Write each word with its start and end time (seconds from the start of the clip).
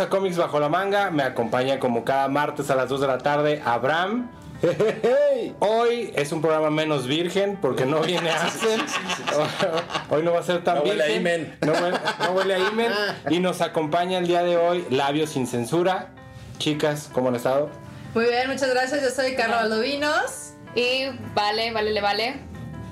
a 0.00 0.08
Comics 0.08 0.36
Bajo 0.36 0.58
la 0.60 0.68
Manga. 0.68 1.10
Me 1.10 1.22
acompaña 1.22 1.78
como 1.78 2.04
cada 2.04 2.28
martes 2.28 2.70
a 2.70 2.74
las 2.74 2.88
2 2.88 3.00
de 3.02 3.06
la 3.06 3.18
tarde 3.18 3.62
Abraham. 3.64 4.30
Hoy 5.60 6.12
es 6.16 6.32
un 6.32 6.40
programa 6.42 6.70
menos 6.70 7.06
virgen 7.06 7.58
porque 7.60 7.86
no 7.86 8.00
viene 8.00 8.30
Axel. 8.30 8.80
Hoy 10.10 10.22
no 10.22 10.32
va 10.32 10.40
a 10.40 10.42
ser 10.42 10.62
tan 10.64 10.76
No 10.76 10.82
huele 10.82 11.02
a 11.02 11.06
virgen. 11.06 11.20
himen. 11.20 11.58
No 11.62 11.72
huele, 11.72 11.98
no 12.24 12.30
huele 12.32 12.54
a 12.54 12.58
himen. 12.58 12.92
Y 13.30 13.38
nos 13.40 13.60
acompaña 13.60 14.18
el 14.18 14.26
día 14.26 14.42
de 14.42 14.56
hoy 14.56 14.86
Labios 14.90 15.30
sin 15.30 15.46
censura. 15.46 16.08
Chicas, 16.58 17.08
¿cómo 17.12 17.28
han 17.28 17.36
estado? 17.36 17.70
Muy 18.14 18.24
bien, 18.26 18.48
muchas 18.48 18.70
gracias. 18.70 19.02
Yo 19.02 19.10
soy 19.10 19.34
Carla 19.34 19.56
Valdovinos. 19.56 20.54
Y 20.74 21.06
vale, 21.34 21.72
vale, 21.72 21.90
le 21.92 22.00
vale. 22.00 22.49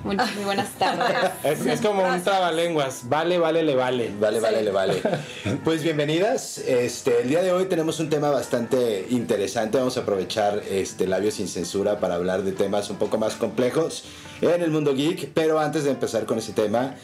Muy, 0.08 0.16
muy 0.16 0.44
buenas 0.44 0.70
tardes. 0.70 1.32
Es, 1.44 1.66
es 1.66 1.82
como 1.82 2.02
un 2.02 2.22
trabalenguas. 2.22 3.10
Vale, 3.10 3.38
vale, 3.38 3.62
le 3.62 3.74
vale. 3.74 4.10
Vale, 4.18 4.40
vale, 4.40 4.62
le 4.62 4.70
vale. 4.70 5.02
Pues 5.64 5.82
bienvenidas. 5.82 6.56
Este, 6.56 7.20
el 7.20 7.28
día 7.28 7.42
de 7.42 7.52
hoy 7.52 7.66
tenemos 7.66 8.00
un 8.00 8.08
tema 8.08 8.30
bastante 8.30 9.06
interesante. 9.10 9.76
Vamos 9.76 9.98
a 9.98 10.00
aprovechar 10.00 10.62
este 10.70 11.06
Labios 11.06 11.34
sin 11.34 11.46
censura 11.46 12.00
para 12.00 12.14
hablar 12.14 12.42
de 12.42 12.52
temas 12.52 12.88
un 12.88 12.96
poco 12.96 13.18
más 13.18 13.34
complejos 13.34 14.04
en 14.40 14.62
el 14.62 14.70
mundo 14.70 14.94
geek. 14.94 15.30
Pero 15.34 15.60
antes 15.60 15.84
de 15.84 15.90
empezar 15.90 16.24
con 16.24 16.38
ese 16.38 16.54
tema, 16.54 16.94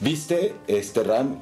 ¿viste 0.00 0.56
este 0.66 1.04
Ram 1.04 1.38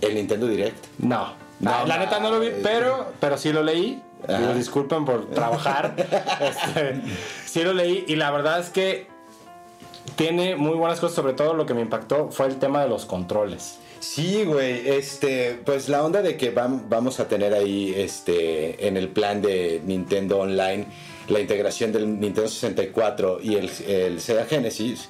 el 0.00 0.14
Nintendo 0.14 0.46
Direct? 0.46 0.82
No. 0.96 1.34
No, 1.60 1.84
la 1.84 1.98
no, 1.98 2.04
neta 2.04 2.20
no 2.20 2.30
lo 2.30 2.40
vi, 2.40 2.52
pero, 2.62 3.12
pero 3.20 3.36
sí 3.36 3.52
lo 3.52 3.62
leí. 3.62 4.02
Ajá. 4.26 4.38
Digo, 4.38 4.54
disculpen 4.54 5.04
por 5.04 5.28
trabajar. 5.28 5.94
Este, 6.40 7.02
sí 7.44 7.62
lo 7.62 7.74
leí 7.74 8.06
y 8.08 8.16
la 8.16 8.30
verdad 8.30 8.60
es 8.60 8.70
que 8.70 9.17
tiene 10.16 10.56
muy 10.56 10.76
buenas 10.76 11.00
cosas. 11.00 11.16
Sobre 11.16 11.32
todo 11.32 11.54
lo 11.54 11.66
que 11.66 11.74
me 11.74 11.80
impactó 11.82 12.30
fue 12.30 12.46
el 12.46 12.56
tema 12.58 12.82
de 12.82 12.88
los 12.88 13.04
controles. 13.06 13.78
Sí, 14.00 14.44
güey, 14.44 14.88
este, 14.88 15.58
pues 15.64 15.88
la 15.88 16.04
onda 16.04 16.22
de 16.22 16.36
que 16.36 16.54
vam- 16.54 16.82
vamos 16.88 17.18
a 17.18 17.26
tener 17.26 17.52
ahí, 17.52 17.92
este, 17.96 18.86
en 18.86 18.96
el 18.96 19.08
plan 19.08 19.42
de 19.42 19.82
Nintendo 19.84 20.38
Online, 20.38 20.86
la 21.28 21.40
integración 21.40 21.90
del 21.92 22.20
Nintendo 22.20 22.48
64 22.48 23.40
y 23.42 23.56
el, 23.56 23.70
el 23.88 24.20
Sega 24.20 24.44
Genesis, 24.46 25.08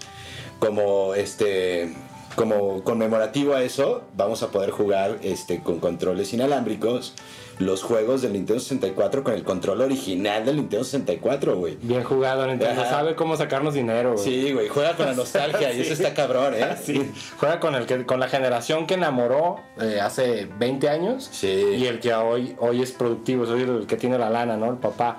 como 0.59 1.15
este, 1.15 1.93
como 2.39 2.83
conmemorativo 2.85 3.55
a 3.55 3.63
eso, 3.63 4.03
vamos 4.17 4.43
a 4.43 4.49
poder 4.51 4.71
jugar, 4.71 5.19
este, 5.23 5.61
con 5.63 5.81
controles 5.81 6.33
inalámbricos, 6.33 7.15
los 7.59 7.83
juegos 7.83 8.23
del 8.23 8.35
Nintendo 8.35 8.61
64 8.61 9.25
con 9.25 9.35
el 9.35 9.43
control 9.43 9.81
original 9.81 10.45
del 10.47 10.57
Nintendo 10.57 10.85
64, 10.85 11.57
güey. 11.57 11.77
Bien 11.83 12.05
jugado, 12.05 12.47
Nintendo. 12.47 12.81
Ajá. 12.83 12.89
Sabe 12.91 13.17
cómo 13.17 13.37
sacarnos 13.37 13.75
dinero. 13.75 14.13
güey. 14.13 14.25
Sí, 14.25 14.53
güey, 14.53 14.69
juega 14.69 14.95
con 14.95 15.07
la 15.07 15.15
nostalgia 15.15 15.73
y 15.75 15.81
eso 15.83 15.93
está 15.93 16.15
cabrón, 16.15 16.55
¿eh? 16.55 16.77
Sí, 16.81 17.11
juega 17.37 17.59
con 17.59 17.75
el 17.75 17.87
que 17.87 18.07
con 18.07 18.21
la 18.21 18.29
generación 18.29 18.87
que 18.87 18.95
enamoró 18.95 19.57
eh, 19.81 19.99
hace 20.01 20.47
20 20.61 20.89
años 20.89 21.29
Sí. 21.33 21.49
y 21.79 21.87
el 21.87 21.99
que 21.99 22.15
hoy 22.15 22.55
hoy 22.61 22.81
es 22.81 22.93
productivo, 22.93 23.43
es 23.43 23.51
el 23.51 23.87
que 23.89 23.97
tiene 23.97 24.19
la 24.19 24.31
lana, 24.31 24.57
¿no? 24.57 24.71
El 24.71 24.77
papá. 24.77 25.19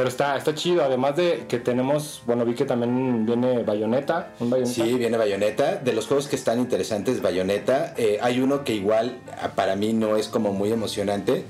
Pero 0.00 0.08
está 0.08 0.34
está 0.34 0.54
chido, 0.54 0.82
además 0.82 1.14
de 1.16 1.44
que 1.46 1.58
tenemos, 1.58 2.22
bueno, 2.24 2.46
vi 2.46 2.54
que 2.54 2.64
también 2.64 3.26
viene 3.26 3.62
Bayonetta, 3.62 4.32
un 4.40 4.48
Bayonetta. 4.48 4.82
Sí, 4.82 4.94
viene 4.94 5.18
Bayonetta. 5.18 5.74
De 5.74 5.92
los 5.92 6.06
juegos 6.06 6.26
que 6.26 6.36
están 6.36 6.58
interesantes, 6.58 7.20
Bayonetta. 7.20 7.92
eh, 7.98 8.18
hay 8.22 8.40
uno 8.40 8.64
que 8.64 8.72
igual 8.72 9.18
ah, 9.42 9.50
para 9.54 9.76
mí 9.76 9.92
no 9.92 10.16
es 10.16 10.28
como 10.28 10.54
muy 10.54 10.72
emocionante, 10.72 11.44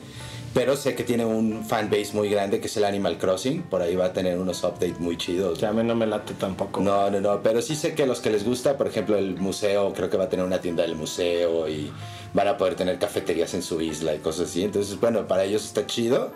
pero 0.52 0.74
sé 0.74 0.96
que 0.96 1.04
tiene 1.04 1.24
un 1.24 1.64
fanbase 1.64 2.10
muy 2.12 2.28
grande 2.28 2.58
que 2.58 2.66
es 2.66 2.76
el 2.76 2.86
Animal 2.86 3.18
Crossing. 3.18 3.62
Por 3.62 3.82
ahí 3.82 3.94
va 3.94 4.06
a 4.06 4.12
tener 4.12 4.36
unos 4.36 4.64
updates 4.64 4.98
muy 4.98 5.16
chidos. 5.16 5.60
Que 5.60 5.66
a 5.66 5.72
mí 5.72 5.84
no 5.84 5.94
me 5.94 6.08
late 6.08 6.34
tampoco. 6.34 6.80
No, 6.80 7.08
no, 7.08 7.20
no, 7.20 7.40
pero 7.44 7.62
sí 7.62 7.76
sé 7.76 7.94
que 7.94 8.04
los 8.04 8.18
que 8.18 8.30
les 8.30 8.44
gusta, 8.44 8.76
por 8.76 8.88
ejemplo, 8.88 9.16
el 9.16 9.36
museo, 9.36 9.92
creo 9.92 10.10
que 10.10 10.16
va 10.16 10.24
a 10.24 10.28
tener 10.28 10.44
una 10.44 10.60
tienda 10.60 10.82
del 10.82 10.96
museo 10.96 11.68
y 11.68 11.92
van 12.34 12.48
a 12.48 12.56
poder 12.56 12.74
tener 12.74 12.98
cafeterías 12.98 13.54
en 13.54 13.62
su 13.62 13.80
isla 13.80 14.12
y 14.12 14.18
cosas 14.18 14.50
así. 14.50 14.64
Entonces, 14.64 14.98
bueno, 14.98 15.28
para 15.28 15.44
ellos 15.44 15.64
está 15.64 15.86
chido. 15.86 16.32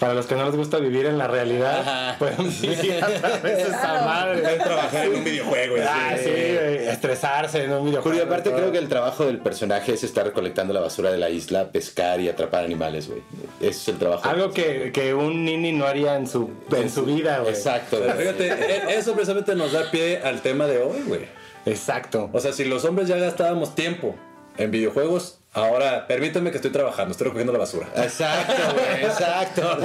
Para 0.00 0.12
los 0.14 0.26
que 0.26 0.34
no 0.34 0.44
les 0.46 0.56
gusta 0.56 0.78
vivir 0.78 1.06
en 1.06 1.18
la 1.18 1.28
realidad, 1.28 1.80
Ajá. 1.80 2.18
pueden 2.18 2.48
vivir 2.60 2.94
a 3.02 3.06
través 3.06 3.56
de 3.56 3.62
esa 3.62 4.02
madre. 4.04 4.42
trabajar 4.62 5.06
en 5.06 5.14
un 5.14 5.24
videojuego. 5.24 5.76
Ah, 5.88 6.14
sí, 6.22 6.30
estresarse 6.30 7.64
en 7.64 7.72
un 7.72 7.84
videojuego. 7.86 8.02
Julio, 8.10 8.24
aparte 8.24 8.52
creo 8.52 8.72
que 8.72 8.78
el 8.78 8.88
trabajo 8.88 9.24
del 9.26 9.38
personaje 9.38 9.92
es 9.94 10.04
estar 10.04 10.24
recolectando 10.26 10.72
la 10.74 10.80
basura 10.80 11.10
de 11.10 11.18
la 11.18 11.30
isla, 11.30 11.70
pescar 11.70 12.20
y 12.20 12.28
atrapar 12.28 12.64
animales, 12.64 13.08
güey. 13.08 13.22
Ese 13.60 13.68
es 13.70 13.88
el 13.88 13.98
trabajo. 13.98 14.28
Algo 14.28 14.50
que, 14.52 14.90
que 14.92 15.14
un 15.14 15.44
nini 15.44 15.72
no 15.72 15.86
haría 15.86 16.16
en 16.16 16.26
su, 16.26 16.50
en 16.76 16.90
su 16.90 17.04
vida, 17.04 17.38
güey. 17.38 17.52
Exacto. 17.54 17.96
Fíjate, 18.18 18.46
e- 18.48 18.96
eso 18.98 19.12
precisamente 19.14 19.54
nos 19.54 19.72
da 19.72 19.90
pie 19.90 20.20
al 20.22 20.40
tema 20.42 20.66
de 20.66 20.78
hoy, 20.82 21.02
güey. 21.06 21.22
Exacto. 21.66 22.30
O 22.32 22.40
sea, 22.40 22.52
si 22.52 22.64
los 22.64 22.84
hombres 22.84 23.08
ya 23.08 23.16
gastábamos 23.16 23.74
tiempo 23.74 24.14
en 24.58 24.70
videojuegos, 24.70 25.38
ahora 25.54 26.06
permítanme 26.06 26.50
que 26.50 26.56
estoy 26.56 26.72
trabajando, 26.72 27.12
estoy 27.12 27.26
recogiendo 27.26 27.52
la 27.52 27.58
basura. 27.60 27.88
Exacto, 27.96 28.74
güey, 28.74 29.04
exacto. 29.10 29.78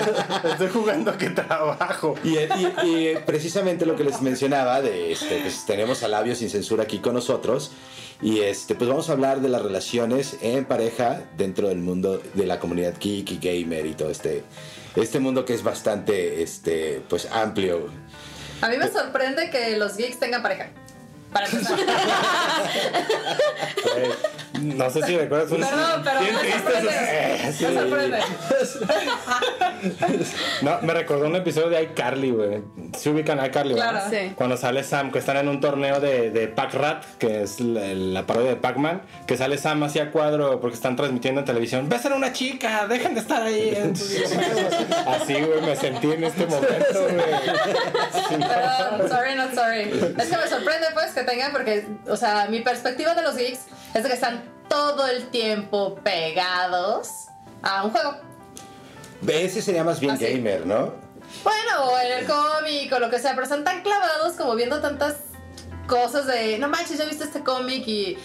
Estoy 0.50 0.68
jugando 0.70 1.18
que 1.18 1.30
trabajo. 1.30 2.16
Y, 2.24 2.38
y- 2.38 2.74
y 2.84 3.16
precisamente 3.26 3.86
lo 3.86 3.96
que 3.96 4.04
les 4.04 4.22
mencionaba 4.22 4.82
de 4.82 5.12
este, 5.14 5.40
pues 5.42 5.66
tenemos 5.66 6.04
a 6.04 6.08
Labio 6.08 6.36
sin 6.36 6.50
censura 6.50 6.84
aquí 6.84 7.00
con 7.00 7.14
nosotros 7.14 7.72
y 8.22 8.42
este 8.42 8.76
pues 8.76 8.90
vamos 8.90 9.10
a 9.10 9.14
hablar 9.14 9.40
de 9.40 9.48
las 9.48 9.62
relaciones 9.62 10.36
en 10.42 10.66
pareja 10.66 11.22
dentro 11.38 11.70
del 11.70 11.78
mundo 11.78 12.22
de 12.34 12.46
la 12.46 12.60
comunidad 12.60 12.96
geek 13.00 13.32
y 13.32 13.38
gamer 13.38 13.86
y 13.86 13.94
todo 13.94 14.10
este 14.10 14.44
este 14.96 15.20
mundo 15.20 15.46
que 15.46 15.54
es 15.54 15.64
bastante 15.64 16.42
este 16.44 17.02
pues 17.08 17.30
amplio. 17.32 17.88
A 18.62 18.68
mí 18.68 18.78
me 18.78 18.90
sorprende 18.92 19.50
que 19.50 19.78
los 19.78 19.96
geeks 19.96 20.20
tengan 20.20 20.42
pareja. 20.42 20.70
Para 21.32 21.46
empezar. 21.46 21.80
No 24.62 24.90
sé 24.90 25.02
si 25.04 25.18
recuerdas 25.18 25.52
un. 25.52 25.62
Perdón, 25.62 26.02
pero 26.04 26.20
Bien 26.20 26.34
me 26.36 26.40
triste 26.42 26.60
sorprende. 26.62 27.48
eso. 27.50 27.68
Me 27.70 27.80
sorprende. 27.82 28.20
No, 30.62 30.82
me 30.82 30.94
recordó 30.94 31.28
un 31.28 31.36
episodio 31.36 31.70
de 31.70 31.84
iCarly, 31.84 32.32
güey. 32.32 32.62
Se 32.98 33.10
ubican 33.10 33.40
a 33.40 33.48
iCarly, 33.48 33.76
Claro. 33.76 34.00
Sí. 34.10 34.34
Cuando 34.36 34.58
sale 34.58 34.84
Sam, 34.84 35.12
que 35.12 35.20
están 35.20 35.38
en 35.38 35.48
un 35.48 35.60
torneo 35.60 36.00
de, 36.00 36.32
de 36.32 36.48
Pac-Rat, 36.48 37.04
que 37.18 37.44
es 37.44 37.60
la, 37.60 37.82
la 37.94 38.26
parodia 38.26 38.50
de 38.52 38.56
Pac-Man, 38.58 39.02
que 39.28 39.38
sale 39.38 39.58
Sam 39.58 39.84
hacia 39.84 40.12
cuadro 40.12 40.60
porque 40.60 40.76
están 40.76 40.96
transmitiendo 40.96 41.40
en 41.42 41.46
televisión. 41.46 41.88
¡Besan 41.90 42.14
a 42.14 42.16
una 42.16 42.34
chica! 42.34 42.88
¡Dejen 42.88 43.14
de 43.16 43.22
estar 43.22 43.42
ahí! 43.42 43.74
en 43.76 43.96
sus 43.96 44.10
videojuegos". 44.10 44.74
Así, 45.08 45.34
güey, 45.36 45.62
me 45.62 45.76
sentí 45.76 46.12
en 46.12 46.24
este 46.24 46.46
momento, 46.46 47.02
güey. 47.04 48.40
Perdón, 48.40 49.10
sorry, 49.10 49.36
not 49.36 49.54
sorry. 49.54 49.82
Es 50.18 50.28
que 50.30 50.38
me 50.38 50.48
sorprende, 50.48 50.88
pues, 50.94 51.12
que 51.14 51.24
tengan, 51.24 51.52
porque, 51.52 51.86
o 52.08 52.16
sea, 52.18 52.48
mi 52.50 52.62
perspectiva 52.62 53.14
de 53.16 53.22
los 53.22 53.36
geeks 53.38 53.60
es 53.94 54.04
de 54.04 54.10
que 54.10 54.16
están 54.16 54.44
todo 54.70 55.08
el 55.08 55.28
tiempo 55.30 55.96
pegados 55.96 57.26
a 57.62 57.84
un 57.84 57.92
juego. 57.92 58.16
Ese 59.28 59.62
sería 59.62 59.84
más 59.84 60.00
bien 60.00 60.14
Ah, 60.14 60.18
gamer, 60.20 60.66
¿no? 60.66 60.94
Bueno, 61.44 61.84
o 61.84 62.00
en 62.00 62.20
el 62.20 62.26
cómic 62.26 62.92
o 62.94 63.00
lo 63.00 63.10
que 63.10 63.20
sea, 63.20 63.32
pero 63.32 63.44
están 63.44 63.64
tan 63.64 63.82
clavados 63.82 64.34
como 64.34 64.56
viendo 64.56 64.80
tantas 64.82 65.16
cosas 65.88 66.26
de, 66.28 66.58
no 66.60 66.70
manches, 66.70 66.98
ya 66.98 67.06
viste 67.06 67.24
este 67.26 67.44
cómic 67.44 67.84
y 67.88 68.18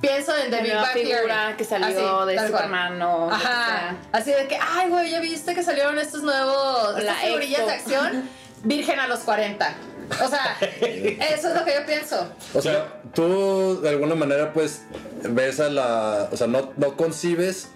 pienso 0.00 0.34
en 0.36 0.50
The 0.50 0.56
La 0.56 0.62
Big 0.62 0.74
Bang 0.74 0.92
Theory. 0.94 1.12
figura 1.12 1.56
que 1.56 1.64
salió 1.64 2.20
Así, 2.20 2.32
de. 2.36 2.46
Superman 2.46 3.02
o 3.02 3.30
Ajá, 3.30 3.96
así 4.12 4.30
de 4.30 4.46
que, 4.48 4.56
ay, 4.60 4.88
güey, 4.88 5.10
ya 5.10 5.20
viste 5.20 5.54
que 5.54 5.62
salieron 5.62 5.98
estos 5.98 6.22
nuevos, 6.22 6.94
La 6.94 7.00
estas 7.00 7.18
figurillas 7.22 7.66
de 7.66 7.72
acción, 7.72 8.28
virgen 8.62 9.00
a 9.00 9.06
los 9.08 9.20
40. 9.20 9.74
O 10.10 10.28
sea, 10.28 10.56
eso 10.60 11.48
es 11.48 11.54
lo 11.54 11.64
que 11.64 11.74
yo 11.74 11.86
pienso. 11.86 12.28
O 12.54 12.60
sea, 12.60 13.00
tú 13.14 13.80
de 13.80 13.88
alguna 13.90 14.14
manera 14.14 14.52
pues 14.52 14.82
ves 15.22 15.60
a 15.60 15.68
la... 15.70 16.28
O 16.32 16.36
sea, 16.36 16.46
no, 16.46 16.72
no 16.76 16.96
concibes 16.96 17.68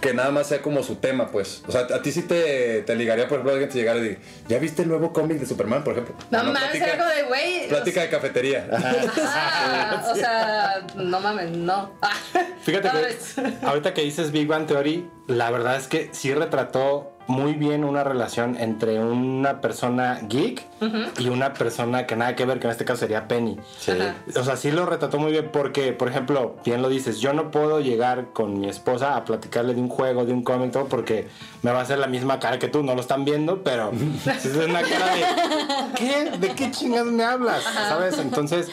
que 0.00 0.14
nada 0.14 0.30
más 0.30 0.46
sea 0.46 0.62
como 0.62 0.82
su 0.84 0.96
tema, 0.96 1.32
pues. 1.32 1.62
O 1.66 1.72
sea, 1.72 1.80
a 1.82 2.02
ti 2.02 2.12
sí 2.12 2.22
te, 2.22 2.82
te 2.82 2.94
ligaría, 2.94 3.26
por 3.26 3.38
ejemplo, 3.38 3.50
alguien 3.52 3.68
te 3.68 3.78
llegara 3.78 3.98
y 3.98 4.02
diga, 4.02 4.20
¿ya 4.46 4.58
viste 4.60 4.82
el 4.82 4.88
nuevo 4.88 5.12
cómic 5.12 5.38
de 5.40 5.46
Superman, 5.46 5.82
por 5.82 5.94
ejemplo? 5.94 6.14
No, 6.30 6.38
Ah, 6.38 6.42
mames, 6.44 6.70
como 6.96 7.04
de, 7.08 7.22
güey. 7.24 7.68
Plática 7.68 8.02
de 8.02 8.08
cafetería. 8.08 8.68
Ajá, 8.70 10.04
o 10.12 10.14
sea, 10.14 10.86
no 10.94 11.18
mames, 11.18 11.50
no. 11.50 11.98
Fíjate 12.62 12.88
otra 12.90 13.08
que 13.08 13.66
ahorita 13.66 13.94
que 13.94 14.02
dices 14.02 14.30
Big 14.30 14.46
Bang 14.46 14.66
Theory, 14.68 15.10
la 15.26 15.50
verdad 15.50 15.76
es 15.76 15.88
que 15.88 16.10
sí 16.12 16.32
retrató 16.32 17.17
muy 17.28 17.52
bien 17.52 17.84
una 17.84 18.04
relación 18.04 18.56
entre 18.58 18.98
una 18.98 19.60
persona 19.60 20.18
geek 20.22 20.64
y 21.18 21.28
una 21.28 21.52
persona 21.52 22.06
que 22.06 22.16
nada 22.16 22.34
que 22.34 22.46
ver, 22.46 22.58
que 22.58 22.66
en 22.66 22.70
este 22.70 22.86
caso 22.86 23.00
sería 23.00 23.28
Penny. 23.28 23.58
Sí. 23.78 23.92
O 24.34 24.42
sea, 24.42 24.56
sí 24.56 24.70
lo 24.70 24.86
retrató 24.86 25.18
muy 25.18 25.30
bien 25.32 25.50
porque, 25.52 25.92
por 25.92 26.08
ejemplo, 26.08 26.56
bien 26.64 26.80
lo 26.80 26.88
dices, 26.88 27.20
yo 27.20 27.34
no 27.34 27.50
puedo 27.50 27.80
llegar 27.80 28.32
con 28.32 28.58
mi 28.58 28.68
esposa 28.68 29.14
a 29.14 29.26
platicarle 29.26 29.74
de 29.74 29.80
un 29.82 29.90
juego, 29.90 30.24
de 30.24 30.32
un 30.32 30.42
cómic, 30.42 30.72
todo, 30.72 30.86
porque 30.86 31.28
me 31.62 31.70
va 31.70 31.80
a 31.80 31.82
hacer 31.82 31.98
la 31.98 32.06
misma 32.06 32.38
cara 32.40 32.58
que 32.58 32.68
tú, 32.68 32.82
no 32.82 32.94
lo 32.94 33.02
están 33.02 33.26
viendo, 33.26 33.62
pero 33.62 33.92
es 34.26 34.56
una 34.56 34.80
cara 34.80 35.14
de, 35.14 35.22
¿qué? 35.96 36.38
¿De 36.38 36.54
qué 36.54 36.70
chingas 36.70 37.04
me 37.04 37.24
hablas? 37.24 37.62
¿Sabes? 37.62 38.18
Entonces, 38.18 38.70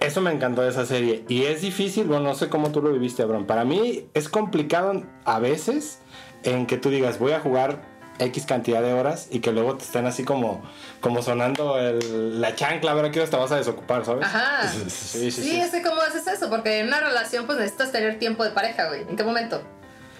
eso 0.00 0.20
me 0.22 0.32
encantó 0.32 0.62
de 0.62 0.70
esa 0.70 0.86
serie. 0.86 1.24
Y 1.28 1.42
es 1.42 1.60
difícil, 1.60 2.06
bueno, 2.06 2.24
no 2.24 2.34
sé 2.34 2.48
cómo 2.48 2.70
tú 2.70 2.80
lo 2.80 2.90
viviste, 2.90 3.22
Abraham. 3.22 3.46
Para 3.46 3.64
mí 3.64 4.06
es 4.14 4.30
complicado 4.30 5.02
a 5.24 5.38
veces 5.40 6.00
en 6.42 6.66
que 6.66 6.76
tú 6.76 6.90
digas, 6.90 7.18
voy 7.18 7.32
a 7.32 7.40
jugar 7.40 7.82
X 8.18 8.46
cantidad 8.46 8.80
de 8.82 8.92
horas 8.94 9.28
y 9.30 9.40
que 9.40 9.52
luego 9.52 9.76
te 9.76 9.84
estén 9.84 10.06
así 10.06 10.24
como, 10.24 10.62
como 11.00 11.22
sonando 11.22 11.78
el- 11.78 12.40
la 12.40 12.54
chancla, 12.54 12.92
a 12.92 12.94
ver 12.94 13.04
a 13.06 13.10
qué 13.10 13.20
hora 13.20 13.28
te 13.30 13.36
vas 13.36 13.52
a 13.52 13.56
desocupar, 13.56 14.04
¿sabes? 14.04 14.24
Ajá. 14.24 14.68
Sí, 14.72 14.88
sí, 14.88 15.30
Sí, 15.30 15.42
sí. 15.42 15.60
es 15.60 15.70
que 15.70 15.82
¿cómo 15.82 16.00
haces 16.00 16.26
eso? 16.26 16.48
Porque 16.48 16.78
en 16.80 16.86
una 16.88 17.00
relación 17.00 17.46
pues 17.46 17.58
necesitas 17.58 17.92
tener 17.92 18.18
tiempo 18.18 18.42
de 18.44 18.50
pareja, 18.50 18.88
güey. 18.88 19.02
¿En 19.02 19.16
qué 19.16 19.22
momento? 19.24 19.60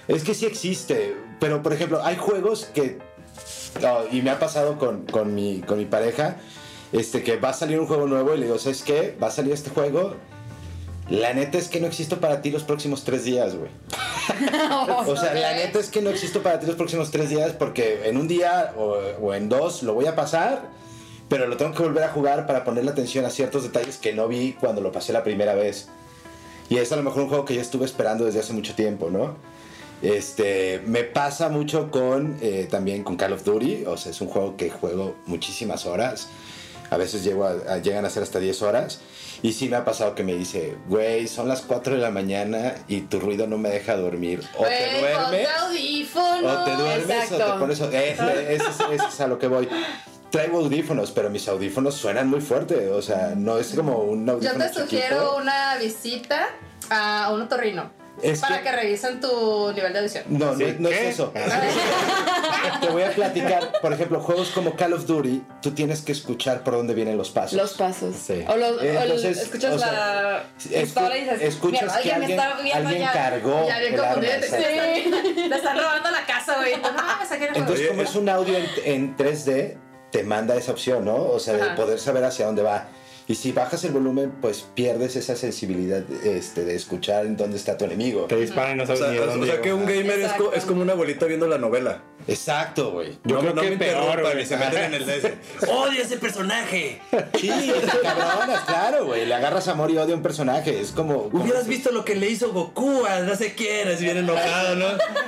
Es 0.08 0.24
que 0.24 0.34
sí 0.34 0.44
existe, 0.46 1.16
pero 1.40 1.62
por 1.62 1.72
ejemplo, 1.72 2.04
hay 2.04 2.16
juegos 2.16 2.66
que, 2.66 2.98
oh, 3.82 4.04
y 4.12 4.20
me 4.22 4.30
ha 4.30 4.38
pasado 4.38 4.78
con, 4.78 5.06
con 5.06 5.34
mi, 5.34 5.62
con 5.62 5.78
mi 5.78 5.84
pareja, 5.86 6.36
este, 6.92 7.22
que 7.24 7.36
va 7.38 7.48
a 7.48 7.52
salir 7.54 7.80
un 7.80 7.86
juego 7.86 8.06
nuevo 8.06 8.34
y 8.34 8.38
le 8.38 8.44
digo, 8.46 8.58
¿sabes 8.58 8.82
qué? 8.82 9.16
Va 9.22 9.28
a 9.28 9.30
salir 9.30 9.52
este 9.52 9.70
juego. 9.70 10.14
La 11.08 11.32
neta 11.32 11.56
es 11.58 11.68
que 11.68 11.80
no 11.80 11.86
existo 11.86 12.18
para 12.18 12.42
ti 12.42 12.50
los 12.50 12.64
próximos 12.64 13.04
tres 13.04 13.24
días, 13.24 13.54
güey. 13.54 13.70
O 15.06 15.16
sea, 15.16 15.34
la 15.34 15.54
neta 15.54 15.78
es 15.78 15.88
que 15.90 16.02
no 16.02 16.10
existo 16.10 16.42
para 16.42 16.58
ti 16.58 16.66
los 16.66 16.74
próximos 16.74 17.10
tres 17.10 17.30
días 17.30 17.52
porque 17.52 18.08
en 18.08 18.16
un 18.16 18.26
día 18.26 18.74
o, 18.76 18.96
o 19.20 19.34
en 19.34 19.48
dos 19.48 19.84
lo 19.84 19.94
voy 19.94 20.06
a 20.06 20.16
pasar, 20.16 20.62
pero 21.28 21.46
lo 21.46 21.56
tengo 21.56 21.72
que 21.72 21.82
volver 21.82 22.02
a 22.02 22.08
jugar 22.08 22.46
para 22.46 22.64
ponerle 22.64 22.90
atención 22.90 23.24
a 23.24 23.30
ciertos 23.30 23.62
detalles 23.62 23.98
que 23.98 24.12
no 24.12 24.26
vi 24.26 24.54
cuando 24.58 24.80
lo 24.80 24.90
pasé 24.90 25.12
la 25.12 25.22
primera 25.22 25.54
vez. 25.54 25.88
Y 26.68 26.78
es 26.78 26.90
a 26.90 26.96
lo 26.96 27.02
mejor 27.02 27.22
un 27.22 27.28
juego 27.28 27.44
que 27.44 27.54
yo 27.54 27.60
estuve 27.60 27.84
esperando 27.84 28.24
desde 28.24 28.40
hace 28.40 28.52
mucho 28.52 28.74
tiempo, 28.74 29.08
¿no? 29.10 29.36
Este, 30.02 30.82
me 30.84 31.04
pasa 31.04 31.48
mucho 31.48 31.90
con 31.90 32.36
eh, 32.42 32.68
también 32.70 33.02
con 33.02 33.16
Call 33.16 33.32
of 33.32 33.44
Duty, 33.44 33.84
o 33.86 33.96
sea, 33.96 34.12
es 34.12 34.20
un 34.20 34.28
juego 34.28 34.56
que 34.56 34.70
juego 34.70 35.14
muchísimas 35.26 35.86
horas. 35.86 36.28
A 36.90 36.96
veces 36.96 37.24
llego 37.24 37.44
a- 37.44 37.56
a- 37.74 37.78
llegan 37.78 38.04
a 38.04 38.10
ser 38.10 38.22
hasta 38.22 38.38
10 38.38 38.62
horas. 38.62 39.00
Y 39.42 39.52
sí 39.52 39.68
me 39.68 39.76
ha 39.76 39.84
pasado 39.84 40.14
que 40.14 40.22
me 40.24 40.34
dice, 40.34 40.76
güey, 40.88 41.28
son 41.28 41.48
las 41.48 41.60
4 41.62 41.94
de 41.94 42.00
la 42.00 42.10
mañana 42.10 42.74
y 42.88 43.02
tu 43.02 43.20
ruido 43.20 43.46
no 43.46 43.58
me 43.58 43.68
deja 43.70 43.96
dormir. 43.96 44.42
O 44.56 44.64
te 44.64 45.00
duermes. 45.00 45.48
O 46.44 46.64
te 46.64 46.70
duermes 46.72 47.30
o 47.30 47.34
Exacto. 47.34 47.52
te 47.54 47.58
pones. 47.60 47.80
Ese 47.80 48.54
es, 48.54 48.62
ese 48.92 49.06
es 49.08 49.20
a 49.20 49.26
lo 49.26 49.38
que 49.38 49.46
voy. 49.48 49.68
Traigo 50.30 50.58
audífonos, 50.58 51.12
pero 51.12 51.30
mis 51.30 51.46
audífonos 51.48 51.94
suenan 51.94 52.28
muy 52.28 52.40
fuerte. 52.40 52.88
O 52.90 53.02
sea, 53.02 53.34
no 53.36 53.58
es 53.58 53.68
como 53.74 53.98
un 53.98 54.26
Yo 54.26 54.32
audífono. 54.34 54.64
te 54.64 54.72
sugiero 54.72 55.16
chiquito. 55.16 55.36
una 55.36 55.76
visita 55.78 56.48
a 56.90 57.30
un 57.32 57.42
otorrino. 57.42 57.90
Es 58.22 58.40
para 58.40 58.58
que- 58.58 58.64
que... 58.64 58.72
revisen 58.72 59.20
tu 59.20 59.72
nivel 59.72 59.92
de 59.92 59.98
audición. 59.98 60.24
No, 60.28 60.52
no, 60.52 60.56
¿Sí? 60.58 60.76
no 60.78 60.88
es 60.88 61.00
eso. 61.00 61.32
Te 62.80 62.88
voy 62.88 63.02
a 63.02 63.10
platicar. 63.10 63.80
Por 63.80 63.92
ejemplo, 63.92 64.20
juegos 64.20 64.50
como 64.50 64.74
Call 64.76 64.92
of 64.94 65.06
Duty, 65.06 65.42
tú 65.62 65.70
tienes 65.72 66.02
que 66.02 66.12
escuchar 66.12 66.62
por 66.64 66.74
dónde 66.74 66.94
vienen 66.94 67.16
los 67.16 67.30
pasos. 67.30 67.52
Los 67.54 67.74
pasos. 67.74 68.14
Sí. 68.16 68.44
O, 68.48 68.56
los, 68.56 68.82
Entonces, 68.82 69.38
escuchas 69.38 69.74
o 69.74 69.78
sea, 69.78 69.92
la 69.92 70.44
pistola 70.80 71.16
y 71.16 71.20
dices, 71.24 71.42
escuchas 71.42 71.82
"Mierda, 71.82 72.00
que 72.02 72.12
alguien, 72.12 72.28
me 72.28 72.34
está 72.36 72.62
viendo 72.62 72.88
alguien 72.88 73.02
ya". 73.02 73.12
cargó 73.12 73.68
Ya 73.68 73.78
bien 73.78 73.94
el 73.94 74.00
arma. 74.00 74.20
Te, 74.20 74.34
exacto. 74.36 74.56
te 75.48 75.54
están 75.56 75.78
robando 75.78 76.10
la 76.10 76.26
casa, 76.26 76.56
güey. 76.56 76.76
No, 76.76 76.88
Entonces, 77.54 77.88
como 77.88 78.02
es 78.02 78.14
un 78.14 78.28
audio 78.28 78.56
en, 78.56 78.66
en 78.84 79.16
3D, 79.16 79.76
te 80.10 80.22
manda 80.24 80.54
esa 80.56 80.72
opción, 80.72 81.04
¿no? 81.04 81.16
O 81.16 81.38
sea, 81.38 81.54
de 81.54 81.62
Ajá. 81.62 81.74
poder 81.76 81.98
saber 81.98 82.24
hacia 82.24 82.46
dónde 82.46 82.62
va. 82.62 82.88
Y 83.28 83.34
si 83.34 83.50
bajas 83.52 83.82
el 83.84 83.90
volumen, 83.90 84.32
pues 84.40 84.64
pierdes 84.75 85.17
esa 85.17 85.34
sensibilidad 85.34 86.02
este, 86.25 86.64
de 86.64 86.76
escuchar 86.76 87.26
en 87.26 87.37
dónde 87.37 87.56
está 87.56 87.76
tu 87.76 87.84
enemigo. 87.84 88.26
Te 88.26 88.37
disparan 88.37 88.75
y 88.75 88.76
no 88.76 88.82
O 88.84 88.87
sabes 88.87 89.00
sea, 89.00 89.08
ni 89.11 89.14
de 89.17 89.20
o 89.23 89.46
sea 89.46 89.61
que 89.61 89.73
un 89.73 89.84
gamer 89.84 90.20
es, 90.20 90.32
co- 90.34 90.52
es 90.52 90.64
como 90.64 90.82
una 90.82 90.93
abuelita 90.93 91.26
viendo 91.26 91.49
la 91.49 91.58
novela. 91.58 92.02
Exacto, 92.28 92.93
güey. 92.93 93.19
Yo 93.25 93.37
no, 93.37 93.40
creo 93.40 93.55
no 93.55 93.62
que 93.62 93.70
me 93.70 93.76
peor, 93.76 94.20
güey. 94.23 94.46
se 94.46 94.56
meten 94.56 94.84
en 94.84 94.94
el 94.94 95.06
DS. 95.06 95.31
¡Odio 95.69 96.02
ese 96.02 96.17
personaje! 96.19 97.00
Sí, 97.38 97.49
cabronas, 98.02 98.61
claro, 98.64 99.06
güey. 99.06 99.26
Le 99.26 99.34
agarras 99.34 99.67
amor 99.69 99.90
y 99.90 99.99
odio 99.99 100.14
a 100.14 100.17
un 100.17 100.23
personaje. 100.23 100.81
Es 100.81 100.93
como. 100.93 101.25
como- 101.31 101.43
Hubieras 101.44 101.67
visto 101.67 101.90
lo 101.93 102.05
que 102.05 102.14
le 102.14 102.28
hizo 102.31 102.52
Goku 102.52 103.05
a 103.06 103.20
no 103.20 103.34
sé 103.34 103.55
quién, 103.55 103.88
es 103.88 104.00
bien 104.00 104.17
enojado, 104.19 104.76
¿no? 104.76 104.87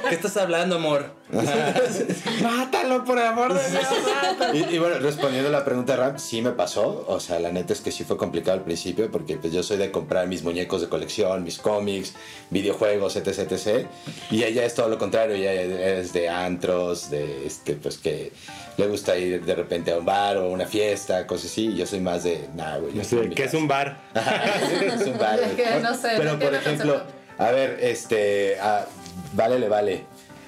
¿Qué 0.08 0.14
estás 0.14 0.36
hablando, 0.36 0.76
amor? 0.76 1.18
Mátalo 2.42 3.04
por 3.04 3.18
el 3.18 3.26
amor 3.26 3.54
de 3.54 3.70
Dios. 3.70 3.82
Y, 4.54 4.74
y 4.74 4.78
bueno, 4.78 4.98
respondiendo 4.98 5.48
a 5.48 5.52
la 5.52 5.64
pregunta 5.64 5.92
de 5.92 5.98
Ram, 5.98 6.18
sí 6.18 6.40
me 6.42 6.52
pasó. 6.52 7.04
O 7.08 7.20
sea, 7.20 7.38
la 7.38 7.50
neta 7.50 7.72
es 7.72 7.80
que 7.80 7.87
sí 7.92 8.04
fue 8.04 8.16
complicado 8.16 8.58
al 8.58 8.64
principio 8.64 9.10
porque 9.10 9.36
pues, 9.36 9.52
yo 9.52 9.62
soy 9.62 9.76
de 9.76 9.90
comprar 9.90 10.26
mis 10.26 10.42
muñecos 10.42 10.80
de 10.80 10.88
colección, 10.88 11.44
mis 11.44 11.58
cómics, 11.58 12.14
videojuegos, 12.50 13.16
etc, 13.16 13.38
etc. 13.52 13.86
Y 14.30 14.42
ella 14.44 14.64
es 14.64 14.74
todo 14.74 14.88
lo 14.88 14.98
contrario. 14.98 15.34
Ella 15.36 15.52
es 15.98 16.12
de 16.12 16.28
antros, 16.28 17.10
de 17.10 17.46
este, 17.46 17.74
pues 17.74 17.98
que 17.98 18.32
le 18.76 18.86
gusta 18.86 19.16
ir 19.16 19.44
de 19.44 19.54
repente 19.54 19.90
a 19.92 19.98
un 19.98 20.04
bar 20.04 20.36
o 20.36 20.44
a 20.44 20.48
una 20.48 20.66
fiesta, 20.66 21.26
cosas 21.26 21.50
así. 21.50 21.66
Y 21.68 21.76
yo 21.76 21.86
soy 21.86 22.00
más 22.00 22.24
de, 22.24 22.48
nah, 22.54 22.78
güey. 22.78 22.92
que 22.94 23.00
es 23.00 23.08
casa". 23.50 23.56
un 23.58 23.68
bar. 23.68 23.98
es 24.14 25.06
un 25.06 25.18
bar. 25.18 25.38
Es 25.42 25.52
que 25.54 25.80
no 25.80 25.94
sé, 25.94 26.08
Pero 26.16 26.32
no 26.32 26.38
por 26.38 26.54
ejemplo, 26.54 27.02
a 27.38 27.50
ver, 27.50 27.78
este, 27.82 28.58
a- 28.60 28.86
vale, 29.34 29.58
le 29.58 29.68
vale. 29.68 30.04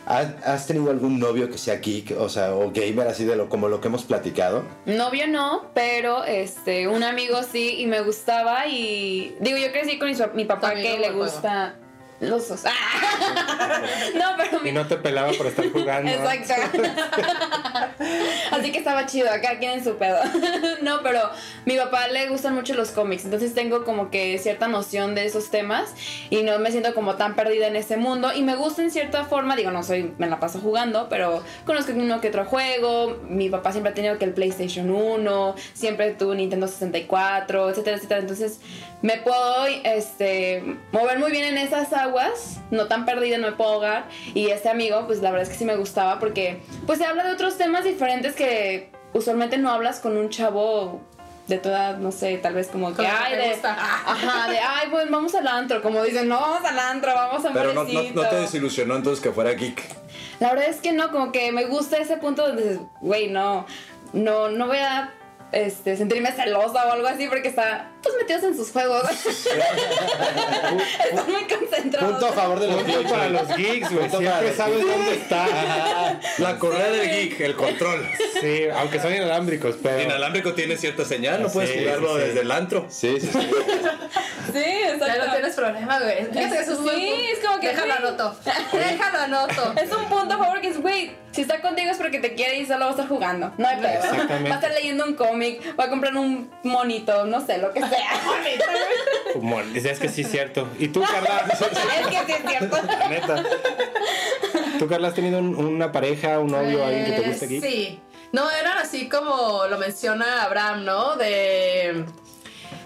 ¿Has 0.06 0.66
tenido 0.66 0.90
algún 0.90 1.18
novio 1.18 1.50
que 1.50 1.58
sea 1.58 1.76
geek, 1.76 2.16
o 2.18 2.28
sea, 2.28 2.54
o 2.54 2.70
gamer 2.72 3.06
así 3.06 3.24
de 3.24 3.36
lo 3.36 3.48
como 3.48 3.68
lo 3.68 3.80
que 3.80 3.88
hemos 3.88 4.04
platicado? 4.04 4.64
Novio 4.86 5.26
no, 5.28 5.70
pero 5.74 6.24
este, 6.24 6.88
un 6.88 7.02
amigo 7.02 7.42
sí 7.42 7.76
y 7.78 7.86
me 7.86 8.00
gustaba 8.00 8.66
y 8.66 9.34
digo, 9.40 9.58
yo 9.58 9.70
crecí 9.72 9.98
con 9.98 10.08
mi, 10.08 10.16
mi 10.34 10.44
papá 10.44 10.74
que 10.74 10.98
le 10.98 11.10
gusta 11.12 11.79
los 12.20 12.48
dos. 12.48 12.64
no, 14.14 14.24
pero 14.36 14.66
Y 14.66 14.72
no 14.72 14.86
te 14.86 14.96
pelaba 14.96 15.32
por 15.32 15.46
estar 15.46 15.70
jugando. 15.70 16.10
Exacto. 16.10 16.82
Así 18.50 18.72
que 18.72 18.78
estaba 18.78 19.06
chido, 19.06 19.30
acá 19.30 19.58
quien 19.58 19.72
en 19.72 19.84
su 19.84 19.96
pedo. 19.96 20.18
no, 20.82 21.02
pero 21.02 21.20
mi 21.64 21.76
papá 21.76 22.08
le 22.08 22.28
gustan 22.28 22.54
mucho 22.54 22.74
los 22.74 22.90
cómics, 22.90 23.24
entonces 23.24 23.54
tengo 23.54 23.84
como 23.84 24.10
que 24.10 24.38
cierta 24.38 24.68
noción 24.68 25.14
de 25.14 25.24
esos 25.24 25.50
temas 25.50 25.94
y 26.28 26.42
no 26.42 26.58
me 26.58 26.70
siento 26.70 26.94
como 26.94 27.16
tan 27.16 27.34
perdida 27.34 27.66
en 27.66 27.76
ese 27.76 27.96
mundo 27.96 28.32
y 28.34 28.42
me 28.42 28.54
gusta 28.54 28.82
en 28.82 28.90
cierta 28.90 29.24
forma, 29.24 29.56
digo, 29.56 29.70
no 29.70 29.82
soy, 29.82 30.12
me 30.18 30.26
la 30.26 30.40
paso 30.40 30.60
jugando, 30.60 31.08
pero 31.08 31.42
conozco 31.64 31.92
uno 31.92 32.20
que 32.20 32.28
otro 32.28 32.44
juego, 32.44 33.18
mi 33.28 33.48
papá 33.48 33.72
siempre 33.72 33.92
ha 33.92 33.94
tenido 33.94 34.18
que 34.18 34.24
el 34.24 34.32
PlayStation 34.32 34.90
1, 34.90 35.54
siempre 35.72 36.12
tuvo 36.12 36.34
Nintendo 36.34 36.66
64, 36.66 37.70
etcétera, 37.70 37.96
etcétera, 37.96 38.20
entonces 38.20 38.60
me 39.02 39.16
puedo 39.18 39.66
este, 39.84 40.76
mover 40.92 41.18
muy 41.18 41.30
bien 41.30 41.44
en 41.44 41.58
esas 41.58 41.92
aguas, 41.92 42.09
no 42.70 42.86
tan 42.86 43.04
perdida, 43.04 43.38
no 43.38 43.48
me 43.48 43.56
puedo 43.56 43.72
ahogar. 43.72 44.08
Y 44.34 44.48
este 44.48 44.68
amigo, 44.68 45.06
pues 45.06 45.20
la 45.20 45.30
verdad 45.30 45.46
es 45.46 45.52
que 45.52 45.58
sí 45.58 45.64
me 45.64 45.76
gustaba 45.76 46.18
porque 46.18 46.60
pues 46.86 46.98
se 46.98 47.04
habla 47.04 47.24
de 47.24 47.32
otros 47.32 47.56
temas 47.56 47.84
diferentes 47.84 48.34
que 48.34 48.90
usualmente 49.12 49.58
no 49.58 49.70
hablas 49.70 50.00
con 50.00 50.16
un 50.16 50.28
chavo 50.30 51.00
de 51.46 51.58
toda, 51.58 51.94
no 51.94 52.12
sé, 52.12 52.38
tal 52.38 52.54
vez 52.54 52.68
como 52.68 52.94
que, 52.94 53.06
ay, 53.06 53.36
de, 53.36 53.50
gusta. 53.50 53.72
ajá, 54.06 54.48
de, 54.48 54.58
ay, 54.58 54.88
pues 54.90 55.10
vamos 55.10 55.34
al 55.34 55.48
antro, 55.48 55.82
como 55.82 56.02
dicen, 56.02 56.28
no, 56.28 56.40
vamos 56.40 56.64
al 56.64 56.78
antro, 56.78 57.12
vamos 57.12 57.44
a 57.44 57.52
Pero 57.52 57.74
no, 57.74 57.84
no, 57.84 57.92
barecito". 57.92 58.22
no 58.22 58.28
te 58.28 58.36
desilusionó 58.36 58.96
entonces 58.96 59.22
que 59.22 59.32
fuera 59.32 59.52
geek. 59.52 59.82
La 60.38 60.50
verdad 60.50 60.68
es 60.68 60.76
que 60.76 60.92
no, 60.92 61.10
como 61.10 61.32
que 61.32 61.50
me 61.52 61.66
gusta 61.66 61.98
ese 61.98 62.16
punto 62.16 62.46
donde 62.46 62.62
dices, 62.62 62.80
güey, 63.00 63.28
no, 63.28 63.66
no, 64.12 64.48
no 64.48 64.66
voy 64.68 64.78
a 64.78 65.12
este, 65.52 65.96
sentirme 65.96 66.32
celosa 66.32 66.86
o 66.86 66.92
algo 66.92 67.08
así 67.08 67.26
porque 67.28 67.48
está 67.48 67.88
pues 68.02 68.14
metidos 68.16 68.44
en 68.44 68.56
sus 68.56 68.70
juegos. 68.72 69.02
Están 71.10 71.30
muy 71.30 71.44
concentrados. 71.44 72.12
Punto 72.12 72.26
a 72.26 72.32
favor 72.32 72.60
de 72.60 72.66
los 72.68 72.76
Punto 72.76 72.98
geeks, 72.98 73.10
para 73.10 73.28
los 73.28 73.48
geeks, 73.56 73.92
güey. 73.92 74.10
Siempre 74.10 74.54
sabes 74.54 74.80
dónde 74.86 75.14
está. 75.14 76.18
La 76.38 76.58
correa 76.58 76.90
del 76.90 77.10
geek, 77.10 77.40
el 77.40 77.56
control. 77.56 78.06
Sí, 78.40 78.64
aunque 78.74 79.00
son 79.00 79.14
inalámbricos, 79.14 79.76
pero. 79.82 80.02
Inalámbrico 80.02 80.54
tiene 80.54 80.76
cierta 80.76 81.04
señal, 81.04 81.42
no 81.42 81.48
Sí, 81.48 81.54
puedes 81.54 81.78
jugarlo 81.78 82.14
sí, 82.14 82.20
sí. 82.20 82.26
desde 82.28 82.40
el 82.40 82.50
antro. 82.50 82.86
Sí, 82.88 83.20
sí, 83.20 83.28
sí. 83.32 83.38
Sí, 84.52 84.58
exacto. 84.58 85.06
Ya 85.06 85.26
no 85.26 85.32
tienes 85.32 85.54
problema, 85.54 86.00
güey. 86.00 86.18
Es 86.18 86.26
Sí, 86.26 86.32
punto. 86.74 86.90
es 86.90 87.38
como 87.46 87.60
que, 87.60 87.68
Déjalo 87.68 87.94
anoto. 87.94 88.36
Déjalo 88.72 89.18
anoto. 89.20 89.74
Es 89.80 89.92
un 89.92 90.04
punto 90.06 90.34
a 90.34 90.38
favor 90.38 90.60
que 90.60 90.68
es, 90.68 90.80
güey, 90.80 91.12
si 91.30 91.42
está 91.42 91.60
contigo 91.60 91.90
es 91.92 91.98
porque 91.98 92.18
te 92.18 92.34
quiere 92.34 92.56
y 92.58 92.66
solo 92.66 92.80
va 92.80 92.86
a 92.86 92.90
estar 92.90 93.06
jugando. 93.08 93.52
No 93.58 93.68
hay 93.68 93.76
pedo. 93.76 93.92
Exactamente. 93.92 94.48
Va 94.48 94.56
a 94.56 94.58
estar 94.58 94.72
leyendo 94.72 95.04
un 95.04 95.14
cómic, 95.14 95.39
va 95.78 95.84
a 95.84 95.88
comprar 95.90 96.14
un 96.16 96.50
monito, 96.64 97.24
no 97.24 97.44
sé, 97.44 97.58
lo 97.58 97.72
que 97.72 97.80
sea. 97.80 97.90
Dices 99.72 99.98
que 99.98 100.08
sí 100.08 100.22
es 100.22 100.30
cierto. 100.30 100.68
¿Y 100.78 100.88
tú, 100.88 101.02
Carla? 101.02 101.44
es 101.52 101.58
que 102.08 102.16
sí 102.26 102.32
es 102.32 102.50
cierto. 102.50 102.76
La 102.86 103.08
neta. 103.08 103.42
¿Tú, 104.78 104.88
Carla, 104.88 105.08
has 105.08 105.14
tenido 105.14 105.38
un- 105.38 105.56
una 105.56 105.92
pareja, 105.92 106.38
un 106.38 106.50
novio, 106.52 106.84
alguien 106.84 107.04
que 107.06 107.12
te 107.12 107.28
guste 107.28 107.44
aquí? 107.46 107.56
Eh, 107.56 107.60
Sí. 107.62 108.00
No, 108.32 108.48
eran 108.50 108.78
así 108.78 109.08
como 109.08 109.66
lo 109.68 109.76
menciona 109.78 110.44
Abraham, 110.44 110.84
¿no? 110.84 111.16
De. 111.16 112.04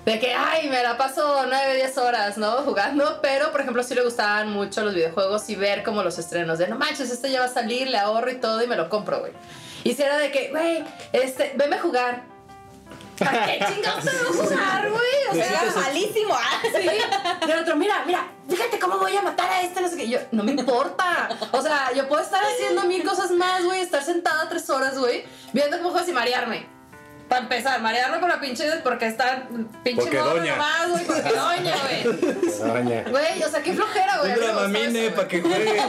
De 0.06 0.18
que, 0.18 0.34
ay, 0.34 0.68
me 0.68 0.82
la 0.82 0.96
paso 0.98 1.44
9, 1.48 1.76
10 1.76 1.96
horas, 1.98 2.36
¿no? 2.38 2.50
Jugando. 2.62 3.20
Pero, 3.22 3.52
por 3.52 3.60
ejemplo, 3.62 3.82
sí 3.82 3.94
le 3.94 4.02
gustaban 4.02 4.50
mucho 4.50 4.82
los 4.82 4.94
videojuegos 4.94 5.48
y 5.50 5.54
ver 5.56 5.82
como 5.82 6.02
los 6.02 6.18
estrenos. 6.18 6.58
De 6.58 6.68
no 6.68 6.76
manches, 6.76 7.10
este 7.10 7.30
ya 7.30 7.40
va 7.40 7.46
a 7.46 7.48
salir, 7.48 7.88
le 7.88 7.96
ahorro 7.98 8.30
y 8.30 8.36
todo 8.36 8.62
y 8.62 8.66
me 8.66 8.76
lo 8.76 8.88
compro, 8.90 9.20
güey. 9.20 9.32
Y 9.82 9.94
si 9.94 10.02
era 10.02 10.16
de 10.18 10.30
que, 10.30 10.48
güey, 10.50 10.84
este, 11.12 11.52
veme 11.56 11.76
a 11.76 11.80
jugar. 11.80 12.22
¿Para 13.18 13.46
qué 13.46 13.64
chingados 13.72 14.04
te 14.04 14.10
voy 14.10 14.38
a 14.38 14.42
jugar, 14.42 14.90
güey? 14.90 15.02
O 15.30 15.34
sea, 15.34 15.62
Era 15.62 15.72
malísimo. 15.80 16.34
ah. 16.34 16.60
Sí. 16.62 16.88
Y 17.46 17.50
el 17.50 17.58
otro, 17.58 17.76
mira, 17.76 18.02
mira, 18.06 18.26
fíjate 18.48 18.78
cómo 18.78 18.98
voy 18.98 19.16
a 19.16 19.22
matar 19.22 19.50
a 19.50 19.62
este, 19.62 19.80
no 19.80 19.88
sé 19.88 19.96
qué. 19.96 20.08
Yo, 20.08 20.18
no 20.32 20.42
me 20.42 20.52
importa. 20.52 21.28
O 21.52 21.62
sea, 21.62 21.92
yo 21.94 22.08
puedo 22.08 22.22
estar 22.22 22.42
haciendo 22.44 22.82
mil 22.84 23.04
cosas 23.04 23.30
más, 23.30 23.64
güey, 23.64 23.80
estar 23.80 24.02
sentada 24.04 24.48
tres 24.48 24.68
horas, 24.70 24.98
güey, 24.98 25.24
viendo 25.52 25.76
cómo 25.78 25.90
juegas 25.90 26.08
y 26.08 26.12
marearme. 26.12 26.66
Para 27.28 27.42
empezar, 27.42 27.80
marearlo 27.80 28.20
con 28.20 28.28
la 28.28 28.38
pinche 28.40 28.64
porque 28.82 29.06
está 29.06 29.48
pinche 29.82 30.02
Porque 30.02 30.18
morro 30.18 30.36
doña. 30.36 30.52
nomás, 30.52 30.90
güey, 30.90 31.04
porque 31.04 31.22
doña, 31.30 31.74
güey. 31.82 32.18
Doña. 32.58 33.04
Güey, 33.10 33.42
o 33.42 33.48
sea, 33.48 33.62
qué 33.62 33.72
flojera, 33.72 34.18
güey. 34.18 34.32
Un 34.32 34.38
dramamine 34.40 35.10
para 35.10 35.28
que 35.28 35.40
juegue. 35.40 35.74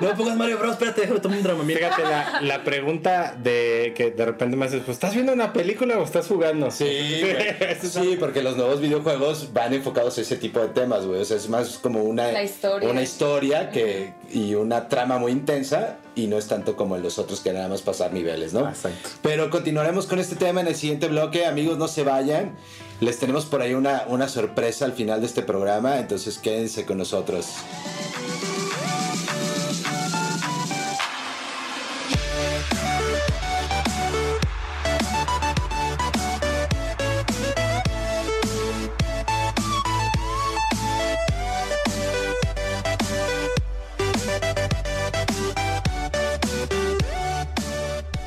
no 0.00 0.08
me 0.08 0.14
pongas 0.14 0.36
Mario 0.36 0.58
Bros, 0.58 0.72
espérate, 0.72 1.00
déjame 1.02 1.20
tomar 1.20 1.38
un 1.38 1.44
dramamine. 1.44 1.78
Fíjate, 1.78 2.02
la, 2.02 2.40
la 2.40 2.64
pregunta 2.64 3.34
de 3.36 3.92
que 3.96 4.10
de 4.12 4.24
repente 4.24 4.56
me 4.56 4.66
haces, 4.66 4.82
pues, 4.84 4.96
¿estás 4.96 5.14
viendo 5.14 5.32
una 5.32 5.52
película 5.52 5.98
o 5.98 6.04
estás 6.04 6.26
jugando? 6.28 6.70
Sí, 6.70 7.20
güey. 7.22 7.76
sí, 7.82 8.16
porque 8.18 8.42
los 8.42 8.56
nuevos 8.56 8.80
videojuegos 8.80 9.52
van 9.52 9.74
enfocados 9.74 10.16
a 10.18 10.20
ese 10.20 10.36
tipo 10.36 10.60
de 10.60 10.68
temas, 10.68 11.04
güey. 11.04 11.20
O 11.20 11.24
sea, 11.24 11.36
es 11.36 11.48
más 11.48 11.78
como 11.78 12.02
una, 12.02 12.30
La 12.30 12.42
historia. 12.42 12.88
una 12.88 13.02
historia 13.02 13.70
que, 13.70 14.14
y 14.30 14.54
una 14.54 14.88
trama 14.88 15.18
muy 15.18 15.32
intensa 15.32 15.96
y 16.14 16.26
no 16.26 16.38
es 16.38 16.46
tanto 16.46 16.76
como 16.76 16.96
en 16.96 17.02
los 17.02 17.18
otros 17.18 17.40
que 17.40 17.52
nada 17.52 17.68
más 17.68 17.82
pasar 17.82 18.12
niveles, 18.12 18.52
¿no? 18.52 18.68
Exacto. 18.68 19.10
Pero 19.22 19.50
continuaremos 19.50 20.06
con 20.06 20.18
este 20.18 20.36
tema 20.36 20.60
en 20.60 20.68
el 20.68 20.76
siguiente 20.76 21.08
bloque. 21.08 21.46
Amigos, 21.46 21.78
no 21.78 21.88
se 21.88 22.04
vayan. 22.04 22.54
Les 23.00 23.18
tenemos 23.18 23.44
por 23.46 23.60
ahí 23.62 23.74
una, 23.74 24.04
una 24.08 24.28
sorpresa 24.28 24.84
al 24.84 24.92
final 24.92 25.20
de 25.20 25.26
este 25.26 25.42
programa, 25.42 25.98
entonces 25.98 26.38
quédense 26.38 26.86
con 26.86 26.98
nosotros. 26.98 27.46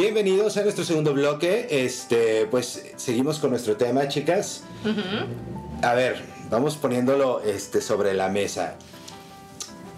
Bienvenidos 0.00 0.56
a 0.56 0.62
nuestro 0.62 0.84
segundo 0.84 1.12
bloque. 1.12 1.66
Este, 1.72 2.46
pues 2.46 2.84
seguimos 2.94 3.40
con 3.40 3.50
nuestro 3.50 3.76
tema, 3.76 4.06
chicas. 4.06 4.62
A 5.82 5.94
ver, 5.94 6.22
vamos 6.48 6.76
poniéndolo 6.76 7.42
este, 7.42 7.80
sobre 7.80 8.14
la 8.14 8.28
mesa. 8.28 8.76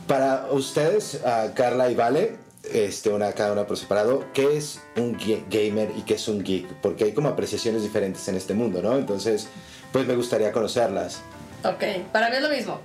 Para 0.08 0.46
ustedes, 0.52 1.20
Carla 1.52 1.90
y 1.90 1.96
Vale, 1.96 2.38
este, 2.72 3.10
una, 3.10 3.30
cada 3.34 3.52
una 3.52 3.66
por 3.66 3.76
separado, 3.76 4.24
¿qué 4.32 4.56
es 4.56 4.80
un 4.96 5.18
gamer 5.50 5.90
y 5.94 6.00
qué 6.00 6.14
es 6.14 6.28
un 6.28 6.42
geek? 6.42 6.66
Porque 6.80 7.04
hay 7.04 7.12
como 7.12 7.28
apreciaciones 7.28 7.82
diferentes 7.82 8.26
en 8.26 8.36
este 8.36 8.54
mundo, 8.54 8.80
¿no? 8.80 8.96
Entonces, 8.96 9.48
pues 9.92 10.06
me 10.06 10.16
gustaría 10.16 10.50
conocerlas. 10.50 11.20
Ok, 11.62 12.08
para 12.10 12.30
mí 12.30 12.36
es 12.36 12.42
lo 12.42 12.48
mismo. 12.48 12.80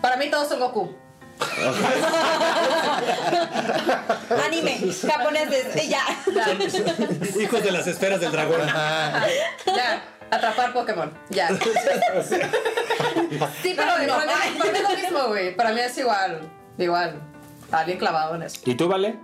Para 0.00 0.16
mí 0.16 0.30
todos 0.30 0.48
son 0.48 0.60
Goku. 0.60 0.88
Anime, 4.46 4.80
japoneses, 4.92 5.88
ya. 5.88 6.02
Hijos 7.40 7.62
de 7.62 7.70
las 7.72 7.86
esferas 7.86 8.20
del 8.20 8.32
dragón. 8.32 8.60
Ya, 9.66 10.02
atrapar 10.30 10.72
Pokémon. 10.72 11.12
Ya. 11.30 11.48
Sí, 13.62 13.74
Pero 13.76 13.92
pero 13.98 14.06
no. 14.06 14.18
para, 14.20 14.36
mí, 14.36 14.58
para 14.58 14.70
mí 14.72 14.78
es 14.78 14.82
lo 14.82 14.96
mismo, 14.96 15.28
güey. 15.28 15.56
Para 15.56 15.72
mí 15.72 15.80
es 15.80 15.96
igual. 15.98 16.40
Igual. 16.78 17.20
Alguien 17.72 17.98
clavado 17.98 18.34
en 18.34 18.42
eso. 18.42 18.60
¿Y 18.64 18.74
tú, 18.74 18.88
Vale? 18.88 19.16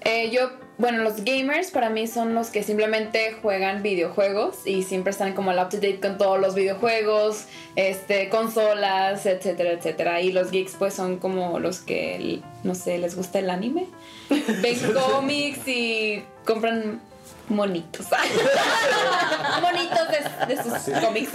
Eh, 0.00 0.30
yo, 0.30 0.50
bueno, 0.80 1.02
los 1.02 1.24
gamers 1.24 1.70
para 1.70 1.90
mí 1.90 2.06
son 2.06 2.34
los 2.34 2.48
que 2.48 2.62
simplemente 2.62 3.36
juegan 3.42 3.82
videojuegos 3.82 4.66
y 4.66 4.82
siempre 4.82 5.10
están 5.10 5.34
como 5.34 5.50
al 5.50 5.58
up 5.58 5.68
to 5.68 5.76
date 5.76 6.00
con 6.00 6.16
todos 6.16 6.40
los 6.40 6.54
videojuegos, 6.54 7.44
este, 7.76 8.30
consolas, 8.30 9.26
etcétera, 9.26 9.72
etcétera. 9.72 10.22
Y 10.22 10.32
los 10.32 10.50
geeks 10.50 10.76
pues 10.78 10.94
son 10.94 11.18
como 11.18 11.58
los 11.58 11.80
que, 11.80 12.40
no 12.64 12.74
sé, 12.74 12.96
les 12.96 13.14
gusta 13.14 13.40
el 13.40 13.50
anime, 13.50 13.88
ven 14.30 14.78
cómics 14.94 15.68
y 15.68 16.24
compran 16.46 17.02
monitos. 17.50 18.06
monitos 19.60 20.08
de, 20.08 20.54
de 20.54 20.62
sus 20.62 21.00
cómics, 21.04 21.32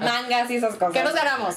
mangas 0.00 0.50
y 0.50 0.56
esas 0.56 0.74
cosas. 0.74 0.92
¿Qué 0.92 1.02
nos 1.02 1.14
ganamos? 1.14 1.56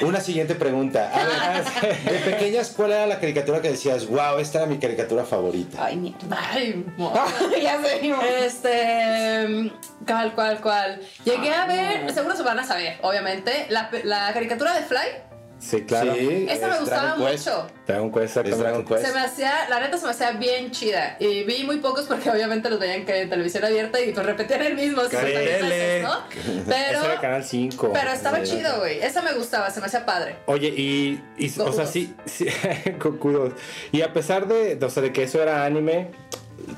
Una 0.02 0.20
siguiente 0.20 0.54
pregunta. 0.54 1.10
A 1.12 1.60
ver, 1.60 2.04
de 2.04 2.18
pequeñas, 2.30 2.72
¿cuál 2.76 2.92
era 2.92 3.06
la 3.06 3.18
caricatura 3.18 3.60
que 3.60 3.70
decías, 3.70 4.06
wow, 4.06 4.38
esta 4.38 4.58
era 4.58 4.66
mi 4.66 4.78
caricatura 4.78 5.24
favorita? 5.24 5.84
Ay, 5.84 5.96
mierda. 5.96 6.38
Ay, 6.50 6.84
ya 7.62 7.80
sé. 7.82 8.44
Este. 8.44 9.72
¿Cuál, 10.06 10.34
cuál, 10.34 10.60
cuál? 10.60 11.00
Llegué 11.24 11.54
a 11.54 11.66
ver, 11.66 12.12
seguro 12.12 12.36
se 12.36 12.42
van 12.42 12.58
a 12.58 12.64
saber, 12.64 12.98
obviamente, 13.02 13.66
la, 13.70 13.90
la 14.04 14.32
caricatura 14.32 14.74
de 14.74 14.82
Fly. 14.82 15.31
Sí, 15.62 15.82
claro. 15.82 16.12
Sí, 16.14 16.46
Esa 16.50 16.66
me 16.66 16.78
gustaba 16.80 17.02
Dragon 17.14 17.26
Quest. 17.30 17.46
mucho. 17.46 17.66
Dragon 17.86 18.12
Quest, 18.12 18.36
Es 18.38 18.58
Dragon. 18.58 18.84
Quest. 18.84 19.06
Se 19.06 19.12
me 19.12 19.20
hacía, 19.20 19.68
la 19.70 19.78
neta 19.78 19.96
se 19.96 20.04
me 20.06 20.10
hacía 20.10 20.32
bien 20.32 20.72
chida. 20.72 21.16
Y 21.20 21.44
vi 21.44 21.62
muy 21.62 21.76
pocos 21.78 22.06
porque 22.06 22.28
obviamente 22.34 22.68
los 22.68 22.80
veían 22.80 23.04
que 23.06 23.20
en 23.22 23.30
televisión 23.30 23.64
abierta 23.64 24.00
y 24.00 24.12
pues 24.12 24.26
repetían 24.26 24.62
el 24.62 24.74
mismo. 24.74 25.02
50 25.02 25.22
mil 25.24 25.34
Tele. 25.34 25.60
veces, 25.68 26.02
¿no? 26.02 26.14
Pero, 26.66 26.98
Ese 26.98 27.06
era 27.06 27.20
Canal 27.20 27.44
5. 27.44 27.90
pero 27.92 28.10
estaba 28.10 28.44
Sí. 28.44 28.56
chido, 28.56 28.78
güey. 28.80 28.98
Esa 29.00 29.22
me 29.22 29.32
gustaba, 29.34 29.70
se 29.70 29.78
me 29.80 29.86
hacía 29.86 30.04
padre. 30.04 30.34
Oye, 30.46 30.68
y, 30.68 31.22
y 31.38 31.52
o 31.60 31.72
sea, 31.72 31.86
sí, 31.86 32.12
sí 32.26 32.46
Gokudos. 33.00 33.52
Y 33.92 34.02
a 34.02 34.12
pesar 34.12 34.48
de, 34.48 34.78
o 34.84 34.90
sea, 34.90 35.02
de 35.02 35.12
que 35.12 35.22
eso 35.22 35.40
era 35.40 35.64
anime, 35.64 36.10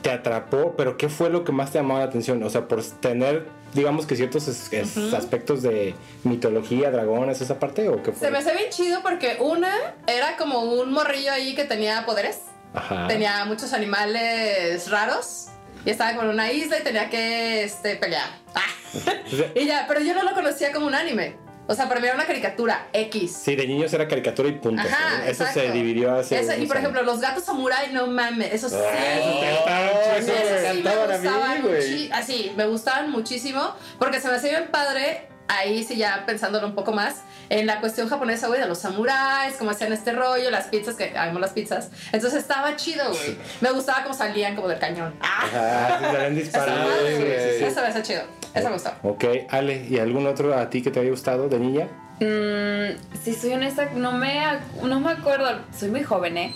te 0.02 0.10
atrapó, 0.10 0.74
pero 0.76 0.96
¿qué 0.96 1.08
fue 1.08 1.30
lo 1.30 1.44
que 1.44 1.52
más 1.52 1.70
te 1.70 1.78
llamó 1.78 1.98
la 1.98 2.04
atención? 2.04 2.42
O 2.42 2.50
sea, 2.50 2.66
por 2.68 2.82
tener, 2.84 3.46
digamos 3.74 4.06
que 4.06 4.16
ciertos 4.16 4.48
es- 4.48 4.72
es- 4.72 4.96
aspectos 5.14 5.62
de 5.62 5.94
mitología, 6.24 6.90
dragones, 6.90 7.40
esa 7.40 7.58
parte, 7.58 7.88
¿o 7.88 8.02
qué 8.02 8.12
fue? 8.12 8.26
Se 8.26 8.30
me 8.30 8.38
hacía 8.38 8.52
bien 8.54 8.70
chido 8.70 9.02
porque 9.02 9.36
una 9.40 9.72
era 10.06 10.36
como 10.36 10.60
un 10.62 10.92
morrillo 10.92 11.32
ahí 11.32 11.54
que 11.54 11.64
tenía 11.64 12.04
poderes. 12.06 12.40
Ajá. 12.74 13.06
Tenía 13.08 13.44
muchos 13.44 13.72
animales 13.72 14.90
raros. 14.90 15.46
Y 15.86 15.90
estaba 15.90 16.16
con 16.16 16.28
una 16.28 16.50
isla 16.50 16.78
y 16.78 16.82
tenía 16.82 17.10
que 17.10 17.62
este, 17.64 17.96
pelear. 17.96 18.28
Ah. 18.56 19.50
y 19.56 19.66
ya, 19.66 19.86
pero 19.88 20.00
yo 20.00 20.14
no 20.14 20.22
lo 20.22 20.32
conocía 20.34 20.70
como 20.72 20.86
un 20.86 20.94
anime. 20.94 21.36
O 21.66 21.74
sea, 21.74 21.88
para 21.88 21.98
mí 22.00 22.06
era 22.06 22.14
una 22.16 22.26
caricatura 22.26 22.88
X. 22.92 23.32
Sí, 23.42 23.56
de 23.56 23.66
niños 23.66 23.92
era 23.94 24.06
caricatura 24.06 24.48
y 24.50 24.52
punto. 24.58 24.82
Ajá. 24.82 25.22
Eso 25.26 25.44
exacto. 25.44 25.60
se 25.60 25.70
dividió 25.72 26.14
hace. 26.14 26.38
Ese- 26.38 26.58
y 26.60 26.66
por 26.66 26.76
ejemplo, 26.76 27.02
los 27.02 27.20
gatos 27.20 27.44
samurai, 27.44 27.90
no 27.92 28.06
mames, 28.06 28.52
eso 28.52 28.68
sí. 28.68 28.76
Ah, 28.76 30.16
eso 30.18 30.32
Eso 30.32 30.32
me 30.32 30.38
sí 30.38 30.62
me 30.62 30.80
encantaban 30.80 31.10
a 31.12 31.18
mí, 31.18 31.28
gustaban 31.28 31.62
güey. 31.62 32.10
así, 32.12 32.52
me 32.56 32.66
gustaban 32.66 33.10
muchísimo 33.10 33.74
porque 33.98 34.20
se 34.20 34.28
me 34.28 34.34
hacía 34.36 34.50
bien 34.58 34.70
padre. 34.70 35.28
Ahí 35.46 35.84
sí 35.84 35.96
ya 35.96 36.24
pensándolo 36.24 36.66
un 36.66 36.74
poco 36.74 36.92
más 36.92 37.16
en 37.50 37.66
la 37.66 37.78
cuestión 37.80 38.08
japonesa, 38.08 38.46
güey, 38.46 38.60
de 38.60 38.66
los 38.66 38.78
samuráis, 38.78 39.56
cómo 39.58 39.72
hacían 39.72 39.92
este 39.92 40.12
rollo, 40.12 40.50
las 40.50 40.68
pizzas, 40.68 40.94
que 40.96 41.16
amo 41.18 41.38
las 41.38 41.50
pizzas. 41.52 41.90
Entonces 42.12 42.40
estaba 42.40 42.76
chido, 42.76 43.06
güey. 43.10 43.36
Me 43.60 43.70
gustaba 43.70 44.02
cómo 44.04 44.14
salían 44.14 44.56
como 44.56 44.68
del 44.68 44.78
cañón. 44.78 45.14
Ah, 45.20 45.44
Ah, 45.54 45.98
salen 46.00 46.32
esa 46.38 46.40
disparando. 46.40 46.88
madre, 46.88 47.14
güey. 47.18 47.24
güey. 47.26 47.64
Eso 47.64 47.80
me 47.82 47.86
hace 47.88 48.02
chido. 48.02 48.22
Eso 48.54 48.66
me 48.68 48.74
gustó. 48.74 48.90
Ok, 49.02 49.24
Ale, 49.50 49.86
¿y 49.88 49.98
algún 49.98 50.26
otro 50.26 50.56
a 50.56 50.70
ti 50.70 50.82
que 50.82 50.90
te 50.90 51.00
haya 51.00 51.10
gustado 51.10 51.48
de 51.48 51.58
niña? 51.58 51.88
Mm, 52.20 52.96
si 53.24 53.34
soy 53.34 53.54
honesta, 53.54 53.90
no 53.96 54.12
me, 54.12 54.40
no 54.82 55.00
me 55.00 55.10
acuerdo. 55.10 55.58
Soy 55.76 55.90
muy 55.90 56.02
joven, 56.04 56.36
¿eh? 56.38 56.54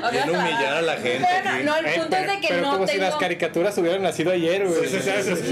A 0.00 0.10
humillar 0.30 0.74
a 0.74 0.82
la 0.82 0.94
gente. 0.96 1.18
Bueno, 1.18 1.50
aquí. 1.50 1.64
no, 1.64 1.76
el 1.76 1.86
Eh, 1.86 1.92
punto 1.96 2.08
pero, 2.10 2.22
es 2.32 2.36
de 2.36 2.40
que 2.40 2.48
pero 2.48 2.60
no 2.62 2.72
como 2.72 2.86
si 2.86 2.92
tengo... 2.92 3.04
las 3.06 3.16
caricaturas 3.16 3.78
hubieran 3.78 4.02
nacido 4.02 4.32
ayer, 4.32 4.66
güey. 4.66 4.80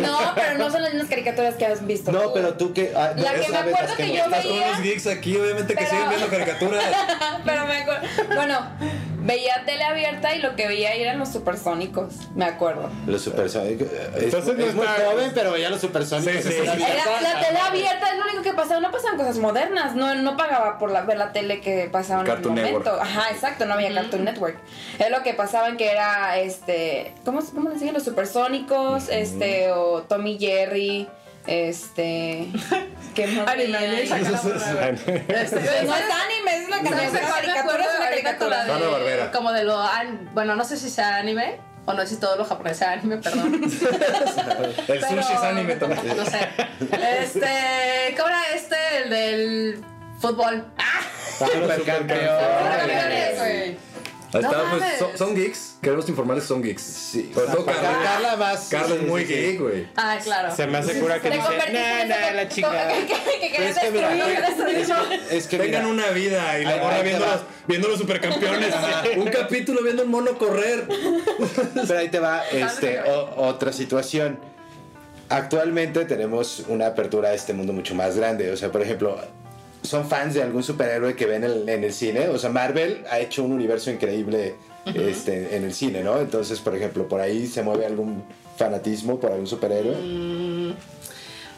No, 0.00 0.18
pero 0.34 0.58
no 0.58 0.70
son 0.70 0.82
las 0.82 0.92
mismas 0.92 1.10
caricaturas 1.10 1.54
que 1.56 1.66
has 1.66 1.86
visto. 1.86 2.12
No, 2.12 2.20
tú. 2.22 2.30
pero 2.34 2.54
tú 2.54 2.72
que. 2.72 2.92
ah, 2.96 3.12
La 3.16 3.34
que 3.34 3.48
me 3.48 3.56
acuerdo 3.58 3.96
que 3.96 4.06
no- 4.06 4.14
yo 4.14 4.24
Estás 4.24 4.44
con 4.44 4.52
veía- 4.52 4.66
unos 4.68 4.82
geeks 4.82 5.06
aquí, 5.06 5.36
obviamente 5.36 5.74
que 5.74 5.78
Pero- 5.84 5.90
siguen 5.90 6.08
viendo 6.10 6.28
caricaturas. 6.28 6.84
pero 7.44 7.66
me 7.66 7.76
acuerdo. 7.78 8.02
Bueno, 8.34 8.58
veía 9.20 9.64
tele 9.64 9.84
abierta 9.84 10.34
y 10.34 10.40
lo 10.40 10.54
que 10.56 10.68
veía 10.68 10.92
eran 10.94 11.18
los 11.18 11.30
supersónicos, 11.32 12.14
me 12.34 12.44
acuerdo. 12.44 12.90
Los 13.06 13.22
supersónicos. 13.22 13.88
Es, 14.16 14.22
Entonces 14.24 14.56
no 14.56 14.64
es 14.66 14.74
muy 14.74 14.86
joven, 14.86 15.32
pero 15.34 15.52
veía 15.52 15.70
los 15.70 15.80
supersónicos. 15.80 16.35
Sí, 16.42 16.54
la 16.64 17.40
tele 17.40 17.58
abierta, 17.60 18.10
es 18.12 18.18
lo 18.18 18.24
único 18.24 18.42
que 18.42 18.52
pasaba, 18.52 18.80
no 18.80 18.90
pasaban 18.90 19.16
cosas 19.16 19.38
modernas, 19.38 19.94
no, 19.94 20.14
no 20.14 20.36
pagaba 20.36 20.78
por 20.78 20.90
la, 20.90 21.02
ver 21.02 21.18
la 21.18 21.32
tele 21.32 21.60
que 21.60 21.88
pasaba 21.90 22.20
en 22.20 22.26
Cartoon 22.26 22.58
el 22.58 22.64
momento. 22.66 22.90
Network. 22.92 23.02
Ajá, 23.02 23.30
exacto, 23.30 23.66
no 23.66 23.74
había 23.74 23.92
Cartoon 23.94 24.24
Network. 24.24 24.56
Es 24.98 25.10
lo 25.10 25.22
que 25.22 25.34
pasaban 25.34 25.76
que 25.76 25.90
era 25.90 26.38
este, 26.38 27.12
¿cómo, 27.24 27.40
cómo 27.54 27.70
les 27.70 27.80
dije? 27.80 27.92
Los 27.92 28.04
supersónicos, 28.04 29.08
este, 29.08 29.72
o 29.72 30.02
Tommy 30.02 30.38
Jerry, 30.38 31.08
este, 31.46 32.48
¿qué 33.14 33.26
más 33.28 33.46
Anime, 33.48 33.78
güey. 33.78 34.02
Este, 34.02 34.10
No 35.28 35.94
es 35.94 36.04
anime, 36.04 36.56
es 36.56 36.66
una 36.68 36.76
¿Sabes 36.82 37.20
caricatura, 37.20 37.84
es 37.84 37.96
una 37.96 38.08
caricatura. 38.08 39.30
como 39.32 39.52
de 39.52 39.64
lo 39.64 39.80
an- 39.80 40.30
bueno 40.34 40.56
no 40.56 40.64
sé 40.64 40.76
si 40.76 40.90
sea 40.90 41.16
anime 41.16 41.58
o 41.86 41.92
no 41.94 42.02
sé 42.02 42.08
si 42.08 42.16
todo 42.16 42.36
lo 42.36 42.44
japonés 42.44 42.76
sea 42.76 42.92
anime 42.92 43.16
perdón. 43.18 43.54
El 43.64 43.70
Pero- 44.86 45.08
sushi 45.22 45.32
es 45.34 45.40
anime 45.42 45.76
también. 45.76 46.16
no 46.16 46.24
sé. 46.26 46.48
Este 47.20 48.14
¿cómo 48.16 48.28
era 48.28 48.42
este 48.54 48.76
el 49.02 49.10
del 49.10 49.84
fútbol. 50.20 50.64
Ah 50.78 51.00
Supercampeón. 51.38 53.76
Ahí 54.32 54.42
No 54.42 54.50
está, 54.50 54.70
pues, 54.70 54.98
son, 54.98 55.18
son 55.18 55.34
geeks. 55.36 55.76
Queremos 55.80 56.08
informarles 56.08 56.44
que 56.44 56.48
son 56.48 56.62
geeks. 56.62 56.82
Sí. 56.82 57.30
Sobre 57.32 57.46
todo 57.52 57.64
Carla, 57.64 57.98
Carla. 58.02 58.36
Más. 58.36 58.68
Carla 58.68 58.94
es 58.96 59.02
muy 59.02 59.22
sí, 59.22 59.28
sí. 59.28 59.34
geek, 59.34 59.60
güey. 59.60 59.88
ah 59.96 60.18
claro 60.22 60.54
Se 60.54 60.66
me 60.66 60.78
asegura 60.78 61.20
que 61.20 61.30
Te 61.30 61.36
dice, 61.36 61.48
nah, 61.72 62.04
nah, 62.04 62.30
la 62.32 62.48
chingada. 62.48 62.92
que, 63.06 63.06
que, 63.06 63.52
que 63.56 63.68
Es 63.68 63.78
que. 63.78 65.36
Es 65.36 65.46
que 65.46 65.58
Tengan 65.58 65.82
mira, 65.84 66.06
una 66.06 66.10
vida 66.10 66.58
y 66.58 66.64
la 66.64 66.76
morra 66.78 67.02
viendo 67.02 67.24
los, 67.26 67.40
viendo 67.66 67.88
los 67.88 67.98
supercampeones. 67.98 68.74
Un 69.16 69.28
capítulo 69.28 69.82
viendo 69.82 70.02
un 70.02 70.10
mono 70.10 70.36
correr. 70.38 70.86
Pero 71.86 71.98
ahí 71.98 72.08
te 72.08 72.18
va 72.18 72.42
este, 72.50 73.00
o- 73.02 73.34
otra 73.46 73.72
situación. 73.72 74.38
Actualmente 75.28 76.04
tenemos 76.04 76.64
una 76.68 76.86
apertura 76.88 77.30
a 77.30 77.34
este 77.34 77.52
mundo 77.52 77.72
mucho 77.72 77.94
más 77.94 78.16
grande. 78.16 78.50
O 78.52 78.56
sea, 78.56 78.70
por 78.70 78.82
ejemplo, 78.82 79.18
son 79.86 80.08
fans 80.08 80.34
de 80.34 80.42
algún 80.42 80.62
superhéroe 80.62 81.14
que 81.16 81.26
ven 81.26 81.44
el- 81.44 81.68
en 81.68 81.84
el 81.84 81.92
cine. 81.92 82.28
O 82.28 82.38
sea, 82.38 82.50
Marvel 82.50 83.04
ha 83.10 83.18
hecho 83.20 83.42
un 83.44 83.52
universo 83.52 83.90
increíble 83.90 84.54
este, 84.84 85.56
en 85.56 85.64
el 85.64 85.74
cine, 85.74 86.02
¿no? 86.04 86.18
Entonces, 86.20 86.60
por 86.60 86.76
ejemplo, 86.76 87.08
por 87.08 87.20
ahí 87.20 87.46
se 87.46 87.62
mueve 87.62 87.86
algún 87.86 88.22
fanatismo 88.56 89.18
por 89.18 89.32
algún 89.32 89.46
superhéroe. 89.46 89.96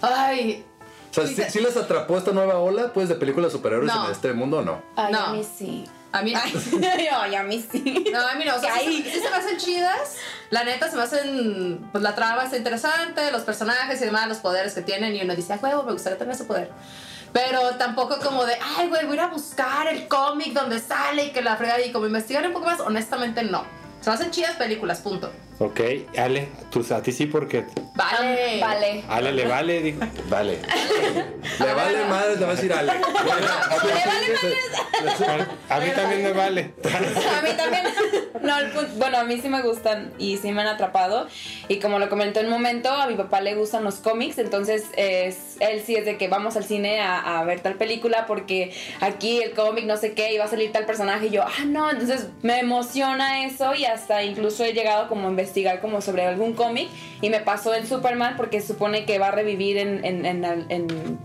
ay 0.00 0.64
O 1.10 1.14
sea, 1.14 1.26
¿sí, 1.26 1.36
sí 1.50 1.60
les 1.60 1.76
atrapó 1.76 2.16
esta 2.18 2.32
nueva 2.32 2.58
ola 2.58 2.92
pues 2.92 3.08
de 3.08 3.14
películas 3.16 3.52
superhéroes 3.52 3.86
No. 3.92 4.06
en 4.06 4.12
este 4.12 4.32
mundo 4.32 4.58
o 4.58 4.62
no? 4.62 4.82
Ay, 4.96 5.12
No. 5.12 5.18
a 5.26 5.32
mí 5.32 5.42
sí. 5.44 5.84
a 6.12 6.22
mí 6.22 6.32
Ay, 6.34 7.34
a 7.36 7.42
mí 7.42 7.64
sí. 7.70 8.04
No, 8.12 8.26
a 8.26 8.34
mí 8.34 8.44
no, 8.44 8.56
o 8.56 8.60
sea, 8.60 8.74
sí, 8.78 9.02
se 9.02 9.20
me 9.28 9.36
hacen 9.36 9.56
chidas. 9.58 10.16
La 10.50 10.64
neta 10.64 10.88
se 10.90 10.96
me 10.96 11.02
hacen. 11.02 11.86
Pues 11.92 12.02
la 12.02 12.14
trama 12.14 12.44
está 12.44 12.56
interesante, 12.56 13.30
los 13.30 13.42
personajes 13.42 14.00
y 14.00 14.06
demás, 14.06 14.26
los 14.28 14.38
poderes 14.38 14.72
que 14.72 14.80
tienen. 14.82 15.14
Y 15.14 15.20
uno 15.22 15.36
dice, 15.36 15.52
ah, 15.52 15.58
huevo, 15.62 15.82
me 15.82 15.92
gustaría 15.92 16.16
tener 16.18 16.34
ese 16.34 16.44
poder. 16.44 16.70
Pero 17.32 17.76
tampoco 17.76 18.18
como 18.18 18.44
de, 18.44 18.54
ay, 18.76 18.88
güey, 18.88 19.04
voy 19.04 19.12
a 19.12 19.14
ir 19.14 19.20
a 19.20 19.26
buscar 19.28 19.86
el 19.88 20.08
cómic 20.08 20.52
donde 20.52 20.80
sale 20.80 21.26
y 21.26 21.30
que 21.30 21.42
la 21.42 21.56
frega 21.56 21.80
y 21.80 21.92
como 21.92 22.06
investigar 22.06 22.46
un 22.46 22.52
poco 22.52 22.66
más. 22.66 22.80
Honestamente, 22.80 23.42
no. 23.42 23.64
Se 24.00 24.10
hacen 24.10 24.30
chidas 24.30 24.56
películas, 24.56 25.00
punto. 25.00 25.30
Ok, 25.60 25.80
Ale, 26.16 26.48
tú, 26.70 26.84
a 26.94 27.02
ti 27.02 27.10
sí 27.10 27.26
porque 27.26 27.64
Vale. 27.96 28.60
Vale. 28.60 29.02
Ale 29.08 29.32
le 29.32 29.44
vale, 29.46 29.80
dijo. 29.80 29.98
Vale. 30.28 30.58
Le 31.58 31.74
vale 31.74 32.04
madre, 32.04 32.36
le 32.36 32.44
va 32.46 32.52
a 32.52 32.54
decir 32.54 32.72
Ale. 32.72 32.92
A 35.68 35.80
mí 35.80 35.90
también 35.94 36.22
me 36.22 36.32
vale. 36.32 36.72
A 36.84 37.42
mí 37.42 37.50
también. 37.56 37.84
No, 38.42 38.58
el 38.58 38.70
punto- 38.70 38.92
bueno, 38.96 39.18
a 39.18 39.24
mí 39.24 39.40
sí 39.40 39.48
me 39.48 39.62
gustan 39.62 40.12
y 40.18 40.36
sí 40.36 40.52
me 40.52 40.60
han 40.62 40.68
atrapado. 40.68 41.26
Y 41.68 41.78
como 41.80 41.98
lo 41.98 42.08
comentó 42.08 42.38
en 42.40 42.46
un 42.46 42.52
momento, 42.52 42.90
a 42.90 43.06
mi 43.06 43.14
papá 43.14 43.40
le 43.40 43.54
gustan 43.54 43.82
los 43.84 43.96
cómics, 43.96 44.38
entonces 44.38 44.84
es, 44.96 45.56
él 45.60 45.82
sí 45.84 45.96
es 45.96 46.04
de 46.04 46.16
que 46.16 46.28
vamos 46.28 46.56
al 46.56 46.64
cine 46.64 47.00
a, 47.00 47.40
a 47.40 47.44
ver 47.44 47.60
tal 47.60 47.74
película 47.74 48.26
porque 48.26 48.72
aquí 49.00 49.42
el 49.42 49.52
cómic 49.52 49.84
no 49.86 49.96
sé 49.96 50.12
qué 50.14 50.32
y 50.32 50.38
va 50.38 50.44
a 50.44 50.48
salir 50.48 50.70
tal 50.72 50.86
personaje 50.86 51.26
y 51.26 51.30
yo, 51.30 51.42
ah, 51.42 51.64
no, 51.66 51.90
entonces 51.90 52.28
me 52.42 52.60
emociona 52.60 53.44
eso 53.44 53.74
y 53.74 53.84
hasta 53.86 54.22
incluso 54.22 54.64
he 54.64 54.72
llegado 54.72 55.08
como 55.08 55.26
a 55.26 55.30
investigar 55.48 55.80
como 55.80 56.00
sobre 56.00 56.24
algún 56.26 56.52
cómic 56.52 56.88
y 57.22 57.30
me 57.30 57.40
pasó 57.40 57.74
en 57.74 57.86
Superman 57.86 58.34
porque 58.36 58.60
supone 58.60 59.04
que 59.06 59.18
va 59.18 59.28
a 59.28 59.30
revivir 59.32 59.78
en... 59.78 60.04
en, 60.04 60.24
en- 60.26 60.44
en- 60.68 61.18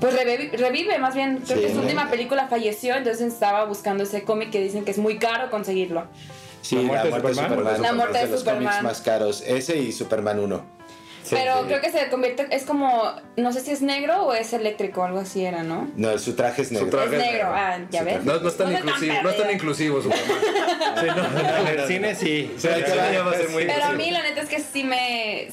pues 0.00 0.14
revive, 0.14 0.56
revive, 0.56 0.98
más 0.98 1.14
bien, 1.14 1.42
creo 1.44 1.58
Sí, 1.58 1.64
que 1.64 1.68
su 1.68 1.76
¿no? 1.76 1.82
última 1.82 2.08
película 2.10 2.48
falleció, 2.48 2.94
entonces 2.96 3.30
estaba 3.34 3.66
buscando 3.66 4.02
ese 4.04 4.22
cómic 4.24 4.50
que 4.50 4.58
dicen 4.62 4.82
que 4.86 4.92
es 4.92 4.98
muy 4.98 5.18
caro 5.18 5.50
conseguirlo. 5.50 6.04
Sí, 6.62 6.76
¿La 6.76 6.82
la 6.82 6.88
muerte 7.10 7.28
de 7.28 7.34
Superman? 7.34 7.48
Superman. 7.50 7.82
La 7.82 7.92
muerte 7.92 8.16
es 8.18 8.24
de 8.24 8.30
los 8.30 8.44
cómics 8.44 8.82
más 8.82 9.00
caros. 9.02 9.44
Ese 9.46 9.76
y 9.76 9.92
Superman 9.92 10.38
1. 10.40 10.62
Sí, 11.22 11.36
Pero 11.36 11.58
sí. 11.60 11.64
creo 11.66 11.80
que 11.80 11.90
se 11.92 12.08
convierte, 12.08 12.46
es 12.50 12.64
como, 12.64 13.12
no 13.36 13.52
sé 13.52 13.60
si 13.60 13.70
es 13.72 13.82
negro 13.82 14.22
o 14.26 14.32
es 14.32 14.52
eléctrico, 14.52 15.04
algo 15.04 15.18
así 15.20 15.44
era, 15.44 15.62
¿no? 15.62 15.88
No, 15.96 16.18
su 16.18 16.34
traje 16.34 16.62
es 16.62 16.72
negro. 16.72 16.88
traje- 16.90 17.16
Es 17.16 17.22
negro, 17.22 17.48
ah, 17.54 17.78
ya 17.90 18.00
Su 18.00 18.04
ves. 18.06 18.24
No, 18.24 18.40
no 18.40 18.48
es 18.48 18.56
tan 18.56 18.72
No 18.72 18.78
soy 18.78 18.80
tan 18.80 18.88
inclusivo, 18.88 19.22
no 19.22 19.30
es 19.30 19.36
tan 19.36 19.50
inclusivo 19.50 20.02
Superman. 20.02 20.36
En 21.60 21.66
el 21.78 21.86
cine 21.86 22.14
sí. 22.14 22.54
Sí, 22.58 22.68
ahí 22.68 22.82
te 22.82 22.96
va. 22.96 23.12
Ya 23.12 23.22
va 23.22 23.30
a 23.32 23.34
ser 23.34 23.48
muy 23.50 23.62
Pero 23.64 23.72
a 23.72 23.76
inclusivo. 23.92 23.98
mí 23.98 24.10
la 24.10 24.22
neta 24.22 24.40
es 24.42 24.48
que 24.48 24.60
sí 24.60 24.82
me, 24.84 25.48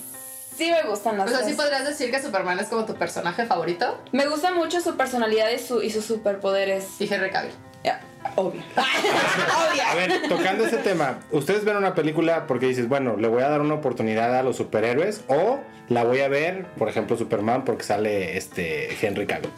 sí 0.57 0.71
me 0.71 0.83
gustan 0.89 1.17
las 1.17 1.29
O 1.31 1.35
sea, 1.37 1.45
¿sí 1.45 1.53
podrías 1.53 1.85
decir 1.85 2.11
que 2.11 2.21
Superman 2.21 2.59
es 2.59 2.67
como 2.67 2.85
tu 2.85 2.95
personaje 2.95 3.45
favorito? 3.45 4.01
Me 4.11 4.25
gusta 4.27 4.53
mucho 4.53 4.81
su 4.81 4.95
personalidad 4.97 5.49
y, 5.49 5.59
su, 5.59 5.81
y 5.81 5.89
sus 5.89 6.05
superpoderes. 6.05 6.85
Y 6.99 7.13
Henry 7.13 7.29
Cavill. 7.29 7.51
Ya, 7.83 7.99
obvio. 8.35 8.61
obvio. 8.77 9.83
A 9.89 9.95
ver, 9.95 10.27
tocando 10.29 10.65
ese 10.65 10.77
tema, 10.77 11.19
¿ustedes 11.31 11.63
ven 11.65 11.77
una 11.77 11.95
película 11.95 12.45
porque 12.47 12.67
dices, 12.67 12.87
bueno, 12.87 13.15
le 13.17 13.27
voy 13.27 13.43
a 13.43 13.49
dar 13.49 13.61
una 13.61 13.75
oportunidad 13.75 14.35
a 14.37 14.43
los 14.43 14.57
superhéroes 14.57 15.23
o 15.27 15.59
la 15.89 16.03
voy 16.03 16.19
a 16.21 16.27
ver, 16.27 16.65
por 16.77 16.89
ejemplo, 16.89 17.17
Superman 17.17 17.63
porque 17.65 17.83
sale 17.83 18.37
este 18.37 18.97
Henry 19.05 19.25
Cavill? 19.25 19.49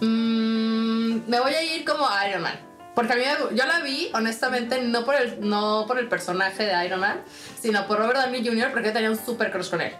Mm, 0.00 1.28
me 1.28 1.40
voy 1.40 1.52
a 1.54 1.62
ir 1.62 1.84
como 1.84 2.06
Iron 2.28 2.42
Man. 2.42 2.58
Porque 2.94 3.12
a 3.12 3.16
mí 3.16 3.22
me- 3.22 3.56
yo 3.56 3.66
la 3.66 3.80
vi, 3.80 4.08
honestamente, 4.14 4.80
no 4.82 5.04
por 5.04 5.16
el, 5.16 5.40
no 5.48 5.84
por 5.88 5.98
el 5.98 6.06
personaje 6.08 6.64
de 6.64 6.86
Iron 6.86 7.00
Man, 7.00 7.20
sino 7.60 7.86
por 7.88 7.98
Robert 7.98 8.20
Downey 8.20 8.46
Jr. 8.46 8.70
porque 8.70 8.88
yo 8.88 8.92
tenía 8.92 9.10
un 9.10 9.18
super 9.18 9.50
crush 9.50 9.70
con 9.70 9.80
él. 9.80 9.92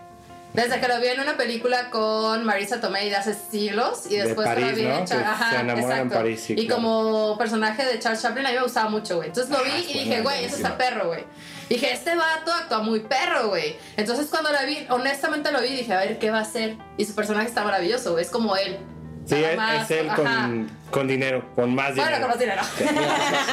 Desde 0.55 0.81
que 0.81 0.87
lo 0.89 1.01
vi 1.01 1.09
en 1.09 1.19
una 1.21 1.37
película 1.37 1.91
con 1.91 2.45
Marisa 2.45 2.81
Tomei 2.81 3.11
de 3.11 3.17
hace 3.17 3.35
siglos 3.35 4.07
y 4.09 4.17
De 4.17 4.25
después 4.25 4.47
París, 4.47 4.71
lo 4.71 4.77
vi 4.77 4.83
¿no? 4.85 4.99
en 4.99 5.05
Char- 5.05 5.25
Ajá, 5.25 5.51
se 5.51 5.57
enamoran 5.61 5.99
en. 5.99 6.09
París, 6.11 6.41
sí, 6.47 6.53
y 6.57 6.67
claro. 6.67 6.77
como 6.83 7.37
personaje 7.37 7.85
de 7.85 7.99
Charles 7.99 8.23
Chaplin 8.23 8.47
a 8.47 8.51
mí 8.51 8.55
me 8.57 8.63
gustaba 8.63 8.89
mucho, 8.89 9.17
güey. 9.17 9.29
Entonces 9.29 9.51
lo 9.51 9.63
vi 9.65 9.71
Ah, 9.73 9.79
y 9.81 9.93
dije, 9.93 10.23
güey, 10.23 10.45
eso 10.45 10.57
está 10.57 10.79
perro, 10.79 11.09
güey. 11.09 11.25
Dije, 11.69 11.93
este 11.93 12.15
vato 12.15 12.53
actúa 12.53 12.79
muy 12.81 13.01
perro, 13.01 13.49
güey. 13.49 13.77
Entonces 13.97 14.29
cuando 14.31 14.53
la 14.53 14.65
vi, 14.65 14.87
honestamente 14.91 15.51
lo 15.51 15.61
vi 15.61 15.69
y 15.69 15.77
dije, 15.79 15.93
a 15.93 15.99
ver, 15.99 16.19
¿qué 16.21 16.31
va 16.31 16.39
a 16.39 16.43
hacer? 16.43 16.77
Y 16.99 17.05
su 17.05 17.15
personaje 17.17 17.49
está 17.49 17.65
maravilloso, 17.65 18.13
güey. 18.13 18.25
Es 18.25 18.31
como 18.31 18.57
él. 18.57 18.79
Sí, 19.27 19.35
es, 19.43 19.57
más, 19.57 19.91
es 19.91 19.99
él 19.99 20.09
con, 20.15 20.71
con 20.91 21.09
dinero, 21.09 21.51
con 21.57 21.75
más 21.75 21.97
Bueno, 21.97 22.05
dinero. 22.05 22.21
con 22.21 22.31
más 22.31 22.39
dinero. 22.39 22.63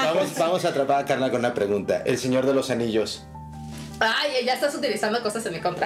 Vamos, 0.05 0.37
vamos 0.37 0.65
a 0.65 0.67
atrapar 0.67 0.99
a 1.01 1.05
Carla 1.05 1.29
con 1.31 1.39
una 1.39 1.53
pregunta. 1.53 2.03
El 2.05 2.17
Señor 2.17 2.45
de 2.45 2.53
los 2.53 2.69
Anillos. 2.69 3.23
Ay, 4.03 4.43
ya 4.43 4.55
estás 4.55 4.73
utilizando 4.73 5.21
cosas 5.21 5.45
en 5.45 5.53
mi 5.53 5.59
contra. 5.59 5.85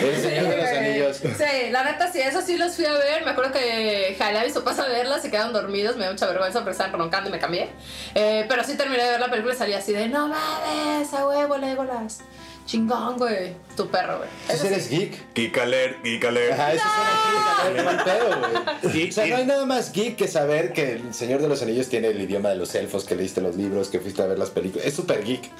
El 0.00 0.16
Señor 0.20 0.48
de 0.48 0.56
los 0.56 0.68
Anillos. 0.68 1.16
Sí, 1.16 1.70
la 1.70 1.82
neta 1.82 2.12
sí, 2.12 2.20
eso 2.20 2.40
sí 2.40 2.56
los 2.56 2.76
fui 2.76 2.84
a 2.84 2.92
ver. 2.92 3.24
Me 3.24 3.32
acuerdo 3.32 3.50
que 3.50 4.14
jalé 4.16 4.38
a 4.38 4.44
mis 4.44 4.52
papás 4.52 4.78
a 4.78 4.86
verlas, 4.86 5.20
se 5.22 5.30
quedaron 5.32 5.52
dormidos, 5.52 5.96
me 5.96 6.04
dio 6.04 6.12
mucha 6.12 6.26
vergüenza 6.26 6.60
porque 6.60 6.72
estaban 6.72 6.92
roncando 6.92 7.28
y 7.28 7.32
me 7.32 7.40
cambié. 7.40 7.70
Eh, 8.14 8.46
pero 8.48 8.62
sí 8.62 8.76
terminé 8.76 9.02
de 9.02 9.10
ver 9.10 9.20
la 9.20 9.30
película 9.30 9.54
y 9.54 9.56
salí 9.56 9.74
así 9.74 9.92
de, 9.92 10.08
no 10.08 10.28
mames, 10.28 11.12
a 11.12 11.26
huevo, 11.26 11.56
Legolas. 11.58 12.20
Chingón, 12.66 13.18
güey. 13.18 13.54
Tu 13.76 13.88
perro, 13.88 14.18
güey. 14.18 14.28
¿Tú 14.46 14.52
Eso 14.52 14.66
eres 14.66 14.84
sí. 14.84 14.96
geek? 14.98 15.34
Geek 15.34 15.58
alert, 15.58 16.02
geek 16.04 16.24
alert. 16.24 16.52
Ajá, 16.52 16.72
eso 16.72 16.84
es 16.84 17.70
una 17.70 17.74
geek, 17.74 17.84
mal 17.84 18.04
pedo, 18.04 18.38
güey. 18.38 18.92
Geek, 18.94 19.10
O 19.10 19.12
sea, 19.14 19.26
no 19.26 19.36
hay 19.36 19.46
nada 19.46 19.66
más 19.66 19.92
geek 19.92 20.16
que 20.16 20.28
saber 20.28 20.72
que 20.72 20.92
el 20.92 21.12
Señor 21.14 21.40
de 21.42 21.48
los 21.48 21.62
Anillos 21.62 21.88
tiene 21.88 22.08
el 22.08 22.20
idioma 22.20 22.50
de 22.50 22.56
los 22.56 22.74
elfos, 22.74 23.04
que 23.04 23.14
leíste 23.16 23.40
los 23.40 23.56
libros, 23.56 23.88
que 23.88 23.98
fuiste 24.00 24.22
a 24.22 24.26
ver 24.26 24.38
las 24.38 24.50
películas. 24.50 24.86
Es 24.86 24.94
súper 24.94 25.24
geek. 25.24 25.50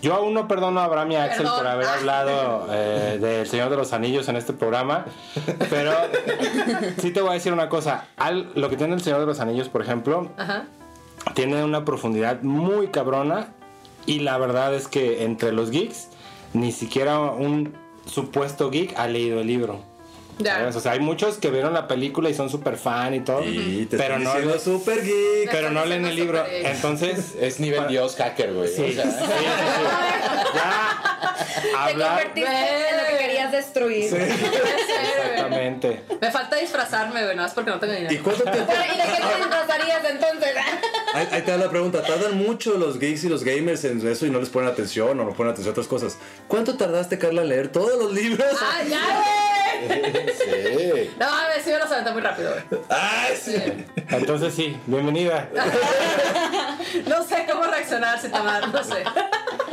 Yo 0.00 0.14
aún 0.14 0.32
no 0.34 0.46
perdono 0.46 0.80
a 0.80 0.84
Abraham 0.84 1.12
y 1.12 1.16
a 1.16 1.24
Axel 1.24 1.38
Perdón. 1.42 1.58
por 1.58 1.66
haber 1.66 1.86
hablado 1.88 2.68
eh, 2.72 3.18
del 3.20 3.46
Señor 3.48 3.68
de 3.70 3.76
los 3.76 3.92
Anillos 3.92 4.28
en 4.28 4.36
este 4.36 4.52
programa, 4.52 5.04
pero 5.70 5.92
sí 7.02 7.10
te 7.10 7.20
voy 7.20 7.30
a 7.30 7.34
decir 7.34 7.52
una 7.52 7.68
cosa. 7.68 8.06
Al- 8.16 8.52
lo 8.54 8.70
que 8.70 8.76
tiene 8.76 8.94
el 8.94 9.02
Señor 9.02 9.20
de 9.20 9.26
los 9.26 9.40
Anillos, 9.40 9.68
por 9.68 9.82
ejemplo, 9.82 10.30
Ajá. 10.36 10.66
tiene 11.34 11.64
una 11.64 11.84
profundidad 11.84 12.42
muy 12.42 12.88
cabrona 12.88 13.48
y 14.06 14.20
la 14.20 14.38
verdad 14.38 14.72
es 14.74 14.86
que 14.88 15.24
entre 15.24 15.50
los 15.52 15.70
geeks, 15.70 16.08
ni 16.52 16.72
siquiera 16.72 17.20
un 17.20 17.74
supuesto 18.06 18.70
geek 18.70 18.98
ha 18.98 19.06
leído 19.06 19.40
el 19.40 19.46
libro. 19.46 19.80
Ya. 20.40 20.54
¿sabes? 20.58 20.76
O 20.76 20.80
sea, 20.80 20.92
hay 20.92 21.00
muchos 21.00 21.36
que 21.38 21.50
vieron 21.50 21.74
la 21.74 21.88
película 21.88 22.30
y 22.30 22.34
son 22.34 22.48
súper 22.48 22.76
fan 22.76 23.12
y 23.12 23.20
todo, 23.20 23.42
Y 23.44 23.86
te 23.90 23.96
pero 23.98 24.20
no, 24.20 24.32
diciendo 24.34 24.58
super 24.60 25.02
geek. 25.04 25.50
pero 25.50 25.70
no 25.72 25.84
leen 25.84 26.04
el 26.06 26.14
libro. 26.14 26.44
Entonces, 26.48 27.34
Es 27.40 27.58
nivel 27.58 27.88
Dios 27.88 28.14
hacker, 28.16 28.54
güey. 28.54 28.68
Sí, 28.68 28.82
O 28.82 28.86
sí, 28.86 28.92
sea, 28.94 29.04
sí, 29.04 29.10
sí. 29.18 29.26
Ya 30.54 31.34
Te 31.62 31.76
hablar 31.76 32.08
convertiste 32.08 32.50
en 32.90 32.96
lo 32.98 33.04
que 33.10 33.18
querías 33.18 33.50
destruir. 33.52 34.14
exactamente. 34.14 36.04
Me 36.20 36.30
falta 36.30 36.56
disfrazarme, 36.56 37.24
güey, 37.24 37.36
no 37.36 37.44
es 37.44 37.52
porque 37.52 37.70
no 37.70 37.78
tengo 37.80 37.94
¿Y 37.94 37.96
dinero. 37.96 38.22
cuánto 38.22 38.44
tiempo? 38.50 38.72
¿Y 38.72 38.96
de 38.96 39.02
qué 39.04 39.20
te 39.22 39.36
disfrazarías 39.38 40.04
entonces? 40.08 40.54
Ahí, 41.18 41.28
ahí 41.32 41.42
te 41.42 41.50
da 41.50 41.56
la 41.56 41.70
pregunta. 41.70 42.02
¿Tardan 42.02 42.36
mucho 42.36 42.76
los 42.78 42.98
geeks 42.98 43.24
y 43.24 43.28
los 43.28 43.44
gamers 43.44 43.84
en 43.84 44.06
eso 44.06 44.26
y 44.26 44.30
no 44.30 44.40
les 44.40 44.48
ponen 44.48 44.68
atención 44.70 45.18
o 45.20 45.24
no 45.24 45.32
ponen 45.34 45.52
atención 45.52 45.70
a 45.70 45.72
otras 45.72 45.86
cosas? 45.86 46.16
¿Cuánto 46.46 46.76
tardaste, 46.76 47.18
Carla, 47.18 47.42
en 47.42 47.48
leer 47.48 47.68
todos 47.68 47.98
los 47.98 48.12
libros? 48.12 48.46
¡Ah, 48.60 48.82
ya, 48.88 49.00
güey! 49.00 49.48
Sí. 50.34 51.10
No, 51.18 51.26
a 51.26 51.48
ver, 51.48 51.62
sí 51.62 51.70
me 51.70 51.78
los 51.78 51.90
aventé 51.90 52.10
muy 52.12 52.22
rápido, 52.22 52.52
güey. 52.52 52.82
¡Ay, 52.88 53.36
sí! 53.40 53.54
Entonces 54.10 54.54
sí, 54.54 54.76
bienvenida. 54.86 55.48
No 57.06 57.22
sé 57.22 57.46
cómo 57.50 57.64
reaccionar 57.64 58.18
si 58.18 58.28
tomar, 58.28 58.66
no 58.68 58.82
sé. 58.82 59.04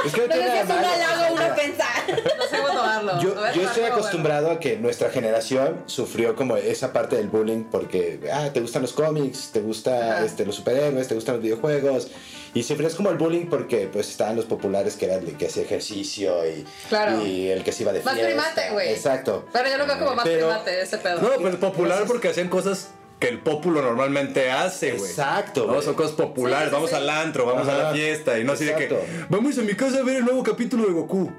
Es 0.06 0.14
que 0.14 0.28
no 0.28 0.34
sé 0.34 0.42
si 0.52 0.58
es 0.58 0.66
un 0.66 0.72
halago 0.72 1.30
o 1.30 1.34
una 1.34 1.48
ofensa. 1.54 1.86
No 2.08 2.44
sé 2.48 2.58
cómo 2.58 2.68
tomarlo. 2.68 3.22
Yo, 3.22 3.36
yo 3.54 3.62
estoy 3.64 3.84
acostumbrado 3.84 4.52
a 4.52 4.60
que 4.60 4.78
nuestra 4.78 5.10
generación 5.10 5.84
sufrió 5.86 6.36
como 6.36 6.58
esa 6.58 6.94
parte 6.94 7.16
del 7.16 7.28
bullying 7.30 7.64
porque, 7.66 8.20
ah, 8.34 8.50
te 8.54 8.60
gustan 8.62 8.82
los 8.84 8.94
cómics, 8.94 9.50
te 9.52 9.62
gustan 9.62 10.24
este, 10.24 10.46
los 10.46 10.56
superhéroes, 10.56 11.08
te 11.08 11.16
gustan 11.16 11.36
los 11.36 11.44
videojuegos. 11.44 12.08
Y 12.54 12.64
sufrías 12.64 12.96
como 12.96 13.10
el 13.10 13.18
bullying 13.18 13.48
porque 13.48 13.90
pues 13.92 14.10
estaban 14.10 14.38
los 14.38 14.46
populares 14.46 14.96
que 14.96 15.06
era 15.06 15.16
el 15.16 15.36
que 15.36 15.48
hacía 15.48 15.64
ejercicio 15.64 16.46
y, 16.50 16.66
Claro. 16.88 17.26
y 17.26 17.50
el 17.50 17.64
que 17.66 17.74
se 17.74 17.84
iba 17.84 17.92
de 17.92 18.02
Más 18.02 18.14
fiesta. 18.14 18.32
primate, 18.34 18.72
güey. 18.72 18.90
Exacto. 18.94 19.46
Pero 19.52 19.70
yo 19.70 19.78
lo 19.78 19.86
veo 19.86 20.00
como 20.00 20.16
más 20.16 20.24
Pero- 20.26 20.48
primate 20.48 20.82
ese 20.82 20.98
pedo. 21.00 21.20
No, 21.22 21.30
pero 21.44 21.60
popular 21.60 22.04
porque 22.08 22.30
hacían 22.30 22.48
cosas 22.48 22.88
que 23.26 23.32
el 23.32 23.40
populo 23.40 23.82
normalmente 23.82 24.52
hace, 24.52 24.92
güey. 24.94 25.10
Exacto, 25.10 25.66
No, 25.68 25.82
son 25.82 25.96
cosas 25.96 26.12
populares. 26.14 26.66
Sí, 26.66 26.70
sí, 26.70 26.74
vamos 26.76 26.90
sí. 26.92 26.96
al 26.96 27.10
antro, 27.10 27.46
vamos 27.46 27.68
a 27.68 27.72
Ajá. 27.74 27.84
la 27.84 27.92
fiesta. 27.94 28.38
Y 28.40 28.44
no 28.44 28.54
así 28.54 28.66
de 28.66 28.76
que, 28.76 28.98
vamos 29.30 29.58
a 29.58 29.62
mi 29.62 29.74
casa 29.74 30.00
a 30.00 30.04
ver 30.04 30.18
el 30.18 30.26
nuevo 30.26 30.44
capítulo 30.44 30.86
de 30.86 30.94
Goku. 30.94 31.32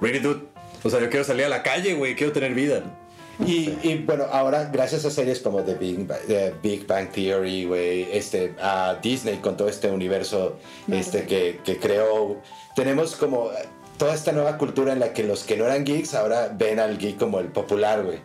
Really, 0.00 0.18
dude. 0.18 0.40
O 0.82 0.90
sea, 0.90 1.00
yo 1.00 1.08
quiero 1.10 1.24
salir 1.24 1.44
a 1.44 1.48
la 1.48 1.62
calle, 1.62 1.94
güey. 1.94 2.16
Quiero 2.16 2.32
tener 2.32 2.54
vida. 2.54 2.82
Y, 3.46 3.70
y, 3.82 4.02
bueno, 4.04 4.24
ahora 4.30 4.68
gracias 4.72 5.04
a 5.04 5.10
series 5.10 5.40
como 5.40 5.62
The 5.62 5.74
Big, 5.74 6.06
Ba- 6.06 6.18
The 6.26 6.54
Big 6.62 6.86
Bang 6.86 7.08
Theory, 7.10 7.64
güey, 7.64 8.08
este, 8.12 8.54
a 8.60 8.98
Disney 9.02 9.36
con 9.38 9.56
todo 9.56 9.68
este 9.68 9.90
universo 9.90 10.58
este, 10.90 11.24
que, 11.24 11.60
que 11.64 11.78
creó, 11.78 12.40
tenemos 12.76 13.16
como 13.16 13.50
toda 13.96 14.14
esta 14.14 14.32
nueva 14.32 14.58
cultura 14.58 14.92
en 14.92 15.00
la 15.00 15.12
que 15.12 15.22
los 15.24 15.44
que 15.44 15.56
no 15.56 15.64
eran 15.64 15.84
geeks 15.84 16.14
ahora 16.14 16.50
ven 16.54 16.78
al 16.78 16.98
geek 16.98 17.16
como 17.18 17.40
el 17.40 17.46
popular, 17.46 18.02
güey. 18.04 18.18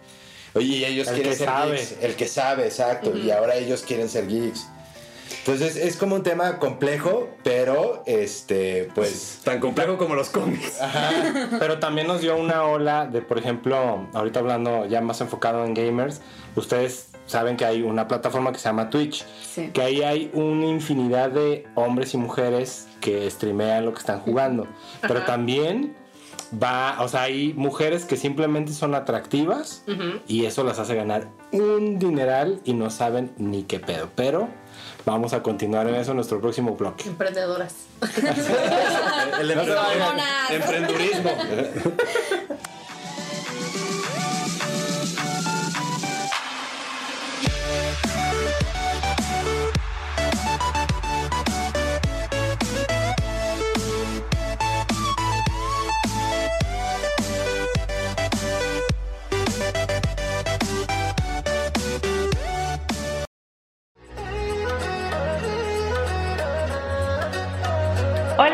Oye, 0.58 0.66
y 0.78 0.86
ellos 0.86 1.08
El 1.08 1.14
quieren 1.16 1.32
que 1.32 1.38
ser 1.38 1.48
sabe. 1.48 1.72
geeks, 1.78 1.96
el 2.02 2.16
que 2.16 2.28
sabe, 2.28 2.66
exacto, 2.66 3.16
y 3.16 3.32
ahora 3.32 3.56
ellos 3.56 3.84
quieren 3.88 4.10
ser 4.10 4.28
geeks. 4.28 4.68
Entonces 5.40 5.76
es 5.78 5.96
como 5.98 6.16
un 6.16 6.24
tema 6.24 6.58
complejo, 6.60 7.30
pero 7.44 8.04
este, 8.06 8.90
pues 8.96 9.40
Tan 9.44 9.60
complejo 9.60 9.98
como 9.98 10.16
los 10.16 10.30
cómics. 10.30 10.78
Pero 11.60 11.80
también 11.80 12.08
nos 12.08 12.22
dio 12.22 12.36
una 12.38 12.64
ola 12.64 13.06
de, 13.08 13.22
por 13.22 13.38
ejemplo, 13.38 14.08
ahorita 14.14 14.40
hablando 14.40 14.86
ya 14.88 15.00
más 15.02 15.22
enfocado 15.22 15.64
en 15.66 15.74
gamers, 15.74 16.22
ustedes 16.56 17.10
saben 17.28 17.56
que 17.58 17.66
hay 17.66 17.82
una 17.82 18.08
plataforma 18.08 18.52
que 18.52 18.60
se 18.60 18.66
llama 18.66 18.90
Twitch, 18.90 19.26
Sí. 19.54 19.70
que 19.74 19.82
ahí 19.82 20.02
hay 20.04 20.30
una 20.34 20.66
infinidad 20.66 21.30
de 21.30 21.66
hombres 21.76 22.14
y 22.14 22.18
mujeres 22.18 22.88
que 23.02 23.30
streamean 23.30 23.86
lo 23.86 23.94
que 23.94 24.00
están 24.00 24.20
jugando. 24.22 24.68
Pero 25.02 25.24
también 25.24 25.96
va, 26.62 26.98
o 27.02 27.08
sea, 27.08 27.24
hay 27.24 27.54
mujeres 27.54 28.06
que 28.06 28.18
simplemente 28.18 28.74
son 28.74 28.96
atractivas 28.96 29.84
y 30.28 30.46
eso 30.46 30.64
las 30.64 30.80
hace 30.80 30.96
ganar 30.96 31.28
un 31.52 32.00
dineral 32.00 32.62
y 32.64 32.74
no 32.74 32.90
saben 32.90 33.32
ni 33.38 33.64
qué 33.64 33.80
pedo. 33.80 34.10
Pero 34.16 34.50
vamos 35.06 35.34
a 35.34 35.42
continuar 35.44 35.88
en 35.88 35.96
eso 35.96 36.12
en 36.12 36.18
nuestro 36.18 36.40
próximo 36.40 36.76
bloque. 36.76 37.08
Emprendedoras. 37.08 37.76
El, 39.40 39.52
el 39.52 39.60
emprendurismo. 40.50 41.32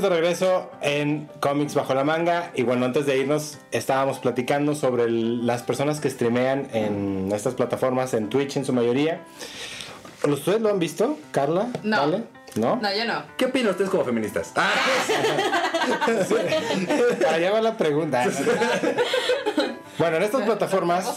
Estamos 0.00 0.16
de 0.16 0.20
regreso 0.20 0.70
en 0.80 1.28
Comics 1.40 1.74
Bajo 1.74 1.92
la 1.94 2.04
Manga. 2.04 2.52
Y 2.54 2.62
bueno, 2.62 2.86
antes 2.86 3.04
de 3.04 3.18
irnos, 3.18 3.58
estábamos 3.70 4.18
platicando 4.18 4.74
sobre 4.74 5.04
el- 5.04 5.46
las 5.46 5.62
personas 5.62 6.00
que 6.00 6.08
streamean 6.08 6.68
en 6.72 7.30
estas 7.34 7.52
plataformas, 7.54 8.14
en 8.14 8.30
Twitch 8.30 8.56
en 8.56 8.64
su 8.64 8.72
mayoría. 8.72 9.20
¿Ustedes 10.26 10.60
lo 10.62 10.70
han 10.70 10.78
visto, 10.78 11.18
Carla? 11.32 11.68
No. 11.82 11.98
¿Vale? 11.98 12.22
¿No? 12.56 12.76
No, 12.76 12.94
yo 12.94 13.04
no. 13.04 13.22
¿Qué 13.36 13.44
opinan 13.46 13.70
ustedes 13.72 13.90
como 13.90 14.04
feministas? 14.04 14.52
Ah, 14.56 14.72
Allá 17.30 17.50
va 17.52 17.60
la 17.60 17.76
pregunta. 17.76 18.24
bueno, 19.98 20.16
en 20.16 20.22
estas 20.22 20.42
plataformas 20.42 21.14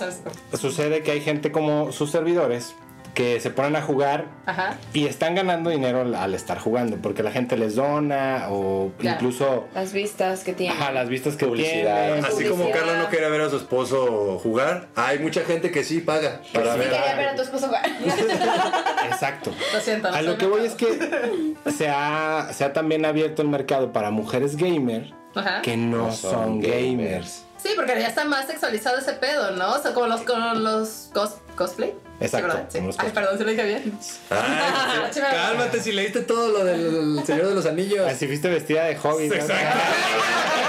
sucede 0.60 1.04
que 1.04 1.12
hay 1.12 1.22
gente 1.22 1.52
como 1.52 1.92
sus 1.94 2.12
servidores 2.12 2.76
que 3.14 3.40
se 3.40 3.52
ponen 3.52 3.76
a 3.76 3.82
jugar 3.82 4.26
Ajá. 4.48 4.76
y 4.94 5.06
están 5.06 5.36
ganando 5.36 5.70
dinero 5.70 6.02
al, 6.02 6.16
al 6.16 6.34
estar 6.34 6.58
jugando 6.58 6.98
porque 6.98 7.22
la 7.22 7.32
gente 7.32 7.58
les 7.58 7.76
dona 7.76 8.48
o 8.50 8.92
Claro. 8.98 9.18
incluso 9.18 9.68
Las 9.76 9.94
vistas 9.94 10.44
que 10.44 10.54
tiene. 10.54 10.74
ajá, 10.74 10.92
las 10.92 11.10
vistas 11.10 11.36
que 11.36 11.46
Publicidad. 11.46 12.06
tienen. 12.08 12.26
Así 12.26 12.46
como. 12.46 12.72
Carla 12.72 12.98
no 12.98 13.10
quería 13.10 13.30
ver 13.30 13.42
a 13.42 13.50
su 13.50 13.58
esposo 13.58 14.40
jugar, 14.42 14.88
hay 14.96 15.20
mucha 15.20 15.42
gente 15.42 15.70
que 15.72 15.84
sí 15.84 16.00
paga 16.02 16.42
para 16.54 16.74
Sí, 16.74 16.80
ver. 16.80 16.90
quería 16.90 17.16
ver 17.16 17.28
a 17.30 17.36
tu 17.36 17.42
esposo 17.44 17.68
jugar. 17.68 17.84
Exacto. 19.12 19.52
Lo 19.74 19.80
siento. 19.80 20.10
no 20.10 20.16
A 20.18 20.22
lo 20.22 20.38
que 20.38 20.46
voy 20.48 20.66
es 20.66 20.74
que 20.74 21.54
se 21.76 21.90
ha, 21.90 22.50
se 22.54 22.64
ha 22.64 22.74
también 22.74 23.06
abierto 23.06 23.42
el 23.42 23.48
mercado 23.50 23.92
para 23.94 24.10
mujeres 24.12 24.56
gamer 24.58 25.14
Ajá. 25.36 25.62
que 25.62 25.78
no, 25.78 26.12
son, 26.12 26.62
gamers. 26.62 27.46
Sí, 27.58 27.70
porque 27.78 27.94
ya 27.98 28.08
está 28.08 28.26
más 28.26 28.48
sexualizado 28.48 28.98
ese 28.98 29.14
pedo, 29.14 29.52
¿no? 29.52 29.74
O 29.76 29.80
sea, 29.80 29.94
como 29.94 30.08
los, 30.08 30.22
con 30.24 30.64
los 30.64 31.12
cos- 31.14 31.38
cosplay. 31.56 31.94
Exacto, 32.24 32.66
Sí, 32.70 32.80
Ay, 32.98 33.12
perdón, 33.14 33.38
se 33.38 33.44
lo 33.44 33.50
dije 33.52 33.64
bien. 33.66 34.00
Ay, 34.30 35.02
Sí, 35.12 35.20
cálmate 35.20 35.80
si 35.82 35.92
leíste 35.92 36.22
todo 36.22 36.50
lo 36.50 36.66
del 36.66 37.24
Señor 37.26 37.48
de 37.48 37.56
los 37.56 37.66
Anillos. 37.66 38.08
Así 38.08 38.28
fuiste 38.28 38.50
vestida 38.50 38.86
de 38.86 38.96
hobby. 38.96 39.28
¿no? 39.28 39.36
Exacto. 39.36 39.80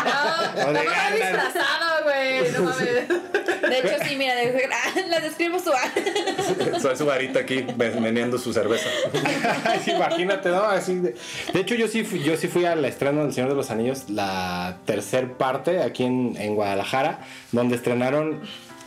No, 0.04 0.68
O 0.68 0.72
de 0.72 0.74
tampoco 0.74 0.90
estoy 0.90 1.18
Gandalf. 1.20 1.44
disfrazado, 1.54 2.04
güey. 2.04 2.52
No 2.52 2.62
mames. 2.62 3.08
De 3.70 3.78
hecho, 3.78 4.04
sí, 4.06 4.16
mira, 4.16 4.34
de- 4.34 4.68
la 5.08 5.20
describo 5.20 5.58
su 5.58 5.72
Soy 6.80 6.96
su 6.96 7.06
varita 7.06 7.40
aquí 7.40 7.64
meneando 7.76 8.36
su 8.38 8.52
cerveza. 8.52 8.86
Imagínate, 9.86 10.50
¿no? 10.50 10.62
Así 10.64 10.96
de... 10.96 11.14
de 11.52 11.60
hecho, 11.60 11.74
yo 11.74 11.88
sí, 11.88 12.04
fui, 12.04 12.22
yo 12.22 12.36
sí 12.36 12.48
fui 12.48 12.66
al 12.66 12.84
estreno 12.84 13.22
del 13.24 13.32
Señor 13.32 13.48
de 13.50 13.56
los 13.56 13.70
Anillos, 13.70 14.10
la 14.10 14.76
tercer 14.84 15.32
parte 15.32 15.82
aquí 15.82 16.04
en, 16.04 16.36
en 16.38 16.54
Guadalajara, 16.54 17.20
donde 17.52 17.76
estrenaron, 17.76 18.42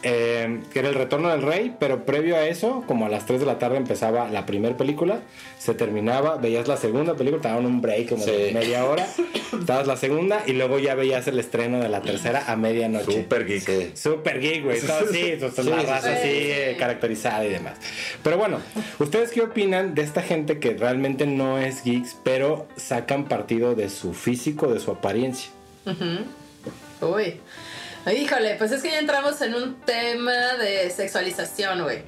eh, 0.10 0.62
que 0.72 0.80
era 0.80 0.88
El 0.88 0.96
Retorno 0.96 1.28
del 1.30 1.41
Rey, 1.41 1.76
pero 1.80 2.06
previo 2.06 2.38
a 2.38 2.46
eso, 2.48 2.84
como 2.88 3.06
a 3.06 3.10
las 3.10 3.26
3 3.26 3.41
de 3.41 3.46
la 3.46 3.60
tarde 3.60 3.76
empezaba 3.76 4.30
la 4.30 4.46
primera 4.46 4.78
película, 4.78 5.20
se 5.60 5.74
terminaba, 5.74 6.38
veías 6.38 6.67
la 6.70 6.78
segunda 6.78 7.15
película, 7.15 7.41
te 7.41 7.50
daban 7.50 7.65
un 7.65 7.82
break 7.82 8.08
como 8.10 8.26
de 8.26 8.52
media 8.54 8.86
hora, 8.86 9.06
estabas 9.60 9.86
la 9.86 9.98
segunda 9.98 10.43
y 10.46 10.54
luego 10.54 10.80
ya 10.80 10.96
veías 10.96 11.28
el 11.28 11.39
estreno 11.39 11.80
de 11.80 11.89
la 11.89 12.02
tercera 12.02 12.46
a 12.48 12.56
medianoche. 12.56 13.12
Super 13.24 13.46
geek. 13.46 13.63
Sí. 13.63 13.91
Super 13.96 14.39
geek, 14.39 14.63
güey. 14.63 14.80
Pues, 14.80 15.10
Sí, 15.12 15.70
la 15.70 15.82
raza 15.84 16.02
sí. 16.13 16.13
así 16.13 16.28
Sí. 16.30 16.52
eh, 16.52 16.76
caracterizada 16.80 17.46
y 17.46 17.50
demás. 17.50 17.78
Pero 18.24 18.38
bueno, 18.38 18.60
¿ustedes 19.00 19.32
qué 19.32 19.41
opinan 19.41 19.93
de 19.93 20.04
esta 20.04 20.22
gente 20.22 20.60
que 20.60 20.74
realmente 20.74 21.26
no 21.28 21.58
es 21.58 21.84
geeks, 21.84 22.15
pero 22.24 22.67
sacan 22.78 23.26
partido 23.26 23.76
de 23.76 23.89
su 23.89 24.13
físico, 24.13 24.74
de 24.74 24.80
su 24.80 24.91
apariencia? 24.91 25.52
Uy. 27.02 27.39
Híjole, 28.12 28.56
pues 28.56 28.72
es 28.72 28.82
que 28.82 28.91
ya 28.91 29.00
entramos 29.00 29.41
en 29.41 29.56
un 29.56 29.82
tema 29.82 30.54
de 30.60 30.89
sexualización, 30.89 31.84
güey. 31.84 32.04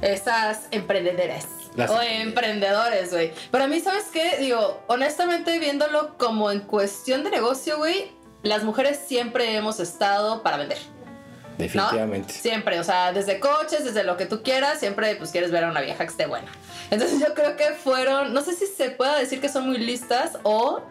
Esas 0.00 0.60
emprendedoras. 0.70 1.46
Las- 1.76 1.90
o 1.90 2.00
emprendedores, 2.00 3.10
güey. 3.12 3.32
Pero 3.50 3.64
a 3.64 3.66
mí, 3.66 3.80
¿sabes 3.80 4.04
qué? 4.12 4.36
Digo, 4.38 4.82
honestamente, 4.86 5.58
viéndolo 5.58 6.16
como 6.18 6.50
en 6.50 6.60
cuestión 6.60 7.24
de 7.24 7.30
negocio, 7.30 7.78
güey, 7.78 8.12
las 8.42 8.62
mujeres 8.62 9.00
siempre 9.06 9.54
hemos 9.56 9.80
estado 9.80 10.42
para 10.42 10.56
vender. 10.56 10.78
¿no? 10.86 11.58
Definitivamente. 11.58 12.32
Siempre, 12.34 12.80
o 12.80 12.84
sea, 12.84 13.12
desde 13.12 13.38
coches, 13.38 13.84
desde 13.84 14.02
lo 14.02 14.16
que 14.16 14.26
tú 14.26 14.42
quieras, 14.42 14.80
siempre 14.80 15.14
pues 15.16 15.30
quieres 15.30 15.52
ver 15.52 15.62
a 15.64 15.70
una 15.70 15.80
vieja 15.82 15.98
que 16.04 16.10
esté 16.10 16.26
buena. 16.26 16.48
Entonces 16.90 17.20
yo 17.20 17.32
creo 17.34 17.56
que 17.56 17.70
fueron, 17.74 18.34
no 18.34 18.42
sé 18.42 18.54
si 18.54 18.66
se 18.66 18.90
pueda 18.90 19.16
decir 19.18 19.40
que 19.40 19.48
son 19.48 19.68
muy 19.68 19.78
listas 19.78 20.32
o 20.42 20.82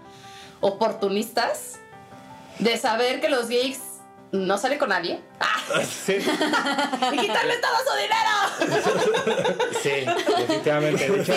oportunistas 0.62 1.80
de 2.60 2.78
saber 2.78 3.20
que 3.20 3.28
los 3.30 3.50
gays 3.50 3.80
no 4.34 4.58
salen 4.58 4.80
con 4.80 4.90
nadie 4.90 5.20
¡Ah! 5.40 5.82
Sí, 5.84 6.14
y 7.14 7.18
quitarle 7.18 7.56
todo 7.58 7.78
su 7.86 7.96
dinero. 7.98 8.94
sí, 9.82 10.06
definitivamente. 10.38 11.10
De 11.10 11.22
hecho, 11.22 11.34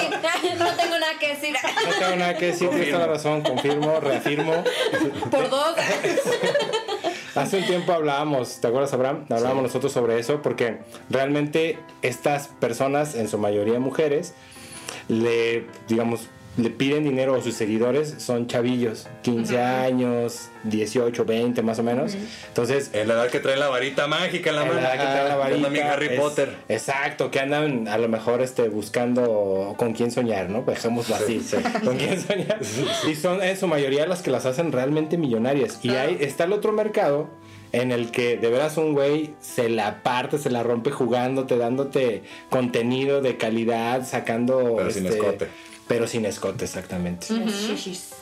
no 0.59 0.71
tengo 0.75 0.99
nada 0.99 1.19
que 1.21 1.29
decir. 1.29 1.55
no 1.87 1.93
tengo 1.99 2.17
nada 2.17 2.37
que 2.37 2.47
decir, 2.47 2.69
tienes 2.69 2.91
toda 2.91 3.07
la 3.07 3.13
razón, 3.13 3.43
confirmo, 3.43 4.01
reafirmo. 4.01 4.65
Por 5.31 5.49
dos. 5.49 5.77
Hace 7.37 7.59
un 7.59 7.67
tiempo 7.67 7.93
hablábamos, 7.93 8.61
¿te 8.61 8.67
acuerdas, 8.67 8.93
Abraham? 8.95 9.27
Hablábamos 9.31 9.63
nosotros 9.63 9.93
sobre 9.93 10.19
eso 10.19 10.43
porque 10.43 10.81
realmente 11.09 11.79
estas 12.03 12.49
personas, 12.49 13.15
en 13.15 13.29
su 13.29 13.39
mayoría 13.39 13.79
mujeres, 13.79 14.35
le, 15.09 15.67
digamos, 15.87 16.29
le 16.57 16.71
piden 16.71 17.05
dinero 17.05 17.35
a 17.35 17.43
sus 17.43 17.55
seguidores, 17.55 18.15
son 18.19 18.47
chavillos, 18.47 19.07
15 19.23 19.61
años, 19.61 20.49
18, 20.65 21.25
20 21.25 21.63
más 21.63 21.79
o 21.79 21.83
menos. 21.83 22.17
Entonces, 22.49 22.91
En 22.95 23.09
la 23.09 23.15
edad 23.15 23.29
que 23.29 23.41
traen 23.41 23.61
la 23.61 23.69
varita 23.69 24.07
mágica 24.07 24.51
en 24.51 24.57
la 24.57 24.63
en 24.63 24.69
mano. 24.69 24.81
la 24.81 24.95
edad 24.95 25.01
que 25.05 25.13
traen 25.13 25.29
la 25.29 25.37
varita, 25.37 25.69
mi 25.69 25.79
Harry 25.81 26.07
es- 26.07 26.21
Potter. 26.21 26.57
Exacto, 26.69 27.31
que 27.31 27.41
andan 27.41 27.89
a 27.89 27.99
lo 27.99 28.09
mejor 28.09 28.41
este, 28.41 28.69
buscando 28.69 29.75
con 29.77 29.93
quién 29.93 30.11
soñar, 30.11 30.49
¿no? 30.49 30.63
Dejémoslo 30.63 31.15
así, 31.17 31.41
con 31.85 31.97
quién 31.99 32.21
soñar. 32.21 32.59
Y 33.07 33.15
son 33.15 33.43
en 33.43 33.57
su 33.59 33.67
mayoría 33.69 34.07
las 34.07 34.23
que 34.23 34.31
las 34.31 34.47
hacen 34.47 34.73
realmente 34.73 35.19
millonarias. 35.19 35.79
Y 35.83 35.91
ahí 35.91 36.17
está 36.21 36.45
el 36.45 36.53
otro 36.55 36.73
mercado 36.73 37.29
en 37.73 37.93
el 37.93 38.11
que 38.11 38.39
de 38.39 38.49
veras 38.49 38.79
un 38.79 38.95
güey 38.95 39.35
se 39.41 39.69
la 39.69 40.03
parte, 40.03 40.39
se 40.39 40.49
la 40.51 40.63
rompe 40.63 40.91
jugándote, 40.91 41.59
dándote 41.59 42.23
contenido 42.49 43.21
de 43.21 43.37
calidad, 43.37 44.07
sacando... 44.07 44.77
Pero 44.79 44.91
sin 44.91 45.05
este, 45.05 45.19
escote. 45.19 45.49
Pero 45.89 46.09
sin 46.09 46.25
escote, 46.25 46.65
exactamente. 46.65 47.29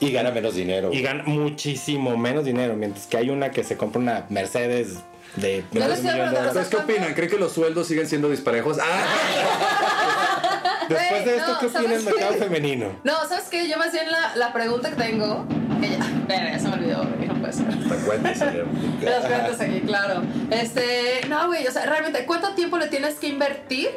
Y 0.01 0.13
gana 0.13 0.31
menos 0.31 0.55
dinero. 0.55 0.93
Y 0.93 1.01
gana 1.01 1.25
muchísimo 1.25 2.17
menos 2.17 2.45
dinero, 2.45 2.77
mientras 2.77 3.07
que 3.07 3.17
hay 3.17 3.31
una 3.31 3.51
que 3.51 3.65
se 3.65 3.77
compra 3.77 4.01
una 4.01 4.27
Mercedes 4.29 4.99
de 5.37 5.65
No 5.73 5.89
de. 5.89 6.49
¿Ustedes 6.49 6.69
qué 6.69 6.77
opinan? 6.77 7.15
¿Creen 7.15 7.31
que 7.31 7.39
los 7.39 7.53
sueldos 7.53 7.89
siguen 7.89 8.07
siendo 8.07 8.31
disparejos? 8.31 8.79
¡Ah! 8.81 10.81
Después 10.89 11.25
de 11.25 11.37
esto, 11.37 11.53
no, 11.53 11.59
¿qué 11.59 11.67
opina 11.67 11.95
el 11.95 12.01
¿sabes 12.01 12.05
mercado 12.05 12.35
femenino? 12.35 12.87
No, 13.05 13.27
¿sabes 13.27 13.45
qué? 13.51 13.69
Yo 13.69 13.79
más 13.79 13.91
bien 13.91 14.11
la, 14.11 14.37
la 14.37 14.53
pregunta 14.53 14.91
que 14.91 14.97
tengo. 14.97 15.47
Que 15.81 15.91
ya, 15.91 15.99
verga, 16.29 16.53
ya 16.53 16.59
se 16.59 16.69
me 16.69 16.75
olvidó, 16.75 17.05
no 17.05 17.41
puede 17.41 17.53
ser. 17.53 17.67
Las 17.87 19.25
cuentas 19.25 19.61
aquí, 19.61 19.81
claro. 19.81 20.23
Este, 20.51 21.23
no, 21.29 21.47
güey, 21.47 21.67
o 21.67 21.71
sea, 21.71 21.87
realmente, 21.87 22.27
¿cuánto 22.27 22.55
tiempo 22.55 22.77
le 22.77 22.89
tienes 22.89 23.15
que 23.15 23.29
invertir 23.29 23.89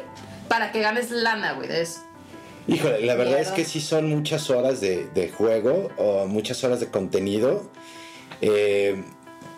para 0.48 0.72
que 0.72 0.80
ganes 0.80 1.10
lana, 1.10 1.52
güey, 1.52 1.68
de 1.68 1.82
eso? 1.82 2.07
Híjole, 2.68 3.00
la 3.06 3.14
verdad 3.14 3.40
es 3.40 3.48
que 3.48 3.64
sí 3.64 3.80
son 3.80 4.08
muchas 4.08 4.50
horas 4.50 4.80
de, 4.80 5.06
de 5.14 5.28
juego 5.30 5.88
o 5.96 6.26
muchas 6.26 6.62
horas 6.64 6.80
de 6.80 6.88
contenido. 6.88 7.70
Eh, 8.42 9.02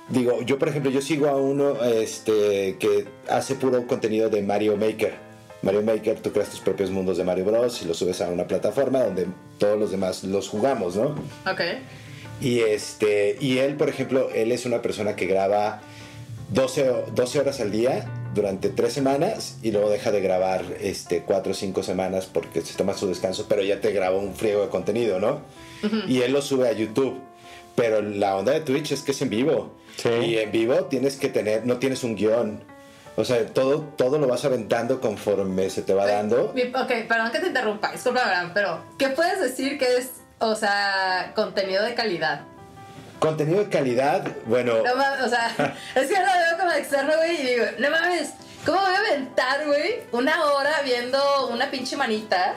digo, 0.08 0.40
yo 0.42 0.58
por 0.58 0.68
ejemplo, 0.68 0.90
yo 0.90 1.02
sigo 1.02 1.26
a 1.28 1.36
uno 1.36 1.82
este, 1.84 2.76
que 2.78 3.06
hace 3.28 3.56
puro 3.56 3.86
contenido 3.86 4.30
de 4.30 4.42
Mario 4.42 4.76
Maker. 4.76 5.14
Mario 5.62 5.82
Maker, 5.82 6.20
tú 6.20 6.32
creas 6.32 6.48
tus 6.50 6.60
propios 6.60 6.90
mundos 6.90 7.18
de 7.18 7.24
Mario 7.24 7.44
Bros. 7.44 7.82
y 7.82 7.84
los 7.84 7.98
subes 7.98 8.20
a 8.22 8.28
una 8.30 8.46
plataforma 8.46 9.00
donde 9.02 9.26
todos 9.58 9.78
los 9.78 9.90
demás 9.90 10.24
los 10.24 10.48
jugamos, 10.48 10.96
¿no? 10.96 11.16
Ok. 11.50 11.60
Y, 12.40 12.60
este, 12.60 13.36
y 13.40 13.58
él, 13.58 13.74
por 13.74 13.88
ejemplo, 13.90 14.30
él 14.34 14.52
es 14.52 14.64
una 14.64 14.80
persona 14.80 15.16
que 15.16 15.26
graba 15.26 15.82
12, 16.50 16.88
o- 16.90 17.04
12 17.14 17.40
horas 17.40 17.60
al 17.60 17.70
día 17.70 18.08
durante 18.34 18.68
3 18.68 18.92
semanas 18.92 19.56
y 19.62 19.72
luego 19.72 19.90
deja 19.90 20.10
de 20.10 20.20
grabar 20.20 20.64
este, 20.80 21.22
4 21.22 21.52
o 21.52 21.54
5 21.54 21.82
semanas 21.82 22.26
porque 22.32 22.60
se 22.62 22.76
toma 22.76 22.94
su 22.94 23.06
descanso, 23.06 23.46
pero 23.48 23.62
ya 23.62 23.80
te 23.80 23.92
grabó 23.92 24.18
un 24.18 24.34
friego 24.34 24.62
de 24.62 24.68
contenido, 24.68 25.20
¿no? 25.20 25.40
Y 26.06 26.20
él 26.20 26.32
lo 26.32 26.42
sube 26.42 26.68
a 26.68 26.72
YouTube. 26.72 27.18
Pero 27.74 28.02
la 28.02 28.36
onda 28.36 28.52
de 28.52 28.60
Twitch 28.60 28.92
es 28.92 29.02
que 29.02 29.12
es 29.12 29.22
en 29.22 29.30
vivo. 29.30 29.74
Sí. 29.96 30.08
Y 30.08 30.38
en 30.38 30.52
vivo 30.52 30.84
tienes 30.84 31.16
que 31.16 31.28
tener, 31.28 31.64
no 31.64 31.78
tienes 31.78 32.04
un 32.04 32.16
guion. 32.16 32.62
O 33.16 33.24
sea, 33.24 33.44
todo, 33.46 33.80
todo 33.96 34.18
lo 34.18 34.26
vas 34.26 34.44
aventando 34.44 35.00
conforme 35.00 35.70
se 35.70 35.82
te 35.82 35.94
va 35.94 36.06
dando. 36.06 36.46
Ok, 36.46 36.92
perdón 37.08 37.30
que 37.32 37.38
te 37.38 37.48
interrumpa, 37.48 37.92
disculpa, 37.92 38.22
Abraham, 38.22 38.50
pero 38.54 38.82
¿qué 38.98 39.08
puedes 39.08 39.40
decir 39.40 39.78
que 39.78 39.96
es, 39.96 40.10
o 40.38 40.54
sea, 40.54 41.32
contenido 41.34 41.82
de 41.84 41.94
calidad? 41.94 42.42
Contenido 43.20 43.60
de 43.62 43.68
calidad, 43.68 44.26
bueno, 44.46 44.82
No 44.82 44.96
mames, 44.96 45.20
o 45.20 45.28
sea, 45.28 45.48
es 45.94 46.06
que 46.08 46.14
lo 46.14 46.24
veo 46.24 46.58
como 46.58 46.72
externo, 46.72 47.12
güey, 47.18 47.40
y 47.42 47.46
digo, 47.50 47.64
no 47.78 47.90
mames, 47.90 48.30
¿cómo 48.64 48.80
voy 48.80 48.94
a 48.94 48.98
aventar, 48.98 49.66
güey, 49.66 50.00
una 50.12 50.42
hora 50.46 50.80
viendo 50.82 51.48
una 51.48 51.70
pinche 51.70 51.96
manita 51.96 52.54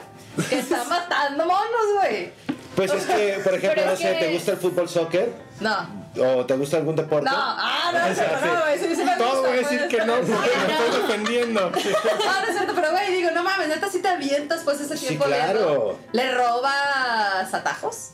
que 0.48 0.58
está 0.58 0.82
matando 0.88 1.44
monos, 1.44 1.86
güey? 2.00 2.32
pues 2.74 2.90
es 2.92 3.04
que, 3.04 3.40
por 3.44 3.54
ejemplo, 3.54 3.84
no 3.86 3.96
sé, 3.96 4.14
¿te 4.14 4.32
gusta 4.32 4.50
el 4.52 4.56
fútbol 4.56 4.88
soccer? 4.88 5.32
No, 5.60 6.04
¿O 6.16 6.46
te 6.46 6.56
gusta 6.56 6.78
algún 6.78 6.96
deporte? 6.96 7.28
no, 7.28 7.36
ah, 7.36 7.90
no, 7.92 8.06
es 8.06 8.16
cierto, 8.18 8.46
no, 8.46 8.60
güey, 8.62 8.78
sí, 8.80 8.96
sí 8.96 9.04
me 9.04 9.16
Todo 9.16 9.42
voy 9.42 9.50
a 9.50 9.60
decir 9.60 9.88
que 9.88 9.98
no, 9.98 10.14
porque 10.16 10.50
me 10.66 10.72
estoy 10.72 11.02
defendiendo. 11.02 11.60
No, 11.60 11.70
no 11.70 12.46
es 12.48 12.52
cierto, 12.56 12.72
pero 12.74 12.90
güey, 12.90 13.12
digo, 13.12 13.30
no 13.32 13.42
mames, 13.44 13.68
neta, 13.68 13.88
si 13.90 14.00
te 14.00 14.08
avientas 14.08 14.62
pues 14.64 14.80
ese 14.80 14.96
Sí, 14.96 15.08
tiempo 15.08 15.26
claro. 15.26 15.58
viendo. 15.58 16.00
¿Le 16.12 16.32
robas 16.32 17.52
atajos? 17.52 18.10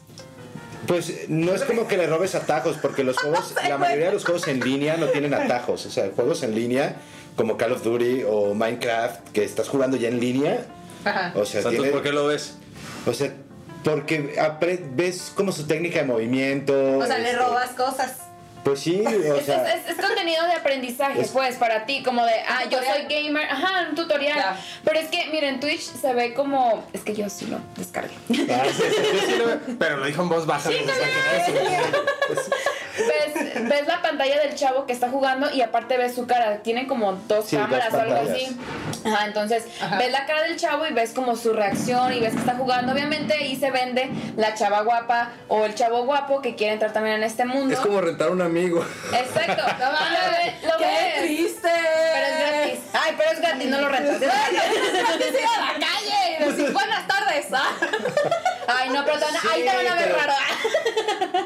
Pues 0.91 1.29
no 1.29 1.55
es 1.55 1.63
como 1.63 1.87
que 1.87 1.97
le 1.97 2.09
robes 2.09 2.35
atajos, 2.35 2.77
porque 2.83 3.05
los 3.05 3.17
juegos, 3.17 3.55
la 3.69 3.79
mayoría 3.79 4.07
de 4.07 4.13
los 4.13 4.25
juegos 4.25 4.49
en 4.49 4.59
línea 4.59 4.97
no 4.97 5.07
tienen 5.07 5.35
atajos. 5.35 5.87
O 5.87 5.91
sea, 5.91 6.11
juegos 6.17 6.43
en 6.43 6.57
línea 6.57 6.97
como 7.37 7.57
Call 7.57 7.73
of 7.73 7.85
Duty 7.85 8.25
o 8.29 8.55
Minecraft, 8.55 9.29
que 9.29 9.45
estás 9.45 9.69
jugando 9.69 9.97
ya 9.97 10.09
en 10.09 10.19
línea. 10.19 10.67
Ajá. 11.05 11.33
O 11.37 11.47
sea, 11.47 11.63
tiene- 11.71 11.91
¿por 11.91 12.03
qué 12.03 12.11
lo 12.13 12.27
ves? 12.27 12.57
o 13.07 13.15
sea 13.15 13.33
porque 13.85 14.35
ves 14.95 15.33
como 15.35 15.53
su 15.53 15.67
técnica 15.67 16.01
de 16.01 16.05
movimiento. 16.07 16.99
O 16.99 17.07
sea, 17.07 17.19
le 17.19 17.31
este, 17.31 17.43
robas 17.43 17.71
cosas. 17.71 18.17
Pues 18.65 18.81
sí, 18.81 19.03
o 19.07 19.41
sea. 19.41 19.75
es- 19.75 19.89
es 19.89 19.97
contenido 19.97 20.45
de 20.47 20.53
aprendizaje, 20.53 21.23
Es- 21.23 21.31
pues, 21.31 21.57
para 21.57 21.87
ti, 21.87 22.03
como 22.03 22.25
de, 22.27 22.35
ah, 22.47 22.65
yo 22.71 22.79
soy 22.79 23.03
gamer, 23.09 23.47
ajá, 23.51 23.87
un 23.89 23.95
tutorial. 23.95 24.57
Pero 24.85 24.99
es 25.01 25.09
que, 25.09 25.27
miren, 25.33 25.61
Twitch 25.61 25.81
se 25.81 26.13
ve 26.13 26.35
como, 26.35 26.85
es 26.93 27.01
que 27.03 27.15
yo 27.15 27.29
sí 27.31 27.47
lo 27.47 27.59
descargué. 27.77 28.13
Ah, 28.53 28.65
sí, 28.67 28.83
sí, 28.83 29.21
sí 29.27 29.37
lo 29.37 29.77
pero 29.79 29.97
lo 29.97 30.07
dijo 30.07 30.23
en 30.23 30.29
voz 30.29 30.45
baja. 30.47 30.69
pues, 32.27 32.39
ves, 32.99 33.69
ves 33.69 33.87
la 33.87 34.03
pantalla 34.03 34.41
del 34.41 34.55
chavo 34.55 34.87
que 34.87 34.93
está 34.93 35.09
jugando 35.09 35.51
y 35.51 35.63
aparte 35.63 35.97
ves 35.97 36.15
su 36.15 36.27
cara. 36.27 36.59
Tienen 36.59 36.87
como 36.87 37.13
dos 37.29 37.47
Sí, 37.47 37.57
dos 37.57 37.65
cámaras 37.67 37.95
o 37.95 38.01
algo 38.01 38.17
así. 38.31 38.57
Ajá, 39.05 39.27
entonces 39.27 39.65
Ajá. 39.81 39.99
ves 39.99 40.11
la 40.13 40.27
cara 40.27 40.43
del 40.43 40.57
chavo 40.57 40.87
y 40.87 40.93
ves 40.93 41.13
como 41.13 41.37
su 41.37 41.53
reacción 41.53 42.13
y 42.13 42.21
ves 42.21 42.33
que 42.35 42.41
está 42.41 42.55
jugando. 42.55 42.93
Obviamente 42.93 43.35
ahí 43.35 43.57
se 43.57 43.71
vende 43.71 44.11
la 44.37 44.55
chava 44.55 44.83
guapa 44.83 45.33
o 45.49 45.65
el 45.65 45.75
chavo 45.75 46.05
guapo 46.05 46.41
que 46.43 46.55
quiere 46.55 46.75
entrar 46.75 46.93
también 46.93 47.17
en 47.17 47.25
este 47.25 47.45
mundo. 47.45 47.75
Es 47.75 47.81
como 47.81 48.01
rentar 48.01 48.31
un 48.31 48.43
amigo. 48.43 48.85
Exacto. 49.13 49.63
No, 49.79 49.91
lo 50.67 50.73
lo 50.73 50.79
¡Qué 50.79 50.85
ves. 50.85 51.25
triste! 51.25 51.69
Pero 52.13 52.27
es 52.27 52.39
gratis. 52.39 52.81
Ay, 52.93 53.15
pero 53.17 53.31
es 53.33 53.41
gratis, 53.41 53.69
no 53.69 53.81
lo 53.81 53.89
rentas. 53.89 54.17
Es 54.21 54.21
gratis 54.21 55.27
ir 55.41 55.47
a 55.47 55.61
la 55.61 55.73
calle 55.75 56.37
y 56.41 56.45
decir 56.45 56.73
buenas 56.73 57.07
tardes. 57.07 57.47
¿ah? 57.53 57.73
Ay, 58.79 58.91
no, 58.91 59.05
pero 59.05 59.19
te 59.19 59.25
van 59.25 59.37
a- 59.37 59.41
Sí, 59.41 59.49
ahí 59.53 59.61
te 59.63 59.67
van 59.77 59.87
a 59.87 59.95
ver 59.95 60.05
pero- 60.05 60.17
raro. 60.17 60.33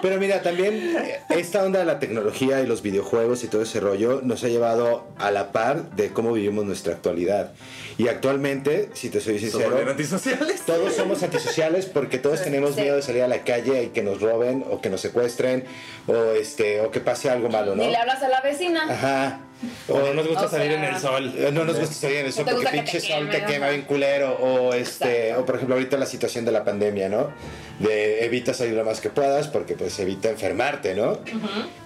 Pero 0.02 0.18
mira, 0.18 0.42
también 0.42 0.96
esta 1.30 1.62
onda 1.64 1.78
de 1.80 1.84
la 1.86 1.98
tecnología 1.98 2.60
y 2.60 2.66
los 2.66 2.82
videojuegos 2.82 3.42
y 3.44 3.48
todo 3.48 3.62
ese 3.62 3.80
rollo 3.80 4.20
nos 4.22 4.44
ha 4.44 4.48
llevado 4.48 5.06
a 5.18 5.30
la 5.30 5.52
par 5.52 5.90
de 5.92 6.10
cómo 6.12 6.32
vivimos 6.32 6.64
nuestra 6.64 6.92
actualidad. 6.94 7.52
Y 7.96 8.08
actualmente, 8.08 8.90
si 8.94 9.08
te 9.08 9.20
soy 9.20 9.38
¿Son 9.38 9.50
sincero, 9.62 9.78
antisociales? 9.88 10.62
todos 10.66 10.94
somos 10.94 11.22
antisociales 11.22 11.86
porque 11.86 12.18
todos 12.18 12.42
tenemos 12.42 12.74
Sí. 12.74 12.80
miedo 12.82 12.96
de 12.96 13.02
salir 13.02 13.22
a 13.22 13.28
la 13.28 13.44
calle 13.44 13.84
y 13.84 13.88
que 13.88 14.02
nos 14.02 14.20
roben 14.20 14.64
o 14.70 14.80
que 14.80 14.90
nos 14.90 15.00
secuestren 15.00 15.64
o 16.06 16.14
este 16.32 16.80
o 16.80 16.90
que 16.90 17.00
pase 17.00 17.30
algo 17.30 17.48
malo, 17.48 17.76
¿no? 17.76 17.82
Ni 17.84 17.90
le 17.90 17.96
hablas 17.96 18.22
a 18.22 18.28
la 18.28 18.40
vecina. 18.40 18.82
Ajá. 18.90 19.40
O 19.88 19.98
no 19.98 20.14
nos 20.14 20.26
gusta 20.28 20.46
O 20.46 20.48
salir 20.48 20.72
sea, 20.72 20.88
en 20.88 20.94
el 20.94 21.00
sol. 21.00 21.34
Eh, 21.36 21.50
No 21.52 21.64
nos 21.64 21.78
gusta 21.78 21.94
salir 21.94 22.16
en 22.18 22.26
el 22.26 22.32
sol 22.32 22.44
¿No 22.44 22.50
te 22.50 22.56
porque 22.56 22.70
pinche 22.76 23.00
te 23.00 23.06
sol 23.08 23.30
te 23.30 23.44
quema 23.44 23.68
bien 23.70 23.82
culero. 23.82 24.36
O 24.40 24.74
este, 24.74 25.34
o 25.34 25.44
por 25.44 25.56
ejemplo 25.56 25.74
ahorita 25.76 25.96
la 25.96 26.06
situación 26.06 26.44
de 26.44 26.52
la 26.52 26.64
pandemia, 26.64 27.08
¿no? 27.08 27.30
De 27.78 28.24
evita 28.24 28.52
salir 28.54 28.74
lo 28.74 28.84
más 28.84 29.00
que 29.00 29.10
puedas 29.10 29.48
porque 29.48 29.74
pues 29.74 29.98
evita 29.98 30.28
enfermarte, 30.30 30.94
¿no? 30.94 31.18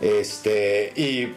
Este, 0.00 0.92
y 0.96 1.34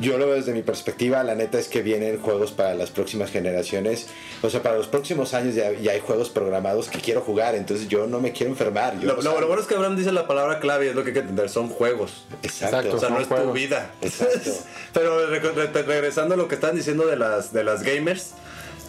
yo 0.00 0.18
lo 0.18 0.26
veo 0.26 0.34
desde 0.36 0.52
mi 0.52 0.62
perspectiva, 0.62 1.22
la 1.22 1.34
neta 1.34 1.58
es 1.58 1.68
que 1.68 1.82
vienen 1.82 2.20
juegos 2.20 2.52
para 2.52 2.74
las 2.74 2.90
próximas 2.90 3.30
generaciones, 3.30 4.08
o 4.42 4.50
sea, 4.50 4.62
para 4.62 4.76
los 4.76 4.86
próximos 4.86 5.34
años 5.34 5.54
ya, 5.54 5.72
ya 5.72 5.92
hay 5.92 6.00
juegos 6.00 6.30
programados 6.30 6.88
que 6.88 6.98
quiero 7.00 7.20
jugar, 7.20 7.54
entonces 7.54 7.88
yo 7.88 8.06
no 8.06 8.20
me 8.20 8.32
quiero 8.32 8.52
enfermar. 8.52 8.98
Yo 9.00 9.14
Lo, 9.14 9.46
bueno 9.46 9.60
es 9.60 9.66
que 9.66 9.74
Abraham 9.74 9.96
dice 9.96 10.12
la 10.12 10.26
palabra 10.26 10.60
clave 10.60 10.86
y 10.86 10.88
es 10.88 10.94
lo 10.94 11.02
que 11.02 11.08
hay 11.10 11.14
que 11.14 11.20
entender, 11.20 11.48
son 11.48 11.68
juegos. 11.68 12.24
Exacto. 12.42 12.96
O 12.96 12.98
sea, 12.98 13.08
son 13.08 13.18
no 13.18 13.20
es 13.20 13.28
tu 13.28 13.52
vida. 13.52 13.92
Exacto. 14.00 14.50
Pero 14.92 15.26
re- 15.26 15.40
re- 15.40 15.82
regresando 15.82 16.34
a 16.34 16.36
lo 16.36 16.48
que 16.48 16.54
están 16.56 16.74
diciendo 16.76 17.06
de 17.06 17.16
las, 17.16 17.52
de 17.52 17.64
las 17.64 17.82
gamers, 17.82 18.32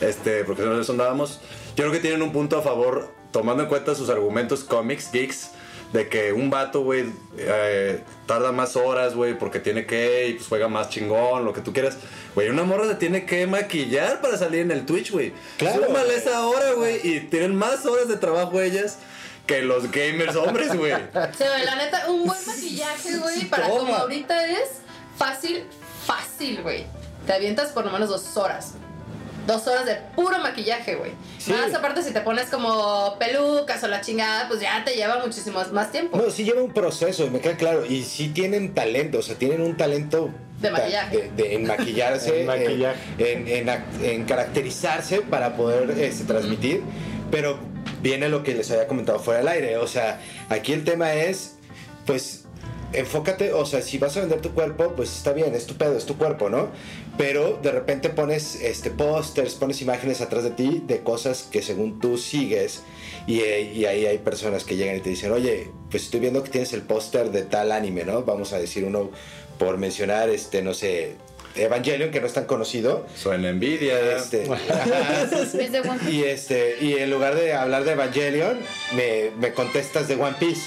este, 0.02 0.44
porque 0.44 0.64
no 0.64 0.80
eso 0.80 0.92
andábamos, 0.92 1.40
yo 1.76 1.84
creo 1.84 1.92
que 1.92 2.00
tienen 2.00 2.22
un 2.22 2.32
punto 2.32 2.58
a 2.58 2.62
favor, 2.62 3.10
tomando 3.32 3.64
en 3.64 3.70
cuenta 3.70 3.96
sus 3.96 4.10
argumentos 4.10 4.64
cómics, 4.64 5.12
geeks, 5.12 5.50
de 5.94 6.10
que 6.10 6.34
un 6.34 6.50
vato, 6.50 6.82
güey, 6.82 7.06
eh, 7.38 8.04
tarda 8.26 8.52
más 8.52 8.76
horas, 8.76 9.14
güey, 9.14 9.38
porque 9.38 9.60
tiene 9.60 9.86
que, 9.86 10.28
y 10.28 10.34
pues 10.34 10.48
juega 10.48 10.68
más 10.68 10.90
chingón, 10.90 11.46
lo 11.46 11.54
que 11.54 11.62
tú 11.62 11.72
quieras. 11.72 11.98
Güey, 12.34 12.50
una 12.50 12.64
morra 12.64 12.88
se 12.88 12.96
tiene 12.96 13.26
que 13.26 13.46
maquillar 13.46 14.20
para 14.20 14.38
salir 14.38 14.62
en 14.62 14.72
el 14.72 14.86
Twitch, 14.88 15.12
güey. 15.12 15.34
Claro. 15.58 15.86
Súmale 15.86 16.16
esa 16.16 16.46
hora, 16.48 16.74
güey, 16.74 17.00
y 17.04 17.20
tienen 17.22 17.56
más 17.56 17.86
horas 17.86 18.08
de 18.08 18.18
trabajo 18.18 18.60
ellas 18.60 18.98
que 19.46 19.62
los 19.62 19.92
gamers 19.92 20.36
hombres, 20.36 20.76
güey. 20.76 20.94
Sí, 21.38 21.44
güey, 21.48 21.64
la 21.64 21.76
neta, 21.76 22.10
un 22.10 22.26
buen 22.26 22.46
maquillaje, 22.46 23.18
güey, 23.18 23.46
para 23.46 23.68
Toma. 23.68 23.80
como 23.80 23.96
ahorita 23.96 24.48
es 24.48 24.70
fácil, 25.16 25.64
fácil, 26.08 26.64
güey. 26.64 26.86
Te 27.28 27.34
avientas 27.34 27.72
por 27.72 27.86
lo 27.86 27.92
menos 27.92 28.10
dos 28.10 28.36
horas. 28.36 28.74
Dos 29.48 29.68
horas 29.68 29.86
de 29.86 29.96
puro 30.16 30.40
maquillaje, 30.40 30.96
güey. 30.96 31.12
Sí. 31.38 31.52
Más 31.52 31.74
aparte 31.74 32.02
si 32.02 32.12
te 32.14 32.22
pones 32.22 32.50
como 32.50 33.16
pelucas 33.20 33.84
o 33.84 33.88
la 33.88 34.00
chingada, 34.02 34.48
pues 34.48 34.62
ya 34.62 34.84
te 34.86 34.96
lleva 34.96 35.20
muchísimo 35.26 35.62
más 35.74 35.92
tiempo. 35.92 36.18
No, 36.18 36.30
sí 36.30 36.46
lleva 36.46 36.62
un 36.62 36.72
proceso, 36.72 37.30
me 37.30 37.40
queda 37.42 37.58
claro. 37.58 37.86
Y 37.86 38.04
sí 38.04 38.30
tienen 38.30 38.74
talento, 38.74 39.20
o 39.20 39.22
sea, 39.22 39.36
tienen 39.36 39.62
un 39.62 39.76
talento 39.76 40.30
De 40.62 40.72
maquillaje. 40.72 41.18
de- 41.18 41.32
de- 41.32 41.56
en 41.56 41.66
maquillarse, 41.68 42.40
En 42.42 42.48
maquillaje. 42.48 43.00
En, 43.18 43.48
en 43.70 43.84
en 44.04 44.24
caracterizarse 44.26 45.22
para 45.22 45.56
poder 45.58 45.92
este, 46.00 46.24
transmitir. 46.24 46.82
Pero 47.30 47.60
viene 48.02 48.30
lo 48.30 48.44
que 48.44 48.54
les 48.54 48.72
había 48.72 48.88
comentado 48.88 49.20
fuera 49.20 49.40
del 49.40 49.48
aire. 49.50 49.78
O 49.78 49.88
sea, 49.88 50.22
aquí 50.50 50.72
el 50.72 50.86
tema 50.86 51.14
es, 51.14 51.56
pues, 52.06 52.46
enfócate, 52.94 53.54
o 53.54 53.66
sea, 53.66 53.82
si 53.82 53.98
vas 53.98 54.16
a 54.18 54.20
vender 54.22 54.40
tu 54.40 54.54
cuerpo, 54.54 54.94
pues 54.96 55.14
está 55.16 55.34
bien, 55.34 55.56
es 55.56 55.66
tu 55.66 55.74
pedo, 55.76 55.98
es 55.98 56.06
tu 56.06 56.16
cuerpo, 56.18 56.50
¿no? 56.50 56.70
Pero 57.18 57.60
de 57.62 57.72
repente 57.72 58.10
pones 58.10 58.56
este 58.56 58.90
pósters, 58.90 59.54
pones 59.54 59.82
imágenes 59.82 60.22
atrás 60.22 60.44
de 60.44 60.50
ti 60.50 60.84
de 60.88 61.02
cosas 61.02 61.44
que 61.44 61.62
según 61.62 62.00
tú 62.00 62.18
sigues 62.18 62.82
y, 63.28 63.42
eh, 63.42 63.62
y 63.62 63.86
ahí 63.86 64.06
hay 64.08 64.18
personas 64.18 64.64
que 64.64 64.76
llegan 64.76 64.98
y 64.98 65.00
te 65.00 65.12
dicen, 65.12 65.32
oye, 65.32 65.70
pues 65.92 66.04
estoy 66.04 66.20
viendo 66.22 66.44
que 66.44 66.50
tienes 66.50 66.74
el 66.74 66.82
póster 66.82 67.30
de 67.32 67.44
tal 67.44 67.72
anime, 67.72 68.04
¿no? 68.04 68.24
Vamos 68.24 68.52
a 68.54 68.60
decir 68.60 68.84
uno 68.84 69.12
por 69.60 69.78
mencionar, 69.78 70.30
este, 70.30 70.64
no 70.64 70.74
sé, 70.74 71.16
Evangelion, 71.56 72.10
que 72.10 72.20
no 72.20 72.28
es 72.28 72.34
tan 72.34 72.46
conocido. 72.46 73.06
Suena 73.16 73.50
envidia. 73.50 74.18
Este, 74.18 74.46
y 76.12 76.24
este 76.24 76.78
y 76.82 76.94
en 76.94 77.12
lugar 77.12 77.36
de 77.36 77.54
hablar 77.54 77.84
de 77.84 77.92
Evangelion 77.92 78.60
me, 78.96 79.32
me 79.40 79.54
contestas 79.54 80.08
de 80.08 80.16
One 80.16 80.36
Piece 80.40 80.64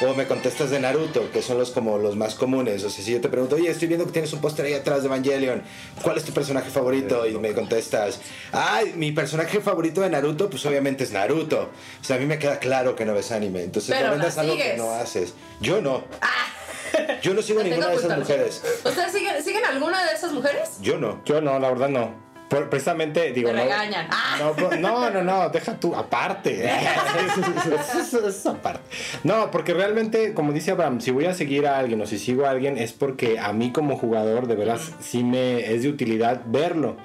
o 0.00 0.14
me 0.14 0.26
contestas 0.26 0.70
de 0.70 0.80
Naruto 0.80 1.30
que 1.30 1.42
son 1.42 1.58
los 1.58 1.70
como 1.70 1.98
los 1.98 2.16
más 2.16 2.34
comunes. 2.34 2.84
O 2.84 2.90
sea 2.90 3.04
si 3.04 3.12
yo 3.12 3.20
te 3.20 3.28
pregunto 3.28 3.56
oye 3.56 3.70
estoy 3.70 3.88
viendo 3.88 4.06
que 4.06 4.12
tienes 4.12 4.32
un 4.32 4.40
póster 4.40 4.66
ahí 4.66 4.74
atrás 4.74 5.02
de 5.02 5.06
Evangelion 5.06 5.62
¿cuál 6.02 6.16
es 6.16 6.24
tu 6.24 6.32
personaje 6.32 6.70
favorito? 6.70 7.26
y 7.26 7.38
me 7.38 7.52
contestas 7.52 8.20
ay 8.52 8.92
mi 8.96 9.12
personaje 9.12 9.60
favorito 9.60 10.00
de 10.00 10.10
Naruto 10.10 10.48
pues 10.48 10.64
obviamente 10.66 11.04
es 11.04 11.12
Naruto 11.12 11.70
o 12.00 12.04
sea 12.04 12.16
a 12.16 12.18
mí 12.18 12.26
me 12.26 12.38
queda 12.38 12.58
claro 12.58 12.96
que 12.96 13.04
no 13.04 13.14
ves 13.14 13.30
anime. 13.32 13.62
Entonces 13.62 13.94
Pero 13.94 14.08
no 14.08 14.12
vendas 14.14 14.38
algo 14.38 14.56
que 14.56 14.76
no 14.76 14.92
haces. 14.92 15.34
Yo 15.60 15.80
no. 15.80 16.04
Yo 17.22 17.34
no 17.34 17.42
sigo 17.42 17.60
tengo 17.60 17.76
ninguna 17.76 17.90
de 17.90 17.96
esas 17.96 18.18
mujeres. 18.18 18.62
¿Ustedes 18.84 19.12
siguen, 19.12 19.42
siguen 19.42 19.64
alguna 19.64 20.04
de 20.04 20.12
esas 20.12 20.32
mujeres? 20.32 20.70
yo 20.80 20.98
no. 20.98 21.22
Yo 21.24 21.40
no, 21.40 21.58
la 21.58 21.70
verdad 21.70 21.88
no. 21.88 22.29
Por- 22.50 22.68
precisamente, 22.68 23.32
digo, 23.32 23.48
Te 23.48 23.54
no. 23.56 23.62
regañan. 23.62 24.06
Ah. 24.10 24.36
No, 24.40 24.52
por- 24.52 24.78
no, 24.78 25.08
no, 25.10 25.22
no, 25.22 25.48
deja 25.48 25.76
tú, 25.80 25.94
aparte. 25.94 26.64
Eso- 26.68 28.00
eso 28.00 28.28
es 28.28 28.46
aparte. 28.46 28.80
No, 29.24 29.50
porque 29.50 29.72
realmente, 29.72 30.34
como 30.34 30.52
dice 30.52 30.72
Abraham, 30.72 31.00
si 31.00 31.10
voy 31.12 31.26
a 31.26 31.34
seguir 31.34 31.66
a 31.66 31.78
alguien 31.78 32.00
o 32.02 32.06
si 32.06 32.18
sigo 32.18 32.44
a 32.46 32.50
alguien 32.50 32.76
es 32.76 32.92
porque 32.92 33.38
a 33.38 33.52
mí 33.52 33.72
como 33.72 33.96
jugador, 33.96 34.46
de 34.48 34.56
veras, 34.56 34.92
sí 35.00 35.22
me 35.24 35.72
es 35.72 35.82
de 35.84 35.88
utilidad 35.88 36.42
verlo. 36.46 36.96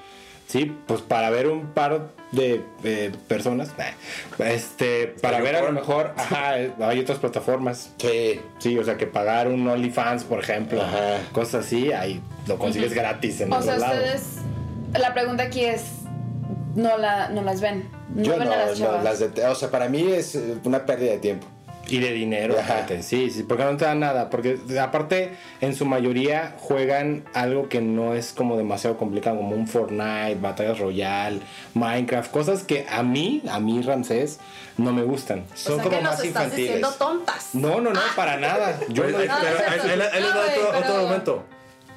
Sí, 0.48 0.76
pues 0.88 1.02
para 1.02 1.30
ver 1.32 1.48
un 1.48 1.68
par 1.74 2.10
de 2.32 2.62
eh, 2.84 3.12
personas, 3.28 3.72
nah, 3.80 4.46
este, 4.48 5.08
para 5.08 5.40
ver 5.42 5.56
a 5.56 5.62
lo 5.64 5.72
mejor, 5.72 6.14
ajá, 6.18 6.52
hay 6.82 7.00
otras 7.00 7.18
plataformas. 7.18 7.92
sí 7.98 8.42
Sí, 8.60 8.78
o 8.78 8.84
sea, 8.84 8.96
que 8.98 9.08
pagar 9.08 9.48
un 9.48 9.68
OnlyFans, 9.68 10.24
por 10.24 10.40
ejemplo, 10.40 10.82
Ajá. 10.84 11.18
cosas 11.32 11.66
así, 11.66 11.92
ahí 11.94 12.22
lo 12.48 12.58
consigues 12.60 12.94
gratis 12.94 13.42
en 13.42 13.52
O 13.52 13.56
los 13.58 13.66
sea, 13.66 13.78
lados. 13.78 13.98
ustedes. 13.98 14.24
La 15.00 15.14
pregunta 15.14 15.44
aquí 15.44 15.64
es: 15.66 15.84
¿no, 16.76 16.98
la, 16.98 17.30
no 17.30 17.42
las 17.42 17.62
ven? 17.62 17.90
No 18.14 18.24
yo 18.24 18.38
ven 18.38 18.48
no, 18.48 18.54
a 18.54 18.58
las 18.58 18.80
no, 18.80 18.86
chavas. 18.86 19.04
las 19.04 19.20
de- 19.34 19.46
o 19.48 19.56
sea 19.56 19.70
para 19.72 19.90
mí 19.90 20.12
es 20.12 20.36
eh, 20.36 20.58
una 20.64 20.86
pérdida 20.86 21.12
de 21.12 21.18
tiempo 21.18 21.48
Y 21.88 22.00
de 22.00 22.12
dinero, 22.14 22.56
Ajá. 22.58 22.76
fíjate. 22.76 23.04
sí, 23.04 23.30
sí, 23.30 23.44
porque 23.44 23.64
no 23.64 23.76
te 23.78 23.86
dan 23.86 24.00
nada. 24.00 24.30
Porque 24.30 24.58
aparte, 24.82 25.36
en 25.62 25.76
su 25.76 25.86
mayoría 25.86 26.56
juegan 26.60 27.26
algo 27.34 27.68
que 27.70 27.80
no 27.82 28.14
es 28.16 28.32
como 28.34 28.58
demasiado 28.58 28.98
complicado, 28.98 29.38
como 29.38 29.56
un 29.56 29.68
Fortnite, 29.68 30.36
Batallas 30.42 30.80
Royale, 30.80 31.42
Minecraft, 31.76 32.32
cosas 32.32 32.64
que 32.64 32.88
a 32.90 33.04
mí, 33.04 33.44
a 33.52 33.60
mí, 33.60 33.82
Ramsés, 33.84 34.40
no 34.78 34.94
me 34.94 35.04
gustan. 35.04 35.44
son 35.54 35.74
o 35.74 35.76
sea, 35.76 35.84
como 35.84 35.96
que 35.98 36.02
nos 36.04 36.12
más 36.14 36.24
estás 36.24 36.28
infantiles 36.46 36.58
diciendo 36.58 36.92
tontas. 36.98 37.50
No, 37.54 37.82
no, 37.82 37.92
no, 37.94 38.00
para 38.16 38.38
nada. 38.38 38.80
Yo 38.90 39.04
no 39.04 39.10
no, 39.12 39.18
no 39.18 40.88
No, 40.96 41.04
momento. 41.04 41.44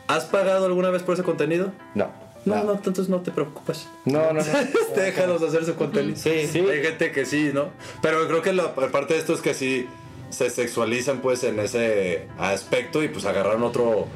¿Has 0.06 0.24
pagado 0.24 0.66
alguna 0.66 0.90
vez 0.90 1.02
por 1.02 1.14
ese 1.14 1.22
contenido? 1.22 1.72
no 1.94 2.27
No, 2.48 2.64
no, 2.64 2.72
entonces 2.72 3.08
no 3.08 3.20
te 3.20 3.30
preocupes. 3.30 3.86
No, 4.04 4.32
no, 4.32 4.40
no. 4.40 4.44
Déjalos 4.96 5.42
hacer 5.42 5.64
su 5.64 5.74
contenido. 5.74 6.16
Sí, 6.16 6.46
sí. 6.50 6.60
Hay 6.60 6.82
gente 6.82 7.12
que 7.12 7.24
sí, 7.24 7.50
¿no? 7.52 7.70
Pero 8.02 8.26
creo 8.26 8.42
que 8.42 8.52
la 8.52 8.74
parte 8.74 9.14
de 9.14 9.20
esto 9.20 9.34
es 9.34 9.40
que 9.40 9.54
sí 9.54 9.86
se 10.30 10.50
sexualizan 10.50 11.20
pues 11.20 11.42
en 11.44 11.58
ese 11.58 12.28
aspecto 12.38 13.02
y 13.02 13.08
pues 13.08 13.24
agarraron 13.24 13.62
otro 13.62 14.06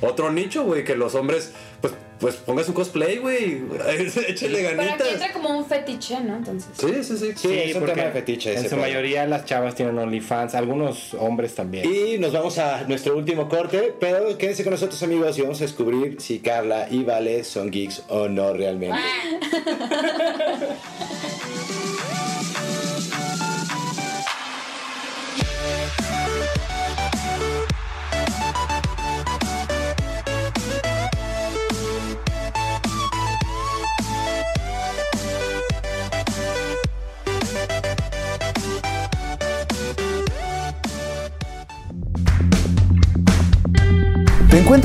otro 0.00 0.32
nicho, 0.32 0.64
güey, 0.64 0.84
que 0.84 0.96
los 0.96 1.14
hombres 1.14 1.52
pues 1.80 1.92
pues 2.18 2.34
pongan 2.36 2.66
su 2.66 2.74
cosplay, 2.74 3.16
güey, 3.16 3.54
échale 4.28 4.58
Pero 4.58 4.68
aquí 4.68 4.76
ganitas. 4.76 5.08
entra 5.12 5.32
como 5.32 5.56
un 5.58 5.64
fetiche, 5.64 6.20
¿no? 6.20 6.36
Entonces. 6.36 6.68
Sí, 6.78 6.92
sí, 7.02 7.16
sí. 7.16 7.32
Sí, 7.34 7.58
es 7.58 7.74
un 7.74 7.80
porque 7.80 7.94
tema 7.94 8.06
de 8.08 8.12
fetiche 8.12 8.52
En 8.54 8.64
su 8.64 8.70
pedo. 8.70 8.80
mayoría 8.82 9.24
las 9.26 9.46
chavas 9.46 9.74
tienen 9.74 9.98
OnlyFans, 9.98 10.54
algunos 10.54 11.14
hombres 11.14 11.54
también. 11.54 11.90
y 11.90 12.18
nos 12.18 12.32
vamos 12.34 12.58
a 12.58 12.82
nuestro 12.82 13.16
último 13.16 13.48
corte 13.48 13.94
pero 13.98 14.36
quédense 14.36 14.64
con 14.64 14.72
nosotros 14.72 15.02
amigos 15.02 15.38
y 15.38 15.42
vamos 15.42 15.62
a 15.62 15.64
descubrir 15.64 16.16
si 16.20 16.40
Carla 16.40 16.88
y 16.90 17.04
Vale 17.04 17.42
son 17.44 17.70
geeks 17.70 18.02
o 18.08 18.28
no 18.28 18.52
realmente 18.52 18.98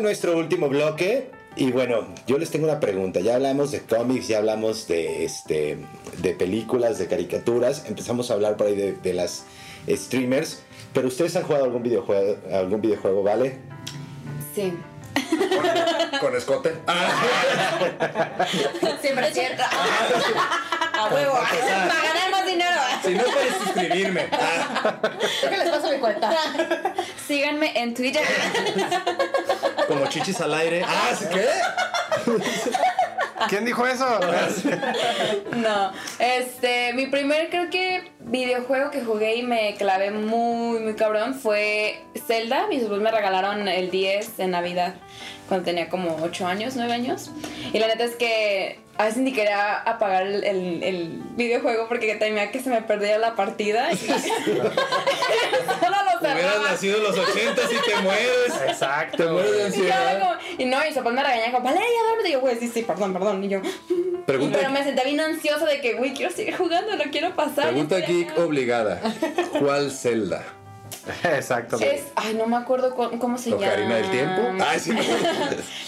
Nuestro 0.00 0.36
último 0.36 0.68
bloque. 0.68 1.30
Y 1.56 1.72
bueno, 1.72 2.06
yo 2.26 2.38
les 2.38 2.50
tengo 2.50 2.66
una 2.66 2.80
pregunta. 2.80 3.20
Ya 3.20 3.34
hablamos 3.34 3.72
de 3.72 3.80
cómics, 3.80 4.28
ya 4.28 4.38
hablamos 4.38 4.86
de, 4.86 5.24
este, 5.24 5.78
de 6.18 6.34
películas, 6.34 6.98
de 6.98 7.06
caricaturas. 7.06 7.84
Empezamos 7.86 8.30
a 8.30 8.34
hablar 8.34 8.56
por 8.56 8.68
ahí 8.68 8.76
de, 8.76 8.92
de 8.92 9.12
las 9.12 9.44
streamers. 9.88 10.62
Pero 10.92 11.08
ustedes 11.08 11.34
han 11.36 11.44
jugado 11.44 11.64
algún 11.64 11.82
videojuego, 11.82 12.36
algún 12.52 12.80
videojuego, 12.80 13.22
¿vale? 13.22 13.58
Sí. 14.54 14.72
Con 16.20 16.36
escote. 16.36 16.70
Siempre 19.00 19.28
es 19.28 19.34
cierto. 19.34 19.62
A 19.62 21.08
huevo. 21.12 21.34
Para 21.34 22.02
ganar 22.02 22.30
más 22.30 22.46
dinero. 22.46 22.80
Si 23.04 23.14
no 23.14 23.24
puedes 23.24 23.54
suscribirme. 23.56 24.28
Ah, 24.82 24.98
¿Qué 25.50 25.58
les 25.58 25.68
paso 25.68 25.90
mi 25.90 25.98
cuenta? 25.98 26.32
Síganme 27.26 27.78
en 27.78 27.92
Twitter. 27.92 28.22
como 29.90 30.06
chichis 30.06 30.40
al 30.40 30.54
aire. 30.54 30.82
Ah, 30.86 31.10
¿sí 31.18 31.26
qué? 31.32 31.46
¿Quién 33.48 33.64
dijo 33.64 33.86
eso? 33.86 34.20
No, 35.56 35.92
este, 36.18 36.92
mi 36.92 37.06
primer 37.06 37.48
creo 37.50 37.70
que 37.70 38.12
videojuego 38.20 38.90
que 38.90 39.02
jugué 39.02 39.36
y 39.36 39.42
me 39.42 39.74
clavé 39.76 40.10
muy, 40.10 40.80
muy 40.80 40.94
cabrón 40.94 41.34
fue 41.34 42.02
Zelda. 42.26 42.66
Mis 42.68 42.84
papás 42.84 42.98
me 42.98 43.10
regalaron 43.10 43.66
el 43.68 43.90
10 43.90 44.38
en 44.40 44.50
Navidad 44.52 44.94
cuando 45.48 45.64
tenía 45.64 45.88
como 45.88 46.18
8 46.22 46.46
años, 46.46 46.74
9 46.76 46.92
años. 46.92 47.30
Y 47.72 47.78
la 47.78 47.88
neta 47.88 48.04
es 48.04 48.16
que 48.16 48.79
a 49.00 49.04
veces 49.04 49.18
ni 49.22 49.32
quería 49.32 49.76
apagar 49.78 50.26
el, 50.26 50.44
el- 50.44 50.82
el 50.82 51.22
videojuego 51.36 51.88
porque 51.88 52.14
temía 52.16 52.50
que 52.50 52.60
se 52.60 52.68
me 52.70 52.82
perdiera 52.82 53.18
la 53.18 53.34
partida. 53.34 53.90
Y 53.92 53.96
solo 54.00 54.20
lo 54.20 56.20
Hubieras 56.20 56.60
nacido 56.62 56.98
en 56.98 57.02
los 57.04 57.18
80 57.18 57.62
y 57.62 57.90
te 57.90 57.96
mueres. 58.02 58.58
Te 58.58 58.70
Exacto. 58.70 59.32
mueres 59.32 59.52
de 59.52 59.58
Y, 59.58 59.62
ansiedad. 59.66 60.20
como- 60.20 60.34
y 60.58 60.64
no, 60.66 60.78
mis 60.84 60.94
papás 60.94 61.12
me 61.14 61.22
regañaban 61.22 61.52
como, 61.52 61.64
Valeria, 61.64 61.88
duérmete. 62.08 62.28
Y 62.28 62.32
yo, 62.32 62.40
güey, 62.40 62.58
sí, 62.58 62.68
sí, 62.68 62.82
perdón, 62.82 63.12
perdón. 63.14 63.42
Y 63.42 63.48
yo, 63.48 63.60
Pregunta, 64.26 64.58
pero 64.58 64.70
me 64.70 64.84
senté 64.84 65.02
bien 65.04 65.20
ansiosa 65.20 65.64
de 65.64 65.80
que, 65.80 65.94
güey, 65.94 66.12
quiero 66.12 66.30
seguir 66.34 66.56
jugando, 66.56 66.94
no 66.96 67.04
quiero 67.10 67.34
pasar. 67.34 67.68
pregunta 67.70 67.98
geek 68.00 68.38
obligada. 68.38 69.00
¿Cuál 69.58 69.90
Zelda? 69.90 70.44
Exacto. 71.24 71.76
Es, 71.80 72.04
ay, 72.16 72.34
no 72.34 72.46
me 72.46 72.56
acuerdo 72.56 72.94
cu- 72.94 73.18
cómo 73.18 73.38
se 73.38 73.50
llama. 73.50 73.66
¿Ocarina 73.66 73.96
del 73.96 74.10
Tiempo? 74.10 74.42
Ay, 74.64 74.78
sí, 74.80 74.90
no. 74.90 74.98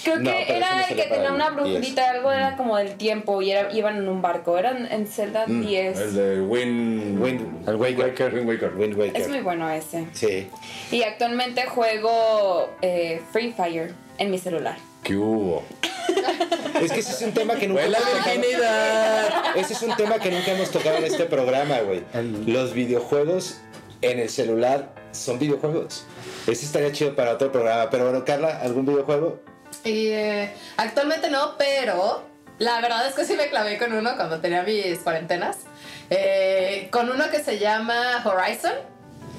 Creo 0.05 0.17
que 0.17 0.23
No, 0.23 0.31
era 0.31 0.75
no 0.77 0.81
el 0.89 0.97
que 0.97 1.03
tenía 1.05 1.33
una 1.33 1.51
10. 1.51 1.55
brujita, 1.75 2.11
algo 2.11 2.33
era 2.33 2.57
como 2.57 2.77
del 2.77 2.95
tiempo 2.97 3.43
y 3.43 3.51
era, 3.53 3.73
iban 3.73 3.97
en 3.99 4.09
un 4.09 4.23
barco. 4.23 4.57
Eran 4.59 4.91
en 4.91 5.07
Zelda 5.07 5.45
10. 5.47 5.97
Mm, 5.99 6.03
El 6.03 6.15
de 6.15 6.41
Wind. 6.41 7.23
Wind, 7.23 7.69
El 7.69 7.77
Wind 7.77 7.99
Waker. 7.99 8.35
Wind 8.35 8.49
Waker. 8.49 8.73
Wind 8.77 8.99
Waker. 8.99 9.21
Es 9.21 9.29
muy 9.29 9.41
bueno 9.41 9.69
ese. 9.71 10.07
Sí. 10.13 10.49
Y 10.91 11.03
actualmente 11.03 11.67
juego 11.67 12.71
eh, 12.83 13.21
Free 13.33 13.53
Fire 13.53 13.93
en 14.19 14.31
mi 14.31 14.39
celular. 14.39 14.77
¿Qué 15.03 15.17
hubo? 15.17 15.63
Es 16.81 16.93
que 16.93 17.01
ese 17.01 17.13
es 17.13 17.23
un 17.23 17.33
tema 17.33 17.55
que 17.57 17.67
nunca 17.69 17.87
la 17.87 17.99
hemos 17.99 18.11
tocado. 18.11 18.35
virginidad. 18.41 19.57
Ese 19.57 19.73
es 19.75 19.83
un 19.83 19.97
tema 19.97 20.19
que 20.19 20.31
nunca 20.31 20.53
hemos 20.53 20.71
tocado 20.71 20.97
en 20.99 21.05
este 21.05 21.25
programa, 21.25 21.79
güey. 21.81 22.03
Los 22.47 22.73
videojuegos 22.73 23.61
en 24.01 24.19
el 24.21 24.29
celular 24.29 24.91
son 25.13 25.39
videojuegos. 25.39 26.05
Ese 26.47 26.67
estaría 26.67 26.93
chido 26.93 27.15
para 27.15 27.33
otro 27.33 27.53
programa. 27.53 27.89
Pero 27.91 28.05
bueno, 28.05 28.25
Carla, 28.25 28.61
¿algún 28.61 28.87
videojuego? 28.87 29.41
Eh, 29.85 30.53
actualmente 30.77 31.31
no, 31.31 31.57
pero 31.57 32.23
la 32.59 32.81
verdad 32.81 33.07
es 33.07 33.15
que 33.15 33.25
sí 33.25 33.35
me 33.35 33.49
clavé 33.49 33.79
con 33.79 33.93
uno 33.93 34.17
cuando 34.17 34.41
tenía 34.41 34.63
mis 34.63 34.99
cuarentenas. 34.99 35.59
Eh, 36.11 36.89
con 36.91 37.11
uno 37.11 37.31
que 37.31 37.43
se 37.43 37.59
llama 37.59 38.23
Horizon. 38.25 38.92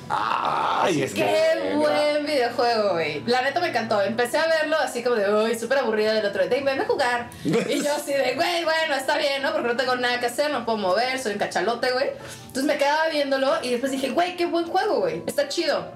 Ay, 0.09 1.01
es 1.01 1.13
que. 1.13 1.21
Qué 1.21 1.75
buen 1.75 2.25
videojuego, 2.25 2.93
güey. 2.93 3.23
La 3.25 3.41
neta 3.41 3.59
me 3.59 3.69
encantó. 3.69 4.01
Empecé 4.01 4.37
a 4.37 4.47
verlo 4.47 4.77
así 4.77 5.03
como 5.03 5.15
de, 5.15 5.33
uy, 5.33 5.57
súper 5.57 5.79
aburrida 5.79 6.13
del 6.13 6.25
otro 6.25 6.47
día. 6.47 6.61
Ven 6.63 6.81
a 6.81 6.85
jugar. 6.85 7.29
Y 7.43 7.83
yo 7.83 7.93
así 7.93 8.13
de, 8.13 8.35
güey, 8.35 8.63
bueno, 8.63 8.95
está 8.95 9.17
bien, 9.17 9.41
¿no? 9.41 9.51
Porque 9.51 9.67
no 9.67 9.75
tengo 9.75 9.95
nada 9.95 10.19
que 10.19 10.27
hacer, 10.27 10.51
no 10.51 10.65
puedo 10.65 10.77
mover, 10.77 11.19
soy 11.19 11.33
un 11.33 11.39
cachalote, 11.39 11.91
güey. 11.91 12.09
Entonces 12.47 12.63
me 12.63 12.77
quedaba 12.77 13.07
viéndolo 13.09 13.63
y 13.63 13.71
después 13.71 13.91
dije, 13.91 14.09
güey, 14.09 14.35
qué 14.35 14.45
buen 14.45 14.65
juego, 14.65 14.99
güey. 14.99 15.23
Está 15.25 15.47
chido. 15.47 15.91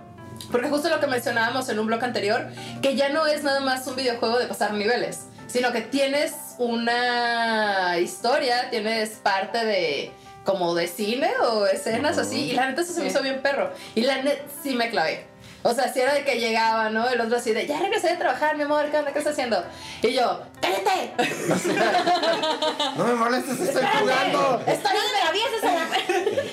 Porque 0.52 0.70
justo 0.70 0.90
lo 0.90 1.00
que 1.00 1.08
mencionábamos 1.08 1.68
en 1.70 1.80
un 1.80 1.88
blog 1.88 2.04
anterior, 2.04 2.48
que 2.82 2.96
ya 2.96 3.10
no 3.10 3.26
es 3.28 3.44
nada 3.44 3.60
más 3.60 3.86
un 3.88 3.96
videojuego 3.96 4.40
de 4.40 4.46
pasar 4.46 4.74
niveles, 4.74 5.26
sino 5.48 5.72
que 5.72 5.82
tienes 5.82 6.34
una 6.58 7.98
historia, 8.00 8.70
tienes 8.70 9.10
parte 9.10 9.66
de 9.66 10.12
como 10.48 10.74
de 10.76 10.88
cine 10.88 11.30
o 11.44 11.68
escenas 11.68 12.18
así, 12.18 12.52
y 12.52 12.54
la 12.54 12.70
neta 12.70 12.82
eso 12.82 12.94
se 12.94 13.02
me 13.02 13.08
hizo 13.08 13.22
bien 13.22 13.42
perro. 13.42 13.70
Y 13.96 14.04
la 14.04 14.24
neta 14.24 14.46
sí 14.64 14.76
me 14.76 14.90
clavé. 14.90 15.27
O 15.64 15.74
sea, 15.74 15.92
si 15.92 16.00
era 16.00 16.14
de 16.14 16.24
que 16.24 16.40
llegaba, 16.40 16.90
¿no? 16.90 17.10
El 17.10 17.20
otro 17.20 17.38
así 17.38 17.52
de, 17.52 17.66
ya 17.68 17.80
regresé 17.80 18.10
de 18.10 18.18
trabajar, 18.18 18.56
mi 18.56 18.64
amor, 18.64 18.90
¿qué 18.90 18.98
onda? 18.98 19.12
¿Qué 19.12 19.20
estás 19.20 19.34
haciendo? 19.34 19.64
Y 20.02 20.14
yo, 20.14 20.42
¡cállate! 20.62 21.14
No 22.98 23.04
me 23.06 23.14
molestes, 23.14 23.60
estoy 23.60 23.84
jugando. 24.00 24.62
¡Estoy, 24.66 24.92